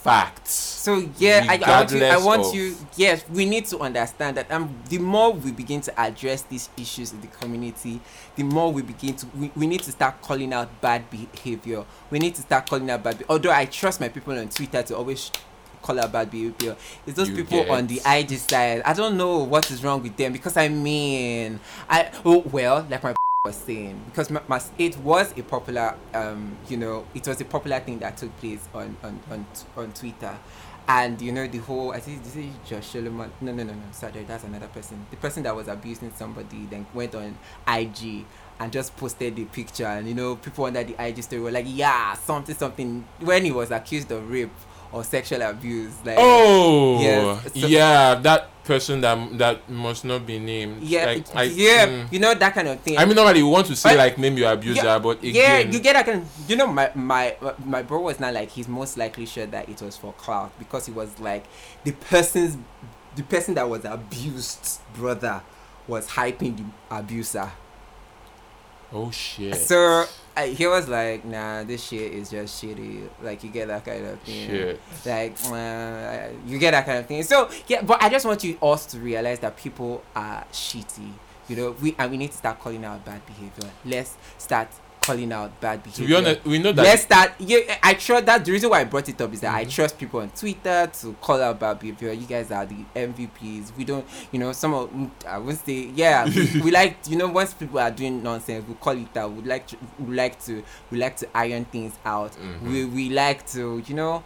facts. 0.03 0.51
So 0.53 1.07
yeah 1.19 1.45
I, 1.47 1.57
I 1.63 1.69
want 1.77 1.91
you 1.91 2.03
i 2.05 2.17
want 2.17 2.55
you 2.55 2.75
yes 2.97 3.23
we 3.29 3.45
need 3.45 3.65
to 3.67 3.77
understand 3.79 4.37
that 4.37 4.51
um 4.51 4.75
the 4.89 4.97
more 4.97 5.31
we 5.31 5.51
begin 5.51 5.79
to 5.81 5.99
address 5.99 6.41
these 6.41 6.69
issues 6.75 7.13
in 7.13 7.21
the 7.21 7.27
community 7.27 8.01
the 8.35 8.41
more 8.41 8.73
we 8.73 8.81
begin 8.81 9.15
to 9.17 9.27
we, 9.35 9.51
we 9.55 9.67
need 9.67 9.81
to 9.83 9.91
start 9.91 10.19
calling 10.23 10.53
out 10.53 10.69
bad 10.81 11.03
behavior. 11.11 11.85
We 12.09 12.17
need 12.17 12.33
to 12.35 12.41
start 12.41 12.67
calling 12.67 12.89
out 12.89 13.03
bad 13.03 13.19
be- 13.19 13.25
although 13.29 13.51
i 13.51 13.65
trust 13.65 13.99
my 13.99 14.09
people 14.09 14.37
on 14.37 14.49
twitter 14.49 14.81
to 14.81 14.97
always 14.97 15.31
call 15.83 15.99
out 15.99 16.11
bad 16.11 16.29
behavior. 16.29 16.75
It's 17.07 17.17
those 17.17 17.29
You 17.29 17.35
people 17.37 17.63
get. 17.63 17.69
on 17.71 17.87
the 17.87 18.01
ig 18.05 18.29
side. 18.37 18.81
I 18.85 18.93
don't 18.93 19.17
know 19.17 19.39
what 19.39 19.69
is 19.71 19.83
wrong 19.83 20.01
with 20.03 20.15
them 20.17 20.31
because 20.33 20.57
i 20.57 20.67
mean 20.67 21.59
i 21.89 22.09
oh 22.25 22.39
well 22.51 22.85
like 22.89 23.03
my 23.03 23.13
was 23.43 23.56
saying 23.56 23.99
because 24.06 24.30
ma- 24.30 24.43
mas- 24.47 24.69
it 24.77 24.95
was 24.99 25.36
a 25.36 25.41
popular 25.41 25.95
um 26.13 26.56
you 26.69 26.77
know 26.77 27.04
it 27.15 27.27
was 27.27 27.41
a 27.41 27.45
popular 27.45 27.80
thing 27.80 27.97
that 27.97 28.15
took 28.15 28.36
place 28.38 28.69
on 28.71 28.95
on 29.04 29.19
on, 29.32 29.43
on 29.75 29.91
twitter. 29.93 30.38
And 30.88 31.19
you 31.19 31.32
know 31.32 31.47
the 31.47 31.58
whole 31.58 31.91
i 31.91 31.99
think 31.99 32.23
this 32.23 32.36
is 32.36 32.54
josh 32.67 32.86
solomon? 32.86 33.32
No 33.41 33.51
no 33.51 33.63
no 33.63 33.73
no 33.73 33.82
sorry 33.93 34.25
that's 34.27 34.43
another 34.43 34.67
person. 34.67 35.08
The 35.10 35.17
person 35.17 35.41
that 35.41 35.56
was 35.56 35.67
abusing 35.67 36.12
somebody 36.15 36.67
then 36.69 36.86
went 36.93 37.15
on 37.15 37.36
ig 37.67 38.25
and 38.60 38.71
just 38.71 38.95
posted 38.95 39.36
the 39.36 39.45
picture. 39.45 39.86
And 39.88 40.08
you 40.08 40.13
know 40.13 40.36
people 40.36 40.65
under 40.65 40.84
the 40.84 41.01
ig 41.04 41.23
story 41.23 41.41
were 41.41 41.49
like 41.51 41.65
yeah 41.67 42.13
something 42.13 42.54
something. 42.54 43.04
When 43.21 43.43
he 43.45 43.51
was 43.51 43.71
accused 43.71 44.12
of 44.12 44.30
rape 44.30 44.51
or 44.91 45.04
sexual 45.04 45.41
abuse. 45.41 45.93
Like 46.06 46.17
Oh, 46.19 46.99
Yes, 47.01 47.54
so- 47.62 47.67
yeah, 47.67 48.15
that 48.15 48.47
person 48.63 49.01
that 49.01 49.38
that 49.39 49.69
must 49.69 50.06
not 50.06 50.25
be 50.25 50.38
named. 50.38 50.84
yeah, 50.84 51.06
like, 51.06 51.36
I, 51.36 51.43
yeah, 51.43 51.88
mm. 51.88 52.12
you 52.13 52.19
know 52.19 52.34
that 52.34 52.54
kind 52.54 52.67
of 52.67 52.80
thing. 52.82 52.97
I 52.97 53.06
mean, 53.06 53.15
normally 53.15 53.41
we 53.43 53.49
want 53.49 53.67
to 53.67 53.75
say 53.75 53.89
But- 53.91 53.97
like 53.97 54.17
name 54.17 54.38
your 54.38 54.51
abuser, 54.51 54.84
Yeah, 54.86 54.99
but 54.99 55.23
yeah, 55.23 55.60
you 55.60 55.80
get 55.80 55.93
that 55.93 56.06
kind. 56.06 56.25
You 56.47 56.56
know, 56.58 56.67
my 56.67 56.91
my 56.95 57.36
my 57.65 57.82
bro 57.82 58.01
was 58.01 58.19
not 58.19 58.34
like 58.34 58.49
he's 58.49 58.67
most 58.67 58.97
likely 58.97 59.25
sure 59.25 59.45
that 59.47 59.67
it 59.69 59.82
was 59.82 59.97
for 59.97 60.13
clout 60.13 60.51
because 60.60 60.86
he 60.86 60.91
was 60.91 61.19
like 61.19 61.45
the 61.84 61.91
person's 61.93 62.58
the 63.15 63.23
person 63.23 63.56
that 63.56 63.67
was 63.67 63.84
abused 63.84 64.80
brother 64.93 65.41
was 65.88 66.08
hyping 66.10 66.58
the 66.58 66.95
abuser. 66.95 67.51
Oh 68.93 69.12
shit, 69.12 69.56
So 69.56 70.06
I, 70.36 70.47
he 70.47 70.65
was 70.67 70.88
like, 70.88 71.25
"Nah, 71.25 71.63
this 71.63 71.84
shit 71.84 72.13
is 72.13 72.30
just 72.30 72.63
shitty." 72.63 73.08
Like 73.21 73.43
you 73.43 73.49
get 73.49 73.67
that 73.67 73.84
kind 73.86 74.06
of 74.06 74.19
thing. 74.21 74.47
shit. 74.47 74.82
Like 75.06 75.36
uh, 75.45 76.30
you 76.45 76.58
get 76.58 76.71
that 76.71 76.86
kind 76.86 76.99
of 76.99 77.06
thing. 77.08 77.23
So 77.23 77.49
yeah, 77.67 77.82
but 77.82 78.01
I 78.01 78.10
just 78.10 78.25
want 78.25 78.43
you 78.43 78.58
also 78.62 78.97
to 78.97 79.04
realize 79.04 79.39
that 79.39 79.58
people 79.58 80.04
are 80.15 80.45
shitty. 80.51 81.12
You 81.47 81.56
know, 81.56 81.75
we 81.82 81.95
and 81.97 82.12
we 82.12 82.17
need 82.17 82.32
to 82.32 82.38
start 82.38 82.60
calling 82.60 82.86
out 82.86 83.04
bad 83.04 83.25
behavior. 83.25 83.69
Let's 83.84 84.15
start 84.38 84.69
calling 85.01 85.31
out 85.33 85.59
bad 85.59 85.83
To 85.83 85.89
behavior. 85.89 86.07
be 86.07 86.15
honest, 86.27 86.45
we 86.45 86.59
know 86.59 86.71
that 86.71 86.83
Let's 86.83 87.01
start. 87.01 87.31
Yeah, 87.39 87.77
I 87.81 87.95
trust 87.95 88.25
that. 88.27 88.45
The 88.45 88.51
reason 88.51 88.69
why 88.69 88.81
I 88.81 88.83
brought 88.83 89.09
it 89.09 89.19
up 89.19 89.33
is 89.33 89.41
that 89.41 89.53
I 89.53 89.65
Mhm. 89.65 89.71
trust 89.73 89.97
people 89.97 90.19
on 90.19 90.29
Twitter 90.29 90.89
to 91.01 91.13
call 91.19 91.41
out 91.41 91.59
bad 91.59 91.79
behavior. 91.79 92.13
You 92.13 92.27
guys 92.27 92.51
are 92.51 92.65
the 92.67 92.75
MVPs. 92.95 93.71
We 93.75 93.83
don't, 93.83 94.05
you 94.31 94.39
know, 94.39 94.51
some 94.53 94.73
of 94.75 94.89
I 95.27 95.39
won't 95.39 95.65
say. 95.65 95.89
Yeah, 95.95 96.25
we, 96.25 96.61
we 96.65 96.71
like, 96.71 96.97
you 97.09 97.15
know, 97.17 97.27
once 97.27 97.53
people 97.53 97.79
are 97.79 97.89
doing 97.91 98.21
nonsense, 98.21 98.63
we 98.67 98.75
call 98.75 98.95
it 98.95 99.17
out. 99.17 99.33
We 99.33 99.41
like 99.41 99.65
to, 99.67 99.77
we 99.99 100.15
like 100.15 100.39
to, 100.45 100.63
we 100.91 100.99
like 100.99 101.17
to 101.17 101.27
iron 101.35 101.65
things 101.65 101.93
out. 102.05 102.33
Mhm. 102.33 102.61
We 102.71 102.85
we 102.85 103.09
like 103.09 103.49
to, 103.53 103.83
you 103.87 103.95
know. 103.95 104.23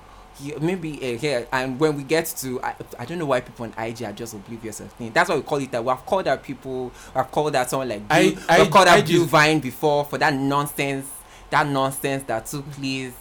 Maybe 0.60 0.98
uh, 0.98 1.18
here 1.18 1.48
and 1.52 1.80
when 1.80 1.96
we 1.96 2.04
get 2.04 2.26
to 2.42 2.62
I, 2.62 2.76
I 3.00 3.06
don't 3.06 3.18
know 3.20 3.26
why 3.26 3.40
people 3.42 3.66
on 3.66 3.74
IG 3.78 4.04
are 4.04 4.12
just 4.12 4.34
oblivious 4.34 4.80
of 4.82 4.92
things. 4.94 5.14
That's 5.14 5.30
why 5.30 5.38
we 5.38 5.42
call 5.44 5.60
it 5.60 5.72
that. 5.72 5.84
We 5.84 5.90
have 5.90 6.06
called 6.06 6.28
out 6.28 6.44
people. 6.44 6.92
I've 7.16 7.32
called 7.32 7.56
out 7.56 7.70
someone 7.70 7.88
like 7.90 8.02
I- 8.10 8.32
Blue, 8.32 8.44
I- 8.50 8.62
we've 8.62 8.72
called 8.72 8.88
I 8.90 9.00
out 9.00 9.06
Blue 9.06 9.18
just- 9.20 9.30
Vine 9.30 9.60
before 9.60 10.04
for 10.06 10.18
that 10.18 10.34
nonsense 10.34 11.08
that 11.52 11.68
nonsense 11.68 12.24
that 12.28 12.46
took 12.48 12.70
place 12.72 13.14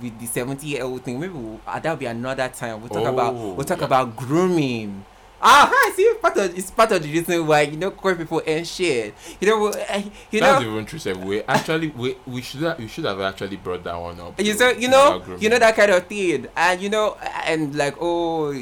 with 0.00 0.18
the 0.20 0.26
70 0.26 0.66
year 0.66 0.84
old 0.84 1.02
thing 1.02 1.18
maybe 1.18 1.32
we'll, 1.34 1.60
uh, 1.66 1.78
that'll 1.80 1.96
be 1.96 2.06
another 2.06 2.48
time 2.48 2.80
we'll 2.80 2.88
talk 2.90 3.06
about 3.06 3.34
Oh, 3.34 3.52
we'll 3.54 3.64
talk 3.66 3.78
yeah. 3.80 3.84
about 3.86 4.14
grooming 4.16 5.04
ah 5.42 5.68
I 5.70 5.92
see 5.96 6.14
part 6.22 6.36
of 6.36 6.56
it's 6.56 6.70
part 6.70 6.92
of 6.92 7.02
the 7.02 7.10
reason 7.12 7.46
why 7.46 7.62
you 7.62 7.76
know 7.76 7.90
queer 7.90 8.14
people 8.14 8.40
and 8.46 8.66
shit 8.66 9.12
you 9.40 9.48
know 9.48 9.66
uh, 9.68 10.02
you 10.30 10.40
that's 10.40 10.62
know 10.62 10.70
even 10.70 10.86
true. 10.86 11.14
We 11.26 11.42
actually 11.42 11.88
we 11.88 12.16
we 12.26 12.42
should 12.42 12.62
have, 12.62 12.78
we 12.78 12.86
should 12.86 13.04
have 13.04 13.20
actually 13.20 13.56
brought 13.56 13.82
that 13.84 13.96
one 13.98 14.20
up. 14.20 14.40
you 14.40 14.54
so 14.54 14.70
you 14.70 14.88
know 14.88 15.22
you 15.38 15.48
know 15.48 15.58
that 15.58 15.74
kind 15.74 15.90
of 15.90 16.06
thing 16.06 16.46
and 16.56 16.80
you 16.80 16.88
know 16.88 17.16
and 17.44 17.74
like 17.74 17.96
oh 18.00 18.54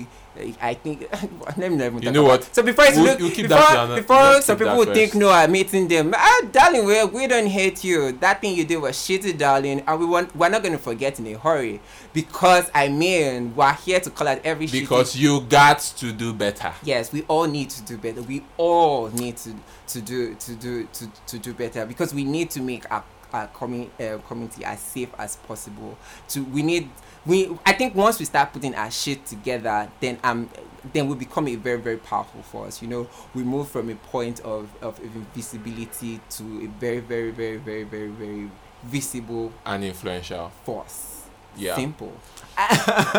I 0.62 0.75
think 0.75 1.09
let 1.57 1.73
me 1.73 1.85
You 2.03 2.12
know 2.12 2.25
about- 2.25 2.40
what? 2.40 2.55
So 2.55 2.62
before 2.62 2.85
it's 2.87 2.97
We'll- 2.97 3.07
look, 3.07 3.19
we'll 3.19 3.31
keep 3.31 3.49
before, 3.49 3.59
that 3.59 3.97
before 3.97 4.40
some 4.43 4.59
people 4.59 4.77
would 4.77 4.95
think 4.95 5.14
no, 5.14 5.29
I'm 5.31 5.53
hating 5.53 5.88
them. 5.88 6.14
Ah, 6.16 6.43
darling, 6.53 6.85
we 6.87 7.05
we 7.07 7.27
don't 7.27 7.49
hate 7.49 7.83
you. 7.83 8.12
That 8.12 8.40
thing 8.40 8.55
you 8.55 8.64
did 8.64 8.77
was 8.77 8.97
shitty, 8.97 9.37
darling, 9.37 9.83
and 9.87 10.01
we 10.01 10.07
want 10.07 10.35
we're 10.37 10.49
not 10.49 10.62
gonna 10.62 10.79
forget 10.79 11.19
in 11.19 11.27
a 11.27 11.35
hurry 11.38 11.81
because 12.12 12.71
I 12.75 12.88
mean 12.88 13.55
we're 13.57 13.73
here 13.75 14.01
to 14.01 14.11
call 14.11 14.29
out 14.29 14.40
every 14.45 14.66
shitty- 14.66 14.81
because 14.83 15.16
you 15.16 15.40
got 15.43 15.81
to 15.99 16.12
do 16.12 16.33
better. 16.33 16.73
yes, 16.85 17.12
we 17.12 17.23
all 17.23 17.47
need 17.47 17.71
to 17.71 17.83
do 17.83 17.99
better. 17.99 18.23
We 18.23 18.45
all 18.57 19.09
need 19.09 19.37
to 19.38 19.55
to 19.88 20.01
do 20.01 20.35
to 20.37 20.55
do 20.55 20.87
to, 20.93 21.11
to 21.27 21.38
do 21.38 21.53
better 21.55 21.85
because 21.87 22.14
we 22.14 22.25
need 22.25 22.51
to 22.51 22.61
make 22.62 22.90
our 22.90 23.03
our 23.33 23.47
commu- 23.49 23.88
uh, 24.01 24.19
community 24.27 24.64
as 24.64 24.81
safe 24.81 25.09
as 25.19 25.37
possible. 25.37 25.97
To 26.29 26.43
we 26.45 26.62
need 26.62 26.88
we 27.26 27.50
I 27.66 27.72
think 27.72 27.94
once 27.94 28.18
we 28.18 28.24
start 28.24 28.52
putting 28.52 28.74
our 28.74 28.90
shit 28.90 29.26
together, 29.26 29.90
then 30.00 30.18
um 30.24 30.48
then 30.92 31.09
we 31.09 31.14
become 31.14 31.48
a 31.48 31.56
very 31.56 31.78
very 31.80 31.98
powerful 31.98 32.42
force. 32.42 32.80
You 32.83 32.88
know, 32.88 33.09
we 33.35 33.42
move 33.42 33.68
from 33.68 33.90
a 33.90 33.94
point 33.94 34.40
of 34.40 34.70
of 34.83 34.98
invisibility 35.00 36.20
to 36.30 36.42
a 36.64 36.66
very 36.80 37.00
very 37.00 37.30
very 37.30 37.56
very 37.56 37.85
very 37.85 38.09
very 38.09 38.50
visible 38.83 39.52
and 39.66 39.85
influential. 39.85 40.50
force. 40.64 41.16
Yeah. 41.56 41.74
Simple. 41.74 42.12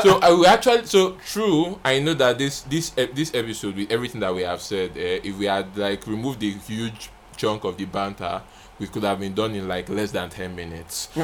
so 0.01 0.19
I 0.19 0.31
will 0.31 0.47
actually 0.47 0.85
so 0.85 1.17
true. 1.27 1.79
I 1.83 1.99
know 1.99 2.13
that 2.15 2.37
this 2.37 2.61
this 2.61 2.91
ep- 2.97 3.13
this 3.13 3.33
episode 3.33 3.75
with 3.75 3.91
everything 3.91 4.21
that 4.21 4.33
we 4.33 4.41
have 4.43 4.61
said, 4.61 4.91
uh, 4.91 5.19
if 5.23 5.37
we 5.37 5.45
had 5.45 5.75
like 5.77 6.07
removed 6.07 6.39
the 6.39 6.51
huge 6.51 7.09
chunk 7.35 7.63
of 7.63 7.77
the 7.77 7.85
banter, 7.85 8.41
we 8.81 8.87
could 8.87 9.03
have 9.03 9.19
been 9.19 9.35
done 9.35 9.53
in 9.53 9.67
like 9.67 9.87
less 9.89 10.09
than 10.11 10.27
ten 10.31 10.55
minutes. 10.55 11.07
yeah, 11.15 11.23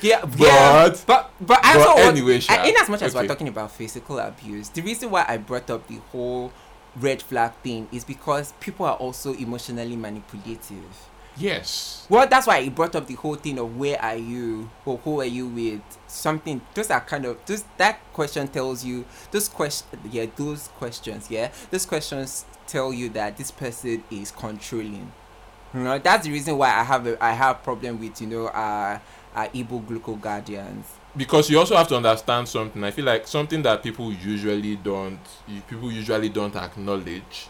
yeah, 0.00 0.22
But- 0.36 1.04
but 1.06 1.30
but 1.40 1.58
I 1.64 1.74
but 1.76 1.98
anyway, 1.98 2.38
Sha, 2.38 2.54
I- 2.54 2.68
in 2.68 2.74
as 2.80 2.88
much 2.88 3.02
as 3.02 3.14
okay. 3.14 3.24
we're 3.24 3.28
talking 3.28 3.48
about 3.48 3.72
physical 3.72 4.18
abuse, 4.20 4.68
the 4.68 4.80
reason 4.80 5.10
why 5.10 5.24
I 5.26 5.38
brought 5.38 5.68
up 5.70 5.88
the 5.88 5.96
whole 6.12 6.52
red 6.96 7.20
flag 7.20 7.52
thing 7.64 7.88
is 7.90 8.04
because 8.04 8.52
people 8.60 8.86
are 8.86 8.94
also 8.96 9.34
emotionally 9.34 9.96
manipulative. 9.96 11.08
Yes. 11.36 12.06
Well, 12.08 12.26
that's 12.28 12.46
why 12.46 12.58
I 12.58 12.68
brought 12.68 12.94
up 12.94 13.06
the 13.08 13.14
whole 13.14 13.34
thing 13.36 13.58
of 13.58 13.76
where 13.76 14.00
are 14.00 14.16
you 14.16 14.70
or 14.84 14.98
who 14.98 15.20
are 15.20 15.24
you 15.24 15.48
with 15.48 15.80
something. 16.06 16.60
Those 16.74 16.90
are 16.90 17.00
kind 17.00 17.24
of 17.24 17.38
those 17.46 17.64
that 17.76 17.98
question 18.12 18.46
tells 18.48 18.84
you 18.84 19.04
those 19.32 19.48
question 19.48 19.86
yeah 20.10 20.26
those 20.36 20.68
questions 20.78 21.30
yeah 21.30 21.50
those 21.70 21.86
questions 21.86 22.44
tell 22.66 22.92
you 22.92 23.08
that 23.10 23.36
this 23.36 23.50
person 23.50 24.04
is 24.12 24.30
controlling. 24.30 25.10
You 25.72 25.80
know 25.80 25.98
that's 25.98 26.26
the 26.26 26.32
reason 26.32 26.56
why 26.58 26.68
I 26.70 26.82
have 26.82 27.06
a 27.06 27.22
I 27.22 27.32
have 27.32 27.62
problem 27.62 28.00
with 28.00 28.20
you 28.20 28.26
know 28.26 28.46
uh 28.48 28.98
uh 29.34 29.46
Igbo 29.48 29.84
gluco 29.84 30.20
guardians. 30.20 30.84
because 31.16 31.48
you 31.50 31.58
also 31.58 31.76
have 31.76 31.88
to 31.88 31.96
understand 31.96 32.48
something. 32.48 32.82
I 32.82 32.90
feel 32.90 33.04
like 33.04 33.26
something 33.26 33.62
that 33.62 33.82
people 33.82 34.12
usually 34.12 34.76
don't 34.76 35.20
people 35.68 35.90
usually 35.92 36.28
don't 36.28 36.54
acknowledge 36.56 37.48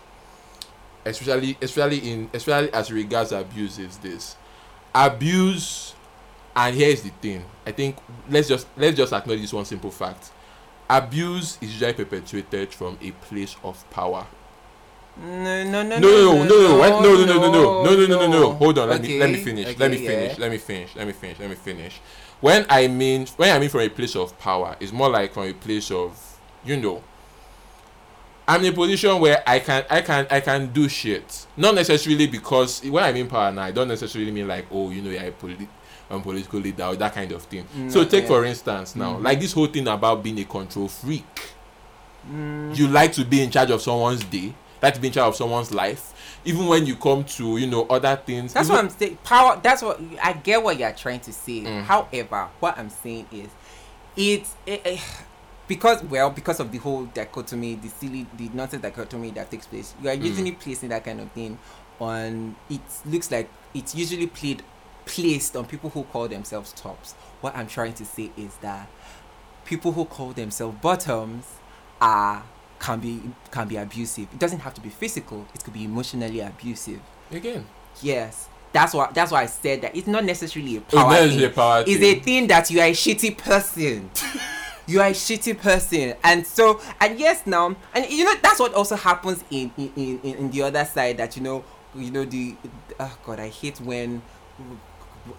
especially 1.05 1.57
especially 1.63 1.99
in 2.13 2.31
especially 2.35 2.73
as 2.73 2.93
regards 2.93 3.33
abuse 3.33 3.79
is 3.79 3.97
this. 3.99 4.37
Abuse 4.95 5.95
and 6.55 6.75
here 6.77 6.89
is 6.91 7.03
the 7.03 7.11
thing. 7.11 7.45
I 7.67 7.73
think 7.73 7.97
let's 8.29 8.49
just 8.49 8.67
let's 8.77 8.97
just 8.97 9.13
acknowledge 9.13 9.41
this 9.43 9.53
one 9.53 9.65
simple 9.65 9.91
fact. 9.91 10.31
Abuse 10.89 11.57
is 11.61 11.73
usually 11.73 11.93
perpetuated 11.93 12.75
from 12.75 12.99
a 13.01 13.13
place 13.13 13.57
of 13.63 13.89
power 13.91 14.27
No 15.17 15.65
no 15.65 15.83
no 15.83 15.99
no 15.99 15.99
no 15.99 16.45
no 16.45 16.69
no 16.69 16.79
what? 16.79 17.03
no 17.03 17.15
no 17.15 17.25
no 17.27 17.35
no 17.37 17.51
no 17.51 17.83
no 17.85 17.97
no 17.97 18.07
no 18.07 18.27
no 18.27 18.41
no 18.41 18.53
hold 18.53 18.79
on 18.79 18.89
let 18.89 19.03
me 19.03 19.19
let 19.19 19.31
me 19.31 19.37
finish 19.37 19.79
let 19.79 19.91
me 19.91 19.97
finish 19.99 20.39
let 20.39 20.51
me 20.51 20.59
finish 20.59 20.97
let 20.97 21.07
me 21.07 21.13
finish 21.13 21.39
let 21.41 21.51
me 21.51 21.57
finish 21.57 22.01
when 22.41 22.65
i 22.71 22.87
mean 22.89 23.27
when 23.37 23.55
i 23.55 23.59
mean 23.59 23.69
from 23.69 23.81
a 23.81 23.89
place 23.91 24.17
of 24.17 24.39
power 24.39 24.77
it's 24.81 24.93
more 24.93 25.11
like 25.11 25.35
from 25.35 25.45
a 25.45 25.53
place 25.53 25.91
of 25.91 26.17
you 26.65 26.77
know 26.77 27.03
i'm 28.49 28.65
in 28.65 28.73
a 28.73 28.75
position 28.75 29.19
where 29.21 29.43
i 29.47 29.59
can 29.59 29.85
i 29.91 30.01
can 30.01 30.27
i 30.31 30.41
can 30.41 30.73
do 30.73 30.89
shit 30.89 31.47
not 31.57 31.75
necessarily 31.75 32.27
because 32.27 32.83
when 32.85 33.05
i 33.05 33.13
mean 33.13 33.27
power 33.27 33.53
now 33.53 33.63
i 33.63 33.71
don't 33.73 33.89
necessarily 33.89 34.31
mean 34.31 34.49
like 34.49 34.65
oh 34.71 34.89
you 34.91 35.03
know 35.03 35.11
you're 35.11 35.23
a 35.25 35.33
polit- 35.33 35.69
um, 36.11 36.23
political 36.23 36.61
leader 36.61 36.85
or 36.85 36.97
that 36.97 37.13
kind 37.13 37.31
of 37.33 37.43
thing 37.43 37.67
so 37.91 38.05
Mm, 38.05 38.11
take 38.11 38.23
yeah. 38.23 38.29
for 38.29 38.45
instance 38.47 38.97
now 38.97 39.17
Mhm. 39.17 39.23
like 39.25 39.39
this 39.41 39.53
whole 39.53 39.67
thing 39.67 39.87
about 39.87 40.23
being 40.23 40.39
a 40.41 40.45
control 40.45 40.89
freak 40.89 41.27
Mm. 42.31 42.77
you 42.77 42.87
like 42.89 43.13
to 43.15 43.25
be 43.25 43.43
in 43.43 43.51
charge 43.51 43.71
of 43.71 43.81
someone's 43.81 44.23
day 44.25 44.53
be 44.81 45.07
in 45.09 45.13
charge 45.13 45.29
of 45.29 45.37
someone's 45.37 45.73
life 45.73 46.39
even 46.45 46.67
when 46.67 46.87
you 46.87 46.97
come 46.97 47.23
to 47.25 47.59
you 47.59 47.67
know 47.67 47.87
other 47.89 48.17
things 48.17 48.55
That's 48.55 48.69
what 48.69 48.79
I'm 48.79 48.89
saying. 48.91 49.19
Power. 49.23 49.61
That's 49.63 49.83
what 49.83 50.01
I 50.23 50.33
get. 50.33 50.63
What 50.63 50.79
you're 50.79 50.93
trying 50.93 51.21
to 51.21 51.33
say. 51.33 51.61
Mm. 51.63 51.83
However, 51.83 52.49
what 52.61 52.79
I'm 52.79 52.89
saying 52.89 53.27
is, 53.31 53.49
it's 54.17 54.55
it, 54.65 54.81
eh, 54.87 54.99
because 55.69 56.03
well 56.05 56.31
because 56.31 56.61
of 56.61 56.73
the 56.73 56.79
whole 56.79 57.05
dichotomy, 57.05 57.75
the 57.75 57.89
silly, 57.89 58.27
the 58.39 58.49
nonsense 58.55 58.83
dichotomy 58.83 59.31
that 59.33 59.51
takes 59.51 59.67
place. 59.67 59.95
You 60.03 60.09
are 60.09 60.17
Mm. 60.17 60.25
usually 60.25 60.53
placing 60.53 60.89
that 60.89 61.05
kind 61.05 61.21
of 61.21 61.31
thing 61.33 61.59
on. 62.01 62.57
It 62.71 62.81
looks 63.05 63.31
like 63.31 63.51
it's 63.75 63.95
usually 63.95 64.27
played 64.27 64.63
placed 65.05 65.57
on 65.57 65.67
people 65.67 65.91
who 65.91 66.05
call 66.05 66.27
themselves 66.29 66.73
tops. 66.73 67.13
What 67.43 67.55
I'm 67.55 67.67
trying 67.67 67.93
to 67.95 68.05
say 68.07 68.31
is 68.37 68.55
that 68.63 68.89
people 69.67 69.93
who 69.93 70.07
call 70.07 70.33
themselves 70.33 70.79
bottoms 70.81 71.45
are 72.01 72.45
can 72.81 72.99
be 72.99 73.23
can 73.53 73.69
be 73.69 73.77
abusive. 73.77 74.27
It 74.33 74.39
doesn't 74.39 74.61
have 74.61 74.75
to 74.75 74.81
be 74.81 74.89
physical. 74.89 75.47
It 75.55 75.63
could 75.63 75.75
be 75.75 75.85
emotionally 75.85 76.41
abusive. 76.41 77.01
again 77.31 77.67
Yes. 78.03 78.49
That's 78.73 78.95
why 78.95 79.11
that's 79.13 79.31
why 79.33 79.43
I 79.43 79.47
said 79.47 79.83
that 79.83 79.95
it's 79.97 80.07
not 80.07 80.25
necessarily 80.25 80.77
a 80.77 80.81
power 80.81 81.11
not 81.11 81.29
thing. 81.29 81.45
a 81.45 81.49
power 81.51 81.85
It's 81.87 82.01
thing. 82.01 82.17
a 82.17 82.21
thing 82.21 82.47
that 82.49 82.71
you 82.71 82.81
are 82.81 82.87
a 82.87 82.93
shitty 82.93 83.37
person. 83.37 84.11
you 84.87 85.01
are 85.01 85.09
a 85.09 85.13
shitty 85.13 85.59
person. 85.59 86.15
And 86.25 86.47
so 86.47 86.81
and 87.01 87.19
yes 87.19 87.47
now 87.47 87.77
and 87.95 88.09
you 88.11 88.25
know 88.25 88.35
that's 88.43 88.59
what 88.61 88.73
also 88.75 88.97
happens 88.97 89.45
in 89.51 89.71
in, 89.77 89.93
in, 89.97 90.21
in 90.23 90.51
the 90.51 90.63
other 90.63 90.85
side 90.85 91.19
that 91.19 91.37
you 91.37 91.43
know 91.43 91.65
you 91.95 92.11
know 92.13 92.25
the 92.25 92.57
oh 92.99 93.19
god 93.27 93.41
I 93.41 93.49
hate 93.49 93.81
when 93.81 94.23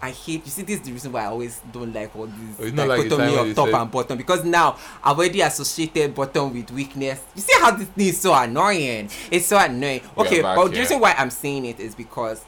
I 0.01 0.11
hate 0.11 0.45
you 0.45 0.51
see 0.51 0.61
this 0.61 0.79
is 0.79 0.85
the 0.85 0.91
reason 0.91 1.11
why 1.11 1.23
I 1.23 1.25
always 1.25 1.61
don't 1.71 1.93
like 1.93 2.15
all 2.15 2.23
Oh, 2.23 2.27
this 2.27 2.67
it's 2.67 2.75
not 2.75 2.87
like 2.87 3.03
dichotomy 3.03 3.35
when 3.35 3.49
of 3.49 3.55
top 3.55 3.73
and 3.73 3.91
bottom 3.91 4.17
because 4.17 4.43
now 4.45 4.77
I've 5.03 5.17
already 5.17 5.41
associated 5.41 6.13
bottom 6.15 6.53
with 6.53 6.71
weakness. 6.71 7.21
You 7.35 7.41
see 7.41 7.59
how 7.59 7.71
this 7.71 7.87
thing 7.89 8.07
is 8.07 8.19
so 8.19 8.33
annoying? 8.33 9.09
It's 9.29 9.47
so 9.47 9.57
annoying. 9.57 10.01
Okay, 10.17 10.41
but 10.41 10.67
the 10.69 10.79
reason 10.79 10.99
why 10.99 11.13
I'm 11.17 11.29
saying 11.29 11.65
it 11.65 11.79
is 11.79 11.95
because 11.95 12.43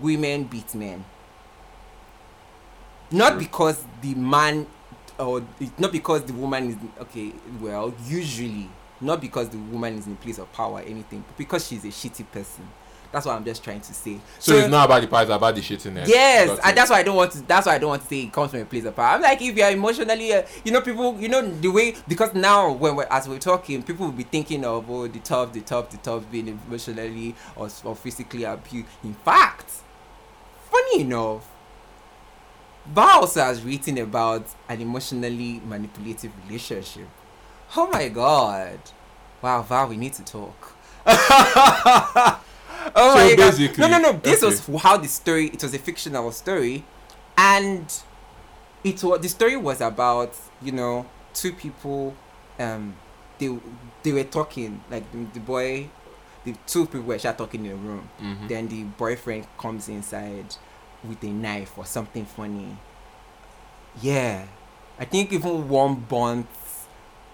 women 0.00 0.44
beat 0.44 0.74
men. 0.74 1.04
Not 3.10 3.30
True. 3.30 3.40
because 3.40 3.84
the 4.02 4.14
man 4.14 4.66
or 5.18 5.42
it's 5.58 5.78
not 5.78 5.92
because 5.92 6.24
the 6.24 6.32
woman 6.32 6.70
is 6.70 6.76
okay. 7.00 7.32
Well, 7.60 7.92
usually 8.06 8.70
not 9.00 9.20
because 9.20 9.48
the 9.48 9.58
woman 9.58 9.98
is 9.98 10.06
in 10.06 10.12
a 10.12 10.16
place 10.16 10.38
of 10.38 10.52
power 10.52 10.74
or 10.74 10.80
anything, 10.80 11.24
but 11.26 11.36
because 11.36 11.66
she's 11.66 11.84
a 11.84 11.88
shitty 11.88 12.30
person. 12.30 12.68
That's 13.12 13.26
what 13.26 13.34
I'm 13.34 13.44
just 13.44 13.64
trying 13.64 13.80
to 13.80 13.92
say. 13.92 14.20
So, 14.38 14.54
it's 14.54 14.68
not 14.68 14.84
about 14.84 15.00
the 15.00 15.20
it's 15.20 15.30
about 15.30 15.54
the 15.54 15.60
shittiness. 15.60 16.06
Yes, 16.06 16.48
Got 16.48 16.68
and 16.68 16.76
that's 16.76 16.90
why 16.90 16.98
I 16.98 17.02
don't 17.02 17.16
want 17.16 17.32
to. 17.32 17.42
That's 17.42 17.66
why 17.66 17.74
I 17.74 17.78
don't 17.78 17.88
want 17.88 18.02
to 18.02 18.08
say 18.08 18.22
it 18.22 18.32
comes 18.32 18.52
from 18.52 18.60
a 18.60 18.64
place 18.64 18.84
of 18.84 18.94
power. 18.94 19.16
I'm 19.16 19.22
like, 19.22 19.42
if 19.42 19.56
you're 19.56 19.70
emotionally, 19.70 20.32
uh, 20.32 20.42
you 20.64 20.70
know, 20.70 20.80
people, 20.80 21.20
you 21.20 21.28
know, 21.28 21.42
the 21.42 21.68
way 21.68 21.96
because 22.06 22.34
now 22.34 22.70
when 22.70 22.94
we're 22.94 23.08
as 23.10 23.28
we're 23.28 23.40
talking, 23.40 23.82
people 23.82 24.06
will 24.06 24.12
be 24.12 24.22
thinking 24.22 24.64
of 24.64 24.88
oh 24.88 25.08
the 25.08 25.18
tough, 25.18 25.52
the 25.52 25.60
tough, 25.60 25.90
the 25.90 25.96
tough 25.96 26.30
being 26.30 26.48
emotionally 26.48 27.34
or, 27.56 27.68
or 27.82 27.96
physically 27.96 28.44
abused. 28.44 28.86
In 29.02 29.14
fact, 29.14 29.70
funny 30.70 31.00
enough, 31.00 31.50
Val 32.86 33.22
also 33.22 33.42
has 33.42 33.60
written 33.64 33.98
about 33.98 34.46
an 34.68 34.80
emotionally 34.80 35.60
manipulative 35.66 36.30
relationship. 36.46 37.08
Oh 37.76 37.88
my 37.88 38.08
god! 38.08 38.78
Wow, 39.42 39.62
Val, 39.62 39.88
we 39.88 39.96
need 39.96 40.12
to 40.12 40.24
talk. 40.24 40.76
oh 42.94 43.14
So 43.16 43.24
my 43.30 43.34
god! 43.34 43.78
No, 43.78 43.88
no, 43.88 43.98
no. 43.98 44.12
This 44.22 44.42
okay. 44.42 44.46
was 44.46 44.82
how 44.82 44.96
the 44.96 45.08
story. 45.08 45.46
It 45.48 45.62
was 45.62 45.74
a 45.74 45.78
fictional 45.78 46.30
story, 46.32 46.84
and 47.36 47.92
it 48.84 49.02
was 49.02 49.20
the 49.20 49.28
story 49.28 49.56
was 49.56 49.80
about 49.80 50.34
you 50.62 50.72
know 50.72 51.06
two 51.34 51.52
people. 51.52 52.14
Um, 52.58 52.94
they 53.38 53.56
they 54.02 54.12
were 54.12 54.24
talking 54.24 54.82
like 54.90 55.10
the, 55.12 55.18
the 55.34 55.40
boy, 55.40 55.88
the 56.44 56.54
two 56.66 56.86
people 56.86 57.02
were 57.02 57.18
just 57.18 57.38
talking 57.38 57.64
in 57.66 57.72
a 57.72 57.76
room. 57.76 58.08
Mhm. 58.20 58.48
Then 58.48 58.68
the 58.68 58.84
boyfriend 58.84 59.46
comes 59.58 59.88
inside 59.88 60.56
with 61.04 61.22
a 61.24 61.28
knife 61.30 61.76
or 61.78 61.86
something 61.86 62.24
funny. 62.26 62.76
Yeah, 64.00 64.46
I 64.98 65.04
think 65.04 65.32
even 65.32 65.68
one 65.68 65.94
burnt 66.08 66.46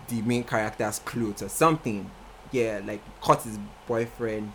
the 0.09 0.23
main 0.23 0.45
character's 0.45 0.99
clothes 1.01 1.43
or 1.43 1.49
something. 1.49 2.11
Yeah, 2.53 2.81
like 2.85 3.03
cut 3.23 3.43
his 3.43 3.59
boyfriend. 3.87 4.53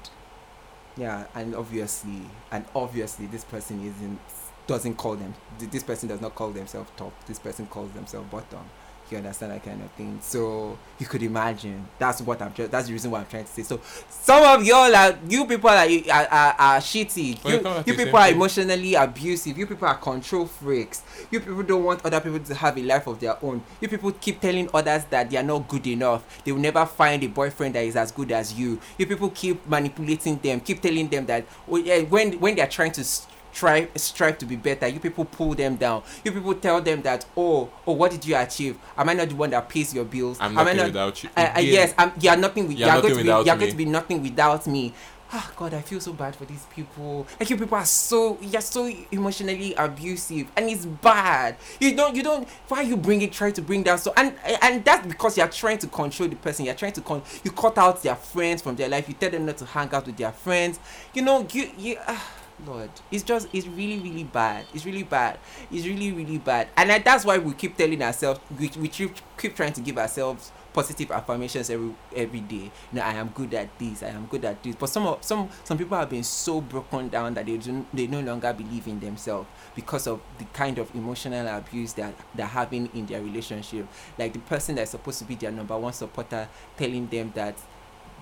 Yeah, 1.02 1.26
and 1.34 1.56
obviously, 1.56 2.22
and 2.52 2.64
obviously, 2.76 3.26
this 3.26 3.44
person 3.44 3.84
isn't 3.84 4.20
doesn't 4.68 4.98
call 4.98 5.16
them. 5.16 5.34
This 5.58 5.82
person 5.82 6.08
does 6.08 6.22
not 6.22 6.36
call 6.36 6.52
themselves 6.52 6.92
top. 6.96 7.12
This 7.26 7.40
person 7.40 7.66
calls 7.66 7.90
themselves 7.94 8.30
bottom. 8.30 8.70
You 9.12 9.18
understand 9.18 9.52
that 9.52 9.64
kind 9.64 9.82
of 9.82 9.92
thing. 9.92 10.20
So 10.22 10.78
you 10.98 11.06
could 11.06 11.22
imagine. 11.22 11.86
That's 12.00 12.22
what 12.22 12.42
I'm. 12.42 12.54
Just, 12.54 12.72
that's 12.72 12.88
the 12.88 12.94
reason 12.94 13.12
why 13.12 13.20
I'm 13.20 13.26
trying 13.26 13.44
to 13.44 13.52
say. 13.52 13.64
So 13.64 13.82
some 14.10 14.44
of 14.44 14.66
y'all 14.66 14.96
are 14.96 15.18
you 15.28 15.46
people 15.46 15.70
are 15.70 15.86
are, 15.86 16.28
are, 16.28 16.56
are 16.58 16.78
shitty. 16.80 17.44
Well, 17.44 17.54
you 17.54 17.62
You, 17.62 17.84
you 17.94 18.06
people 18.06 18.18
are 18.18 18.30
emotionally 18.30 18.96
abusive. 18.96 19.58
You 19.58 19.68
people 19.68 19.88
are 19.88 19.98
control 19.98 20.46
freaks. 20.46 21.02
You 21.30 21.40
people 21.40 21.64
don't 21.64 21.84
want 21.84 22.06
other 22.06 22.20
people 22.22 22.40
to 22.40 22.56
have 22.56 22.78
a 22.78 22.84
life 22.84 23.08
of 23.08 23.20
their 23.20 23.38
own. 23.44 23.64
You 23.80 23.88
people 23.88 24.12
keep 24.14 24.40
telling 24.40 24.70
others 24.74 25.04
that 25.10 25.30
they 25.30 25.38
are 25.38 25.44
not 25.44 25.68
good 25.68 25.86
enough. 25.88 26.42
They 26.44 26.52
will 26.52 26.60
never 26.60 26.86
find 26.86 27.24
a 27.24 27.28
boyfriend 27.28 27.76
that 27.76 27.84
is 27.84 27.96
as 27.96 28.12
good 28.12 28.32
as 28.32 28.54
you. 28.54 28.80
You 28.98 29.06
people 29.06 29.30
keep 29.30 29.68
manipulating 29.68 30.38
them. 30.38 30.60
Keep 30.62 30.82
telling 30.82 31.08
them 31.10 31.26
that 31.26 31.46
oh, 31.70 31.82
when 32.06 32.40
when 32.40 32.56
they 32.56 32.62
are 32.62 32.70
trying 32.70 32.92
to 32.94 33.04
strive 33.52 33.90
strive 33.96 34.38
to 34.40 34.46
be 34.46 34.56
better, 34.56 34.88
you 34.88 35.00
people 35.00 35.26
pull 35.26 35.54
them 35.54 35.76
down. 35.76 36.04
You 36.24 36.32
people 36.32 36.54
tell 36.56 36.82
them 36.82 37.02
that 37.04 37.26
oh 37.36 37.70
oh 37.86 37.94
what 37.94 38.12
did 38.12 38.26
you 38.26 38.36
achieve? 38.36 38.78
Am 38.98 39.10
I 39.10 39.14
not 39.14 39.30
the 39.30 39.36
one 39.36 39.50
that 39.52 39.68
pays 39.70 39.94
your 39.94 40.06
bills? 40.06 40.38
I'm 40.40 40.58
Am 40.58 40.68
I 40.68 40.74
not 40.74 40.86
without 40.88 41.24
you. 41.24 41.30
uh, 41.36 41.40
uh, 41.42 41.52
Again, 41.56 41.74
yes, 41.74 41.94
um, 41.98 42.12
you 42.20 42.30
are 42.30 42.38
nothing. 42.38 42.68
With, 42.68 42.78
You're 42.78 42.88
you 42.88 42.94
are 42.94 42.96
nothing 42.98 43.10
going 43.12 43.18
to 43.18 43.24
be. 43.24 43.28
You 43.28 43.52
are 43.52 43.58
going 43.58 43.72
to 43.72 43.78
be 43.78 43.86
nothing 43.86 44.22
without 44.22 44.68
me. 44.68 44.94
Ah, 45.34 45.50
God, 45.56 45.74
I 45.74 45.80
feel 45.80 46.02
so 46.02 46.12
bad 46.12 46.36
for 46.36 46.44
these 46.44 46.66
people. 46.76 47.26
Like 47.40 47.50
you 47.50 47.56
people 47.56 47.78
are 47.78 47.86
so 47.86 48.38
you're 48.42 48.60
so 48.60 48.92
emotionally 49.14 49.74
abusive, 49.76 50.52
and 50.58 50.70
it's 50.70 50.86
bad. 50.86 51.56
You 51.80 51.96
don't. 51.96 52.14
You 52.14 52.22
don't. 52.22 52.46
Why 52.68 52.82
you 52.82 52.98
bring 52.98 53.22
it? 53.22 53.32
Try 53.32 53.52
to 53.52 53.62
bring 53.62 53.82
down 53.84 53.98
so 53.98 54.14
and 54.18 54.36
and 54.62 54.84
that's 54.84 55.08
because 55.08 55.38
you're 55.38 55.48
trying 55.48 55.78
to 55.78 55.88
control 55.88 56.28
the 56.28 56.36
person. 56.36 56.66
You're 56.66 56.76
trying 56.76 56.92
to 56.94 57.02
con. 57.02 57.22
You 57.46 57.52
cut 57.52 57.78
out 57.78 58.04
their 58.04 58.16
friends 58.18 58.62
from 58.62 58.76
their 58.76 58.90
life. 58.90 59.08
You 59.08 59.14
tell 59.14 59.30
them 59.30 59.46
not 59.46 59.56
to 59.60 59.66
hang 59.66 59.94
out 59.94 60.06
with 60.06 60.18
their 60.18 60.34
friends. 60.34 60.82
You 61.14 61.22
know. 61.22 61.48
You 61.50 61.72
you. 61.78 61.98
ah, 62.06 62.28
Lord, 62.66 62.90
it's 63.12 63.24
just 63.24 63.48
it's 63.54 63.68
really 63.68 64.00
really 64.00 64.24
bad. 64.24 64.66
It's 64.74 64.86
really 64.86 65.04
bad. 65.04 65.40
It's 65.72 65.86
really 65.86 66.12
really 66.12 66.38
bad, 66.38 66.68
and 66.78 66.92
I, 66.92 67.00
that's 67.00 67.26
why 67.26 67.38
we 67.38 67.54
keep 67.54 67.78
telling 67.78 68.02
ourselves 68.02 68.40
we 68.60 68.72
we 68.78 68.88
keep 68.88 69.16
keep 69.38 69.56
trying 69.56 69.74
to 69.74 69.82
give 69.82 69.98
ourselves 69.98 70.52
positive 70.74 71.12
affirmations 71.12 71.70
every 71.70 71.94
every 72.16 72.42
day. 72.42 72.72
You 72.92 72.94
know, 72.94 73.02
I 73.02 73.14
am 73.14 73.30
good 73.30 73.54
at 73.54 73.78
this. 73.78 74.04
I 74.04 74.08
am 74.10 74.26
good 74.28 74.46
at 74.46 74.62
this. 74.64 74.76
But 74.76 74.88
some 74.88 75.08
of 75.08 75.24
some 75.24 75.50
some 75.64 75.78
people 75.78 75.98
have 75.98 76.10
been 76.10 76.24
so 76.24 76.62
broken 76.62 77.10
down 77.10 77.34
that 77.34 77.46
they 77.46 77.58
do 77.58 77.86
they 77.94 78.08
no 78.08 78.22
longer 78.22 78.54
believe 78.54 78.88
in 78.88 79.00
themselves 79.00 79.48
because 79.76 80.08
of 80.08 80.22
the 80.38 80.46
kind 80.46 80.78
of 80.78 80.94
emotional 80.96 81.48
abuse 81.48 81.94
that 81.94 82.14
they're 82.36 82.46
having 82.46 82.90
in 82.94 83.06
their 83.06 83.22
relationship. 83.22 83.88
Like 84.18 84.34
the 84.34 84.40
person 84.40 84.76
that's 84.76 84.92
supposed 84.92 85.20
to 85.20 85.26
be 85.26 85.36
their 85.36 85.52
number 85.52 85.78
one 85.78 85.94
supporter 85.94 86.48
telling 86.78 87.08
them 87.08 87.32
that 87.36 87.56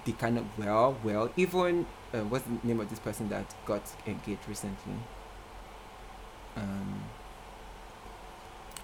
they 0.10 0.18
cannot. 0.18 0.45
Well, 0.57 0.97
well, 1.03 1.30
even 1.38 1.86
uh, 2.14 2.22
what's 2.22 2.45
the 2.45 2.68
name 2.68 2.80
of 2.80 2.89
this 2.89 2.99
person 2.99 3.30
that 3.30 3.45
got 3.66 3.84
engaged 4.07 4.47
recently? 4.47 4.93
Um. 6.57 7.01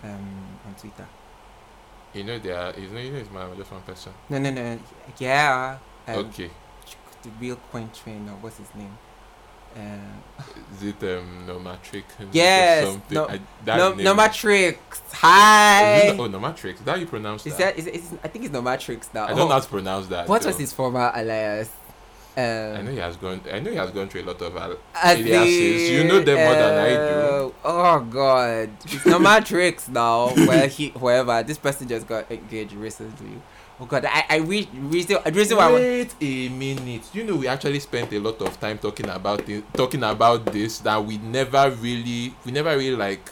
Um, 0.04 0.60
on 0.68 0.76
Twitter. 0.76 1.08
You 2.14 2.24
know, 2.26 2.38
they 2.38 2.52
are. 2.52 2.74
You 2.80 2.90
know, 2.90 3.00
you 3.00 3.12
know, 3.12 3.18
it's 3.18 3.32
my 3.32 3.48
just 3.58 3.72
one 3.72 3.82
person. 3.82 4.14
No, 4.30 4.38
no, 4.38 4.52
no. 4.52 4.80
Yeah. 5.18 5.80
Um, 6.08 6.16
okay. 6.28 6.52
The 7.24 7.30
real 7.42 7.56
coin 7.72 7.90
train, 7.92 8.30
or 8.30 8.34
what's 8.34 8.58
his 8.58 8.74
name? 8.76 8.96
Uh, 9.76 10.42
Is 10.74 10.84
it 10.84 11.04
um 11.04 11.46
no 11.48 11.60
matrix? 11.60 12.06
Yes, 12.32 12.88
Something. 12.88 13.16
no- 13.16 13.28
I, 13.28 13.40
that 13.66 13.78
no, 13.78 13.94
name- 13.94 14.04
no 14.06 14.14
Matrix. 14.14 14.98
Is 15.00 15.14
Hi. 15.14 16.16
oh, 16.18 16.28
no 16.28 16.40
matrix. 16.40 16.80
Is 16.80 16.86
that 16.86 16.92
how 16.92 16.98
you 16.98 17.06
pronounce 17.08 17.46
Is 17.46 17.56
that? 17.58 17.76
that? 17.76 17.80
Is, 17.80 17.88
is 17.88 18.14
I 18.24 18.28
think 18.30 18.46
it's 18.46 18.54
no 18.54 18.62
Matrix 18.62 19.10
now. 19.14 19.26
I 19.26 19.28
don't 19.30 19.40
Oh, 19.40 19.48
know 19.48 19.54
how 19.54 19.60
to 19.60 19.68
pronounce 19.68 20.08
that. 20.08 20.28
What 20.28 20.42
though. 20.42 20.50
was 20.50 20.58
his 20.58 20.72
former 20.74 21.12
alias? 21.16 21.70
Um, 22.38 22.44
I 22.44 22.82
know 22.82 22.92
he 22.92 22.98
has 22.98 23.16
gone. 23.16 23.40
I 23.52 23.60
know 23.62 23.72
he 23.72 23.78
has 23.78 23.92
gone 23.92 24.10
through 24.10 24.24
a 24.24 24.28
lot 24.28 24.42
of. 24.42 24.56
al- 24.58 24.78
as 25.02 25.18
aliases. 25.20 25.90
You 25.90 26.04
know 26.04 26.20
them 26.22 26.36
more 26.38 26.54
than 26.54 26.78
I 26.80 26.90
do. 26.90 27.54
uh, 27.64 27.70
Oh 27.96 28.00
God, 28.10 28.70
it's 28.86 29.06
no 29.06 29.20
Matrix 29.20 29.88
now. 29.88 30.30
Where 30.48 30.68
he, 30.68 30.90
whoever 30.90 31.44
this 31.44 31.58
person 31.58 31.88
just 31.88 32.08
got 32.08 32.30
engaged 32.30 32.74
recently. 32.74 33.42
Oh 33.80 33.86
God, 33.86 34.06
I, 34.06 34.24
I 34.30 34.40
wish 34.40 34.68
reason, 34.74 35.18
reason 35.34 35.58
why. 35.58 35.68
I 35.68 35.74
Wait 35.74 36.16
a 36.22 36.50
minute. 36.50 37.04
You 37.14 37.26
know, 37.26 37.36
we 37.36 37.48
actually 37.48 37.80
spent 37.82 38.12
a 38.14 38.20
lot 38.20 38.42
of 38.42 38.58
time 38.60 38.78
talking 38.78 39.10
about 39.10 39.48
it, 39.50 39.64
talking 39.74 40.02
about 40.04 40.46
this 40.46 40.80
that 40.80 41.04
we 41.04 41.18
never 41.18 41.70
really, 41.72 42.34
we 42.46 42.52
never 42.54 42.76
really 42.78 42.96
like, 42.96 43.30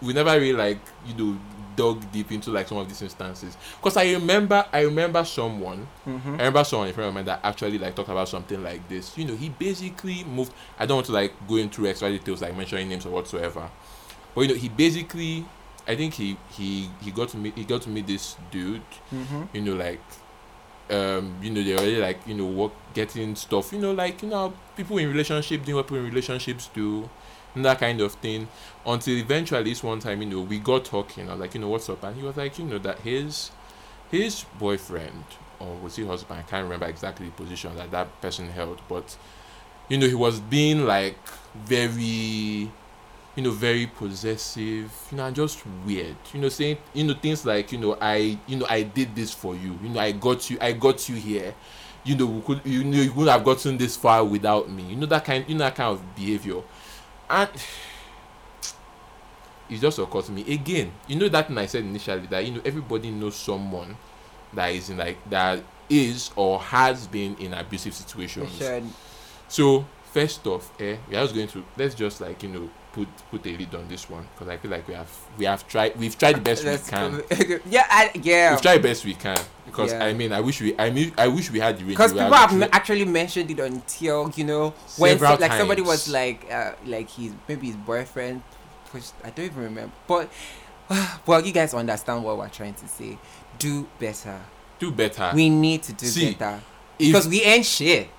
we 0.00 0.12
never 0.12 0.30
really 0.38 0.52
like, 0.52 0.78
you 1.04 1.14
know, 1.14 1.38
dug 1.74 2.12
deep 2.12 2.30
into 2.30 2.50
like 2.50 2.68
some 2.68 2.78
of 2.78 2.86
these 2.88 3.02
instances. 3.02 3.56
Because 3.78 3.96
I 3.96 4.12
remember, 4.12 4.64
I 4.72 4.82
remember 4.82 5.24
someone, 5.24 5.88
Mhm. 6.06 6.26
I 6.26 6.30
remember 6.30 6.62
someone 6.64 6.88
in 6.88 6.94
front 6.94 7.08
of 7.08 7.14
me 7.16 7.22
that 7.22 7.40
actually 7.42 7.78
like 7.78 7.96
talked 7.96 8.10
about 8.10 8.28
something 8.28 8.62
like 8.62 8.88
this. 8.88 9.16
You 9.18 9.24
know, 9.24 9.34
he 9.34 9.48
basically 9.48 10.22
moved. 10.24 10.52
I 10.78 10.86
don't 10.86 10.98
want 10.98 11.06
to 11.06 11.12
like 11.12 11.32
go 11.48 11.56
into 11.56 11.88
extra 11.88 12.08
details 12.10 12.40
like 12.42 12.56
mentioning 12.56 12.88
names 12.88 13.04
or 13.06 13.10
whatsoever, 13.10 13.68
but 14.34 14.42
you 14.42 14.48
know, 14.48 14.54
he 14.54 14.68
basically, 14.68 15.44
I 15.86 15.96
think 15.96 16.14
he 16.14 16.36
he 16.50 16.88
he 17.00 17.10
got 17.10 17.28
to 17.30 17.36
meet 17.36 17.54
he 17.56 17.64
got 17.64 17.82
to 17.82 17.88
meet 17.90 18.06
this 18.06 18.36
dude 18.50 18.82
Mhm. 19.12 19.48
you 19.52 19.60
know 19.62 19.74
like 19.74 20.00
um 20.90 21.36
you 21.42 21.50
know 21.50 21.62
they're 21.62 21.76
already 21.78 21.96
like 22.00 22.20
you 22.26 22.34
know 22.34 22.46
work 22.46 22.72
getting 22.94 23.34
stuff 23.36 23.72
you 23.72 23.78
know 23.78 23.92
like 23.92 24.22
you 24.22 24.28
know 24.28 24.52
people 24.76 24.98
in 24.98 25.08
relationships 25.08 25.64
doing 25.64 25.76
what 25.76 25.86
people 25.86 25.98
in 25.98 26.04
relationships 26.04 26.68
do 26.74 27.08
and 27.54 27.64
that 27.66 27.78
kind 27.78 28.00
of 28.00 28.12
thing. 28.14 28.48
Until 28.86 29.14
eventually 29.18 29.62
this 29.64 29.82
one 29.82 29.98
time 30.00 30.22
you 30.22 30.28
know 30.28 30.40
we 30.40 30.58
got 30.58 30.84
talking 30.86 31.28
I 31.28 31.32
was 31.32 31.40
like 31.40 31.54
you 31.54 31.60
know 31.60 31.68
what's 31.68 31.88
up? 31.90 32.02
And 32.04 32.16
he 32.16 32.22
was 32.22 32.36
like 32.36 32.58
you 32.58 32.64
know 32.64 32.78
that 32.78 33.00
his 33.00 33.50
his 34.10 34.44
boyfriend 34.58 35.24
or 35.60 35.76
was 35.76 35.96
he 35.96 36.04
husband? 36.06 36.40
I 36.40 36.42
can't 36.50 36.64
remember 36.64 36.86
exactly 36.86 37.26
the 37.26 37.32
position 37.32 37.74
that 37.76 37.90
that 37.90 38.20
person 38.20 38.48
held 38.50 38.80
but 38.88 39.16
you 39.88 39.98
know 39.98 40.06
he 40.08 40.14
was 40.14 40.40
being 40.40 40.86
like 40.86 41.18
very 41.54 42.70
you 43.34 43.42
know 43.42 43.50
very 43.50 43.86
possessive 43.86 44.92
you 45.10 45.16
know 45.16 45.26
and 45.26 45.36
just 45.36 45.64
weird. 45.86 46.16
You 46.32 46.40
know 46.40 46.48
saying 46.48 46.78
you 46.92 47.04
know 47.04 47.14
things 47.14 47.46
like 47.46 47.72
you 47.72 47.78
know 47.78 47.96
i 48.00 48.38
you 48.46 48.56
know 48.56 48.66
i 48.68 48.82
did 48.82 49.14
this 49.14 49.32
for 49.32 49.54
you. 49.54 49.78
You 49.82 49.88
know 49.88 50.00
i 50.00 50.12
got 50.12 50.50
you 50.50 50.58
i 50.60 50.72
got 50.72 51.08
you 51.08 51.16
here. 51.16 51.54
You 52.04 52.16
know 52.16 52.26
we 52.26 52.40
could 52.42 52.60
you 52.64 52.84
know 52.84 52.98
you 52.98 53.12
wouldn't 53.12 53.34
have 53.34 53.44
gotten 53.44 53.78
this 53.78 53.96
far 53.96 54.24
without 54.24 54.70
me. 54.70 54.82
You 54.82 54.96
know 54.96 55.06
that 55.06 55.24
kind 55.24 55.44
you 55.48 55.54
know 55.54 55.64
that 55.64 55.74
kind 55.74 55.92
of 55.92 56.14
behavior. 56.14 56.62
And 57.30 57.48
it 59.70 59.80
just 59.80 59.98
occurred 59.98 60.24
to 60.24 60.32
me 60.32 60.52
again. 60.52 60.92
You 61.06 61.16
know 61.16 61.28
that 61.28 61.48
thing 61.48 61.58
i 61.58 61.66
said 61.66 61.84
initially 61.84 62.26
that 62.26 62.44
you 62.44 62.54
know 62.54 62.62
everybody 62.64 63.10
knows 63.10 63.36
someone 63.36 63.96
that 64.52 64.68
is 64.68 64.90
in 64.90 64.98
like 64.98 65.18
that 65.30 65.62
is 65.88 66.30
or 66.36 66.60
has 66.60 67.06
been 67.06 67.34
in 67.36 67.54
abusive 67.54 67.94
situations. 67.94 68.60
So 69.48 69.86
first 70.12 70.46
off, 70.46 70.70
eh, 70.80 70.96
we 71.08 71.16
are 71.16 71.22
just 71.22 71.34
going 71.34 71.48
to 71.48 71.64
let's 71.76 71.94
just 71.94 72.20
like 72.20 72.42
you 72.42 72.48
know 72.50 72.70
put 72.92 73.08
put 73.30 73.46
a 73.46 73.56
lid 73.56 73.74
on 73.74 73.88
this 73.88 74.08
one 74.08 74.26
because 74.34 74.48
I 74.48 74.56
feel 74.58 74.70
like 74.70 74.86
we 74.86 74.94
have 74.94 75.10
we 75.38 75.44
have 75.46 75.66
tried 75.66 75.96
we've 75.98 76.16
tried 76.16 76.36
the 76.36 76.40
best 76.40 76.64
we 76.64 76.76
can. 76.90 77.22
yeah, 77.70 77.86
I, 77.88 78.10
yeah. 78.14 78.52
We've 78.52 78.60
tried 78.62 78.78
the 78.78 78.82
best 78.88 79.04
we 79.04 79.14
can 79.14 79.38
because 79.66 79.92
Yeah. 79.92 80.04
I 80.04 80.12
mean 80.12 80.32
I 80.32 80.40
wish 80.40 80.60
we 80.60 80.78
I 80.78 80.90
mean 80.90 81.12
I 81.16 81.28
wish 81.28 81.50
we 81.50 81.58
had 81.60 81.78
the. 81.78 81.84
Because 81.84 82.12
people 82.12 82.32
have 82.32 82.58
the- 82.58 82.74
actually 82.74 83.04
mentioned 83.04 83.50
it 83.50 83.58
until 83.60 84.30
you 84.36 84.44
know 84.44 84.74
when 84.98 85.18
Several 85.18 85.38
like 85.38 85.52
somebody 85.52 85.82
was 85.82 86.08
like 86.08 86.50
uh, 86.50 86.72
like 86.86 87.08
his 87.10 87.32
maybe 87.48 87.68
his 87.68 87.76
boyfriend 87.76 88.42
pushed 88.90 89.14
I 89.24 89.30
don't 89.30 89.46
even 89.46 89.62
remember 89.64 89.94
but 90.06 90.30
well, 91.26 91.44
you 91.44 91.52
guys 91.52 91.74
understand 91.74 92.24
what 92.24 92.36
we're 92.38 92.48
trying 92.48 92.74
to 92.74 92.88
say. 92.88 93.18
Do 93.58 93.86
better. 93.98 94.40
Do 94.78 94.90
better. 94.90 95.30
We 95.34 95.48
need 95.48 95.82
to 95.84 95.92
do 95.92 96.06
See, 96.06 96.34
better 96.34 96.60
because 96.98 97.28
we 97.28 97.42
ain't 97.42 97.64
shit. 97.64 98.10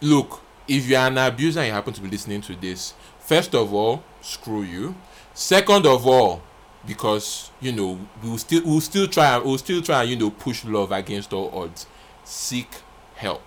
look, 0.00 0.40
if 0.66 0.86
you're 0.86 1.00
an 1.00 1.18
abuser 1.18 1.60
and 1.60 1.68
you 1.68 1.72
happen 1.72 1.92
to 1.92 2.00
be 2.00 2.08
listening 2.08 2.40
to 2.42 2.54
this, 2.56 2.94
first 3.24 3.54
of 3.54 3.72
all, 3.72 4.02
screw 4.20 4.62
you. 4.62 4.94
Second 5.34 5.86
of 5.86 6.06
all, 6.06 6.42
because 6.86 7.50
you 7.60 7.72
know 7.72 7.98
we'll 8.22 8.38
still 8.38 8.62
we'll 8.64 8.80
still 8.80 9.08
try 9.08 9.38
we'll 9.38 9.58
still 9.58 9.82
try 9.82 10.02
you 10.02 10.16
know 10.16 10.30
push 10.30 10.64
love 10.64 10.92
against 10.92 11.32
all 11.32 11.50
odds. 11.58 11.86
Seek 12.24 12.68
help. 13.16 13.42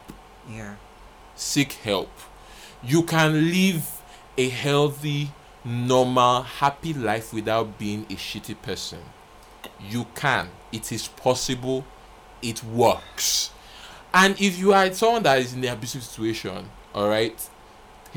Yeah. 0.49 0.75
seek 1.35 1.73
help. 1.73 2.09
You 2.83 3.03
can 3.03 3.49
live 3.51 4.01
a 4.37 4.49
healthy, 4.49 5.31
normal, 5.65 6.43
happy 6.43 6.93
life 6.93 7.33
without 7.33 7.77
being 7.77 8.03
a 8.09 8.15
shitty 8.15 8.61
person. 8.61 8.99
You 9.79 10.05
can. 10.15 10.49
It 10.71 10.91
is 10.91 11.07
possible. 11.07 11.85
It 12.41 12.63
works. 12.63 13.51
And 14.13 14.39
if 14.39 14.57
you 14.57 14.73
are 14.73 14.91
someone 14.93 15.23
that 15.23 15.39
is 15.39 15.53
in 15.53 15.61
the 15.61 15.67
abusive 15.67 16.03
situation, 16.03 16.69
all 16.93 17.09
right, 17.09 17.37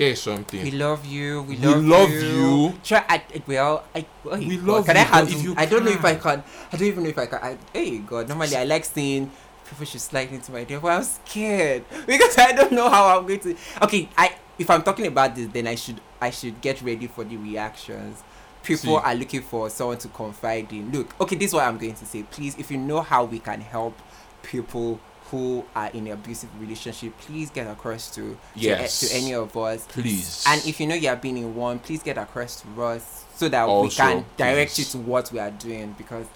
here's 0.01 0.21
We 0.63 0.71
something. 0.71 0.71
love 0.73 1.07
you. 1.07 1.43
We, 1.43 1.57
We 1.57 1.57
love, 1.57 1.85
love 1.85 2.11
you. 2.11 2.21
you. 2.21 2.75
Try. 2.85 3.05
I, 3.09 3.23
well, 3.47 3.85
I. 3.95 4.07
Oh, 4.27 4.39
We 4.39 4.57
God, 4.57 4.67
love 4.67 4.87
can 4.87 4.97
you, 4.97 5.03
I 5.03 5.05
handle? 5.05 5.35
if 5.35 5.43
you 5.45 5.55
I 5.57 5.67
don't 5.67 5.85
know 5.85 5.91
if 5.93 6.05
I 6.05 6.15
can. 6.15 6.21
can. 6.21 6.45
I 6.73 6.77
don't 6.77 6.89
even 6.89 7.03
know 7.05 7.11
if 7.11 7.19
I 7.19 7.27
can. 7.27 7.39
I, 7.43 7.59
hey 7.73 7.99
God, 7.99 8.29
normally 8.29 8.57
I 8.57 8.65
like 8.65 8.85
seeing 8.85 9.31
people 9.69 9.87
should 9.87 10.01
slide 10.01 10.31
into 10.33 10.53
my 10.53 10.65
DM, 10.65 10.81
but 10.83 10.93
I'm 10.93 11.05
scared 11.05 11.85
because 12.07 12.39
I 12.39 12.53
don't 12.53 12.73
know 12.73 12.89
how 12.89 13.19
I'm 13.19 13.27
going 13.27 13.41
to. 13.41 13.57
Okay, 13.83 14.09
I 14.17 14.35
if 14.59 14.71
I'm 14.71 14.83
talking 14.83 15.07
about 15.07 15.35
this, 15.35 15.49
then 15.49 15.67
I 15.67 15.75
should 15.77 16.01
I 16.21 16.31
should 16.31 16.61
get 16.61 16.83
ready 16.83 17.07
for 17.07 17.25
the 17.25 17.37
reactions. 17.37 18.23
People 18.63 18.99
See. 18.99 19.03
are 19.05 19.15
looking 19.15 19.43
for 19.43 19.71
someone 19.71 19.99
to 19.99 20.09
confide 20.09 20.73
in. 20.73 20.93
Look, 20.93 21.19
okay, 21.21 21.37
this 21.37 21.49
is 21.51 21.55
what 21.55 21.65
I'm 21.65 21.79
going 21.79 21.95
to 21.95 22.05
say. 22.07 22.25
Please, 22.25 22.59
if 22.59 22.71
you 22.71 22.77
know 22.79 23.01
how 23.01 23.25
we 23.25 23.39
can 23.39 23.61
help 23.63 23.99
people 24.43 25.01
who 25.31 25.65
are 25.77 25.89
in 25.91 26.07
an 26.07 26.13
abusive 26.13 26.49
relationship, 26.61 27.17
please 27.19 27.51
get 27.51 27.67
across 27.67 28.13
to 28.15 28.33
eh, 28.33 28.37
Yes. 28.57 29.01
to, 29.01 29.09
to 29.09 29.15
any 29.15 29.35
of 29.35 29.57
us. 29.57 29.87
Please. 29.89 30.45
And 30.49 30.65
if 30.67 30.81
you 30.81 30.87
know 30.87 30.95
you 30.95 31.09
have 31.09 31.21
been 31.23 31.37
in 31.37 31.55
one, 31.55 31.79
please 31.79 32.03
get 32.03 32.19
across 32.19 32.63
to 32.63 32.83
us 32.83 33.25
so 33.37 33.49
that 33.49 33.67
we 33.69 33.89
can 33.91 34.25
direct 34.37 34.75
please. 34.75 34.95
you 34.95 35.01
to 35.01 35.07
what 35.07 35.31
we 35.33 35.39
are 35.39 35.51
doing 35.53 35.95
because 35.97 36.27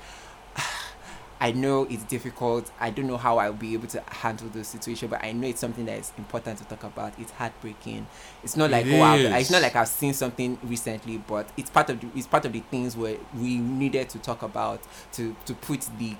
I 1.40 1.50
know 1.52 1.84
it's 1.90 2.04
difficult. 2.04 2.70
I 2.80 2.90
don't 2.90 3.06
know 3.06 3.16
how 3.18 3.38
I'll 3.38 3.52
be 3.52 3.74
able 3.74 3.88
to 3.88 4.00
handle 4.06 4.48
the 4.48 4.64
situation, 4.64 5.08
but 5.08 5.22
I 5.22 5.32
know 5.32 5.48
it's 5.48 5.60
something 5.60 5.84
that 5.86 5.98
is 5.98 6.12
important 6.16 6.58
to 6.58 6.64
talk 6.64 6.84
about. 6.84 7.12
It's 7.18 7.32
heartbreaking. 7.32 8.06
It's 8.42 8.56
not 8.56 8.70
like 8.70 8.86
It 8.86 8.98
oh, 8.98 9.02
I've, 9.02 9.20
it's 9.40 9.50
not 9.50 9.60
like 9.60 9.74
I've 9.76 9.88
seen 9.88 10.14
something 10.14 10.56
recently, 10.62 11.18
but 11.18 11.48
it's 11.56 11.68
part 11.68 11.90
of 11.90 12.00
the 12.00 12.06
it's 12.16 12.28
part 12.28 12.44
of 12.46 12.52
the 12.52 12.60
things 12.60 12.96
where 12.96 13.16
we 13.36 13.58
needed 13.58 14.08
to 14.10 14.18
talk 14.20 14.42
about 14.42 14.80
to 15.14 15.34
to 15.44 15.54
put 15.54 15.86
the 15.98 16.14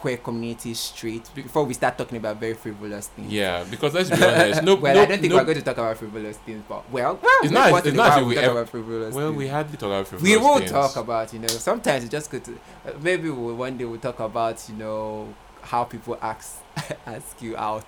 queer 0.00 0.16
community 0.16 0.72
straight 0.74 1.28
before 1.34 1.64
we 1.64 1.74
start 1.74 1.96
talking 1.98 2.16
about 2.18 2.36
very 2.40 2.54
frivolous 2.54 3.08
things. 3.08 3.30
yeah, 3.32 3.64
because 3.70 3.92
let's 3.94 4.08
be 4.10 4.16
honest. 4.24 4.62
No, 4.62 4.74
well, 4.76 4.94
no, 4.94 5.02
I 5.02 5.04
don't 5.06 5.20
think 5.20 5.30
no, 5.32 5.38
we're 5.38 5.44
going 5.44 5.58
to 5.58 5.62
talk 5.64 5.76
about 5.78 5.96
frivolous 5.98 6.36
things, 6.38 6.62
but 6.68 6.90
well, 6.90 7.18
well 7.22 7.32
It's 7.42 7.52
not- 7.52 7.86
it's 7.86 7.96
not 7.96 8.12
as 8.12 8.16
while 8.16 8.22
if 8.22 8.26
we 8.28 8.34
had 8.36 8.40
to 8.40 8.46
talk 8.46 8.50
ever- 8.50 8.58
about 8.60 8.68
frivolous 8.70 9.14
Well, 9.14 9.28
things. 9.28 9.38
we 9.38 9.48
hardly 9.48 9.76
talk 9.76 10.08
about 10.10 10.22
we 10.22 10.36
will 10.36 10.58
things. 10.58 10.70
talk 10.70 10.96
about 10.96 11.32
you 11.34 11.38
know 11.40 11.48
sometimes 11.48 12.04
it's 12.04 12.10
just 12.12 12.30
good 12.30 12.44
to 12.44 12.52
uh, 12.86 12.92
maybe 13.02 13.28
we'll, 13.30 13.54
one 13.56 13.76
day 13.76 13.84
we'll 13.84 14.00
talk 14.00 14.20
about 14.20 14.56
you 14.68 14.74
know 14.76 15.34
how 15.62 15.84
people 15.84 16.18
ask 16.22 16.58
ask 17.06 17.40
you 17.42 17.56
out 17.56 17.84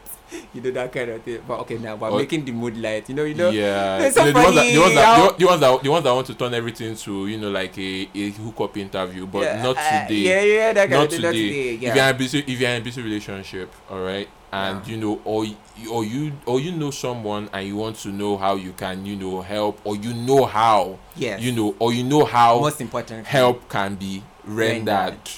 you 0.54 0.60
know 0.62 0.70
that 0.70 0.90
kind 0.92 1.10
of 1.10 1.22
thing 1.22 1.42
but 1.46 1.60
okay 1.60 1.76
now 1.76 1.94
we're 1.94 2.08
Or- 2.10 2.18
making 2.18 2.44
the 2.46 2.52
mood 2.52 2.76
light 2.78 3.06
you 3.08 3.14
know 3.14 3.24
you 3.24 3.34
know 3.34 3.50
yeah, 3.50 4.08
so 4.10 4.24
the, 4.24 4.32
ones 4.32 4.54
that, 4.54 4.72
the, 4.72 4.78
ones 4.78 4.94
that, 4.94 5.38
the, 5.38 5.44
ones 5.46 5.60
that 5.60 5.82
the 5.82 5.90
ones 5.90 6.04
that 6.04 6.12
want 6.14 6.26
to 6.28 6.34
turn 6.34 6.54
everything 6.54 6.96
to 6.96 7.26
you 7.28 7.36
know 7.38 7.50
like 7.50 7.76
a, 7.78 8.08
a 8.14 8.30
hookup 8.30 8.76
interview, 8.78 9.26
but 9.26 9.42
Yeah, 9.42 9.62
not 9.62 9.76
uh, 9.76 10.02
today. 10.06 10.14
yeah 10.20 10.40
yeah 10.42 10.72
that 10.72 10.88
kind 10.88 10.90
not 10.92 11.04
of 11.04 11.10
thing 11.10 11.20
today. 11.20 11.26
not 11.26 11.32
today 11.32 11.72
Yeah. 11.74 11.88
If 11.90 11.96
you're 11.96 12.04
in 12.08 12.14
a 12.14 12.18
busy, 12.18 12.38
if 12.40 12.60
you're 12.60 12.70
in 12.70 12.80
a 12.80 12.84
busy 12.84 13.02
relationship, 13.02 13.74
all 13.90 14.00
right, 14.00 14.28
and 14.52 14.86
Yeah. 14.86 14.90
you 14.92 14.96
know, 15.00 15.20
or 15.24 15.44
or 15.90 16.04
you 16.04 16.32
or 16.46 16.60
you 16.60 16.72
know 16.72 16.90
someone 16.90 17.50
and 17.52 17.66
you 17.68 17.76
want 17.76 17.96
to 17.96 18.08
know 18.08 18.38
how 18.38 18.54
you 18.56 18.72
can, 18.72 19.04
you 19.04 19.16
know, 19.16 19.42
help, 19.42 19.80
or 19.84 19.96
you 19.96 20.14
know 20.14 20.46
how, 20.46 20.98
yes 21.14 21.40
you 21.42 21.52
know, 21.52 21.74
or 21.78 21.92
you 21.92 22.04
know 22.04 22.24
how 22.24 22.58
most 22.60 22.80
important 22.80 23.26
help 23.26 23.68
can 23.68 23.96
be 23.96 24.22
rendered. 24.44 24.88
Rendered. 24.88 25.30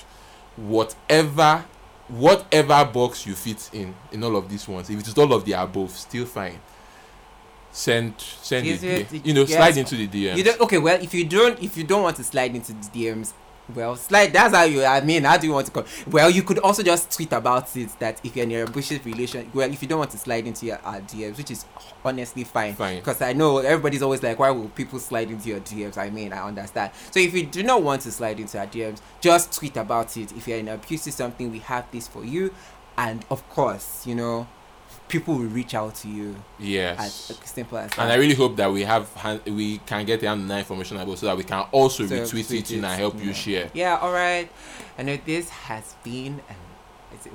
Whatever, 0.57 1.65
whatever 2.09 2.85
box 2.85 3.27
you 3.27 3.35
fit 3.35 3.71
in 3.73 3.95
in 4.13 4.23
all 4.23 4.37
of 4.37 4.49
these 4.49 4.67
ones, 4.69 4.91
if 4.91 4.99
it 5.01 5.09
is 5.09 5.17
all 5.19 5.33
of 5.33 5.45
the 5.45 5.53
above, 5.53 5.91
still 5.91 6.27
fine. 6.27 6.61
Send 7.73 8.15
send 8.21 8.67
it, 8.67 8.83
it- 8.85 9.27
you 9.27 9.35
know, 9.35 9.41
yes. 9.43 9.53
slide 9.55 9.77
into 9.77 9.97
the 9.97 10.07
DMs. 10.07 10.37
You 10.37 10.45
don't 10.45 10.61
okay. 10.61 10.79
Well, 10.79 11.01
if 11.03 11.13
you 11.13 11.25
don't, 11.25 11.61
if 11.63 11.77
you 11.77 11.85
don't 11.85 12.03
want 12.03 12.17
to 12.17 12.25
slide 12.25 12.55
into 12.55 12.73
the 12.73 12.79
DMs, 13.07 13.33
well, 13.75 13.97
slide. 13.97 14.33
That's 14.33 14.55
how 14.55 14.65
you. 14.65 14.85
I 14.85 15.01
mean, 15.01 15.25
how 15.25 15.37
do 15.39 15.47
you 15.47 15.53
want 15.53 15.67
to 15.67 15.73
call? 15.73 15.85
Well, 16.11 16.29
you 16.29 16.43
could 16.43 16.59
also 16.59 16.83
just 16.83 17.11
tweet 17.11 17.33
about 17.33 17.75
it. 17.77 17.89
That 17.99 18.21
if 18.25 18.37
you're 18.37 18.45
in 18.45 18.53
a 18.53 18.63
abusive 18.65 19.05
relation, 19.07 19.51
well, 19.55 19.71
if 19.73 19.81
you 19.81 19.89
don't 19.89 20.01
want 20.01 20.11
to 20.11 20.19
slide 20.19 20.47
into 20.47 20.67
your 20.67 20.79
uh, 20.85 21.01
DMs, 21.01 21.39
which 21.39 21.51
is 21.51 21.65
honestly 22.05 22.45
fine, 22.45 22.75
Fine. 22.75 22.97
because 22.97 23.23
I 23.23 23.33
know 23.33 23.59
everybody's 23.59 24.03
always 24.03 24.23
like, 24.23 24.39
why 24.39 24.51
will 24.51 24.69
people 24.69 24.99
slide 24.99 25.31
into 25.31 25.49
your 25.49 25.61
DMs? 25.61 25.97
I 25.97 26.11
mean, 26.11 26.33
I 26.33 26.47
understand. 26.47 26.93
So 27.11 27.21
if 27.21 27.33
you 27.33 27.47
do 27.47 27.63
not 27.63 27.83
want 27.83 28.03
to 28.03 28.13
slide 28.13 28.39
into 28.39 28.59
our 28.59 28.67
DMs, 28.67 29.01
just 29.21 29.53
tweet 29.53 29.77
about 29.77 30.17
it. 30.17 30.33
If 30.33 30.47
you're 30.47 30.59
in 30.59 30.69
abusive 30.69 31.15
something, 31.15 31.51
we 31.51 31.61
have 31.61 31.91
this 31.91 32.07
for 32.07 32.25
you, 32.25 32.53
and 32.99 33.25
of 33.31 33.49
course, 33.51 34.07
you 34.07 34.15
know, 34.15 34.47
people 35.09 35.35
will 35.35 35.45
reach 35.47 35.75
out 35.75 35.95
to 35.95 36.09
you 36.09 36.35
yes. 36.59 36.99
as 37.31 37.39
simple 37.49 37.79
as 37.79 37.91
that. 37.91 38.01
and 38.01 38.13
I 38.13 38.17
really 38.17 38.35
hope 38.35 38.57
that 38.57 38.73
we 38.73 38.83
have 38.83 39.09
we 39.47 39.79
can 39.79 40.05
get 40.05 40.21
the 40.21 40.27
hand 40.29 40.51
information 40.51 40.97
about 40.97 41.19
so 41.19 41.27
that 41.27 41.37
we 41.37 41.45
can 41.45 41.67
also 41.73 42.07
So 42.07 42.15
retweet 42.15 42.31
tweet 42.31 42.51
it 42.51 42.71
it, 42.71 42.77
and 42.77 42.87
help 42.87 43.19
yeah. 43.19 43.25
you 43.25 43.33
share. 43.35 43.71
Yeah, 43.75 43.99
all 44.01 44.13
right. 44.13 44.51
I 44.99 45.03
know 45.03 45.19
this 45.25 45.49
has 45.51 45.95
been. 46.03 46.39
It- 46.39 46.57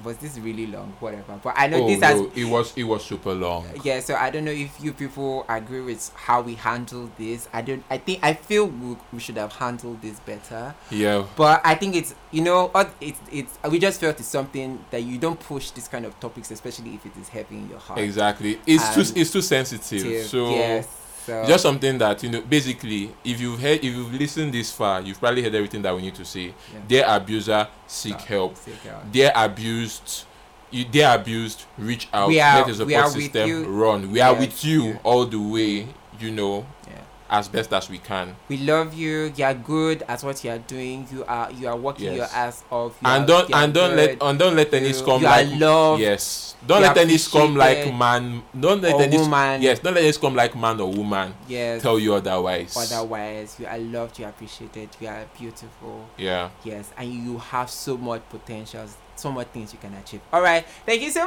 was 0.04 0.18
this 0.18 0.38
really 0.38 0.68
long? 0.68 0.94
Whatever. 1.00 1.40
But 1.42 1.54
I 1.58 1.68
know 1.68 1.84
oh 1.84 1.88
this 1.88 2.02
has. 2.02 2.20
no, 2.20 2.32
it 2.36 2.46
was 2.46 2.74
it 2.78 2.84
was 2.84 3.04
super 3.04 3.34
long. 3.34 3.66
Yeah, 3.84 4.00
so 4.00 4.16
I 4.16 4.30
don't 4.30 4.46
know 4.46 4.52
if 4.52 4.80
you 4.82 4.94
people 4.94 5.46
agree 5.50 5.82
with 5.82 6.12
how 6.16 6.42
we 6.42 6.56
handle 6.56 7.10
this. 7.18 7.48
I 7.54 7.62
don't. 7.62 7.84
I 7.90 7.98
think 7.98 8.20
I 8.24 8.34
feel 8.34 8.68
we, 8.68 8.98
we 9.14 9.20
should 9.20 9.38
have 9.38 9.54
handled 9.54 10.02
this 10.02 10.20
better. 10.22 10.74
Yeah, 10.90 11.26
But 11.36 11.62
I 11.64 11.76
think 11.76 11.96
it's 11.96 12.16
you 12.32 12.42
know 12.42 12.72
it's 13.02 13.20
it's 13.32 13.58
we 13.70 13.80
just 13.80 14.00
felt 14.00 14.20
it's 14.20 14.28
something 14.28 14.84
that 14.92 15.02
you 15.04 15.18
don't 15.18 15.40
push 15.40 15.72
this 15.72 15.88
kind 15.88 16.06
of 16.06 16.20
topics, 16.20 16.52
especially 16.52 16.96
if 16.96 17.06
it 17.06 17.16
is 17.20 17.30
heavy 17.30 17.58
in 17.58 17.70
your 17.70 17.80
heart. 17.80 18.00
exactly. 18.00 18.60
It's 18.66 18.84
And 18.98 19.06
too 19.08 19.20
it's 19.20 19.32
too 19.32 19.42
sensitive. 19.42 20.26
So 20.28 20.50
yes. 20.52 20.88
So 21.26 21.46
just 21.46 21.64
something 21.64 21.98
that 21.98 22.24
you 22.24 22.30
know 22.30 22.42
basically 22.42 23.12
if 23.24 23.40
you've 23.42 23.60
heard 23.60 23.78
if 23.80 23.84
you've 23.84 24.14
listened 24.14 24.54
this 24.54 24.72
far 24.72 25.02
you've 25.02 25.20
probably 25.20 25.44
heard 25.44 25.54
everything 25.56 25.82
that 25.84 25.96
we 25.96 26.02
need 26.02 26.16
to 26.16 26.26
say 26.26 26.46
yeah. 26.74 26.80
their 26.88 27.16
abuser 27.16 27.68
seek 27.88 28.20
help 28.22 28.56
seek 28.58 28.76
help. 28.82 29.04
they're 29.12 29.32
abused 29.36 30.24
you 30.72 30.86
they're 30.92 31.16
abused 31.16 31.66
reach 31.78 32.08
out 32.14 32.30
We 32.30 32.40
are- 32.40 32.64
the 32.72 32.86
we 32.86 32.94
support 32.94 33.12
system 33.14 33.50
you. 33.50 33.66
run 33.66 34.12
we 34.12 34.22
are 34.22 34.34
with 34.34 34.64
you 34.64 34.84
yeah. 34.84 34.98
all 35.04 35.26
the 35.26 35.38
way 35.40 35.88
you 36.20 36.32
know 36.32 36.66
Yeah. 36.88 37.02
As 37.30 37.48
best 37.48 37.72
as 37.74 37.90
we 37.90 37.98
can 38.00 38.36
We 38.50 38.58
love 38.58 38.94
you. 38.94 39.32
You 39.36 39.46
are 39.46 39.54
good 39.54 40.04
at 40.08 40.24
what 40.24 40.44
you 40.44 40.50
are 40.52 40.58
doing. 40.60 41.08
You 41.12 41.24
are 41.26 41.52
you 41.52 41.68
are 41.68 41.78
working 41.78 42.06
Yes. 42.06 42.16
your 42.18 42.26
ass 42.26 42.64
off. 42.72 42.98
You 43.02 43.08
and 43.10 43.28
don't 43.28 43.54
and 43.54 43.74
don't 43.74 43.90
good. 43.96 44.20
let 44.20 44.24
and 44.24 44.40
don't 44.40 44.56
let 44.56 44.74
any 44.74 44.94
scum 44.94 45.22
you 45.22 45.28
like 45.28 45.48
loved. 45.60 46.02
yes 46.02 46.56
don't 46.66 46.82
let 46.82 46.98
any 46.98 47.18
scum 47.18 47.56
like 47.56 47.94
man 47.94 48.42
don't 48.60 48.82
let 48.82 49.00
any 49.00 49.18
woman. 49.18 49.62
yes 49.62 49.80
don't 49.80 49.94
let 49.94 50.04
any 50.04 50.12
scum 50.12 50.36
like 50.36 50.56
man 50.56 50.80
or 50.80 50.92
woman 50.92 51.34
Yes. 51.48 51.82
tell 51.82 52.00
you 52.00 52.14
otherwise 52.16 52.76
Otherwise, 52.76 53.58
you 53.60 53.66
are 53.68 53.78
loved. 53.78 54.18
You 54.20 54.26
are 54.26 54.30
appreciated. 54.30 54.90
You 55.00 55.08
are 55.08 55.26
beautiful. 55.38 56.08
yeah 56.18 56.50
Yes, 56.64 56.92
and 56.98 57.12
you 57.14 57.38
have 57.38 57.70
so 57.70 57.96
much 57.98 58.22
potential. 58.30 58.86
So 59.16 59.32
much 59.32 59.48
things 59.48 59.74
you 59.74 59.80
can 59.80 59.94
achieve. 59.96 60.22
All 60.32 60.42
right. 60.42 60.66
Thank 60.86 61.02
you 61.02 61.12
so 61.12 61.26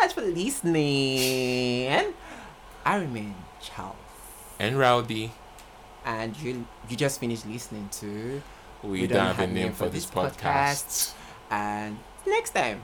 much 0.00 0.14
for 0.14 0.22
listening. 0.22 2.14
I 2.84 2.96
remain 2.96 3.34
Charles, 3.60 3.96
and 4.58 4.78
rowdy 4.78 5.32
and 6.04 6.36
you 6.40 6.66
you 6.88 6.96
just 6.96 7.20
finished 7.20 7.46
listening 7.46 7.88
to, 7.92 8.42
we, 8.82 9.06
don't 9.06 9.26
have 9.26 9.38
a 9.40 9.46
name 9.46 9.72
for 9.72 9.88
this 9.88 10.06
podcast. 10.06 11.12
and 11.50 11.98
next 12.26 12.50
time. 12.50 12.82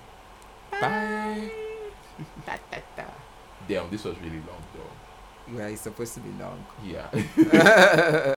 Bye. 0.71 1.51
Da, 2.47 2.55
da, 2.71 2.79
da. 2.97 3.03
Damn, 3.67 3.91
this 3.91 4.05
was 4.05 4.17
really 4.19 4.37
long 4.47 4.63
though. 4.73 5.53
Well, 5.53 5.67
it's 5.67 5.81
supposed 5.81 6.15
to 6.15 6.21
be 6.21 6.31
long. 6.41 6.65
Yeah. 6.85 7.09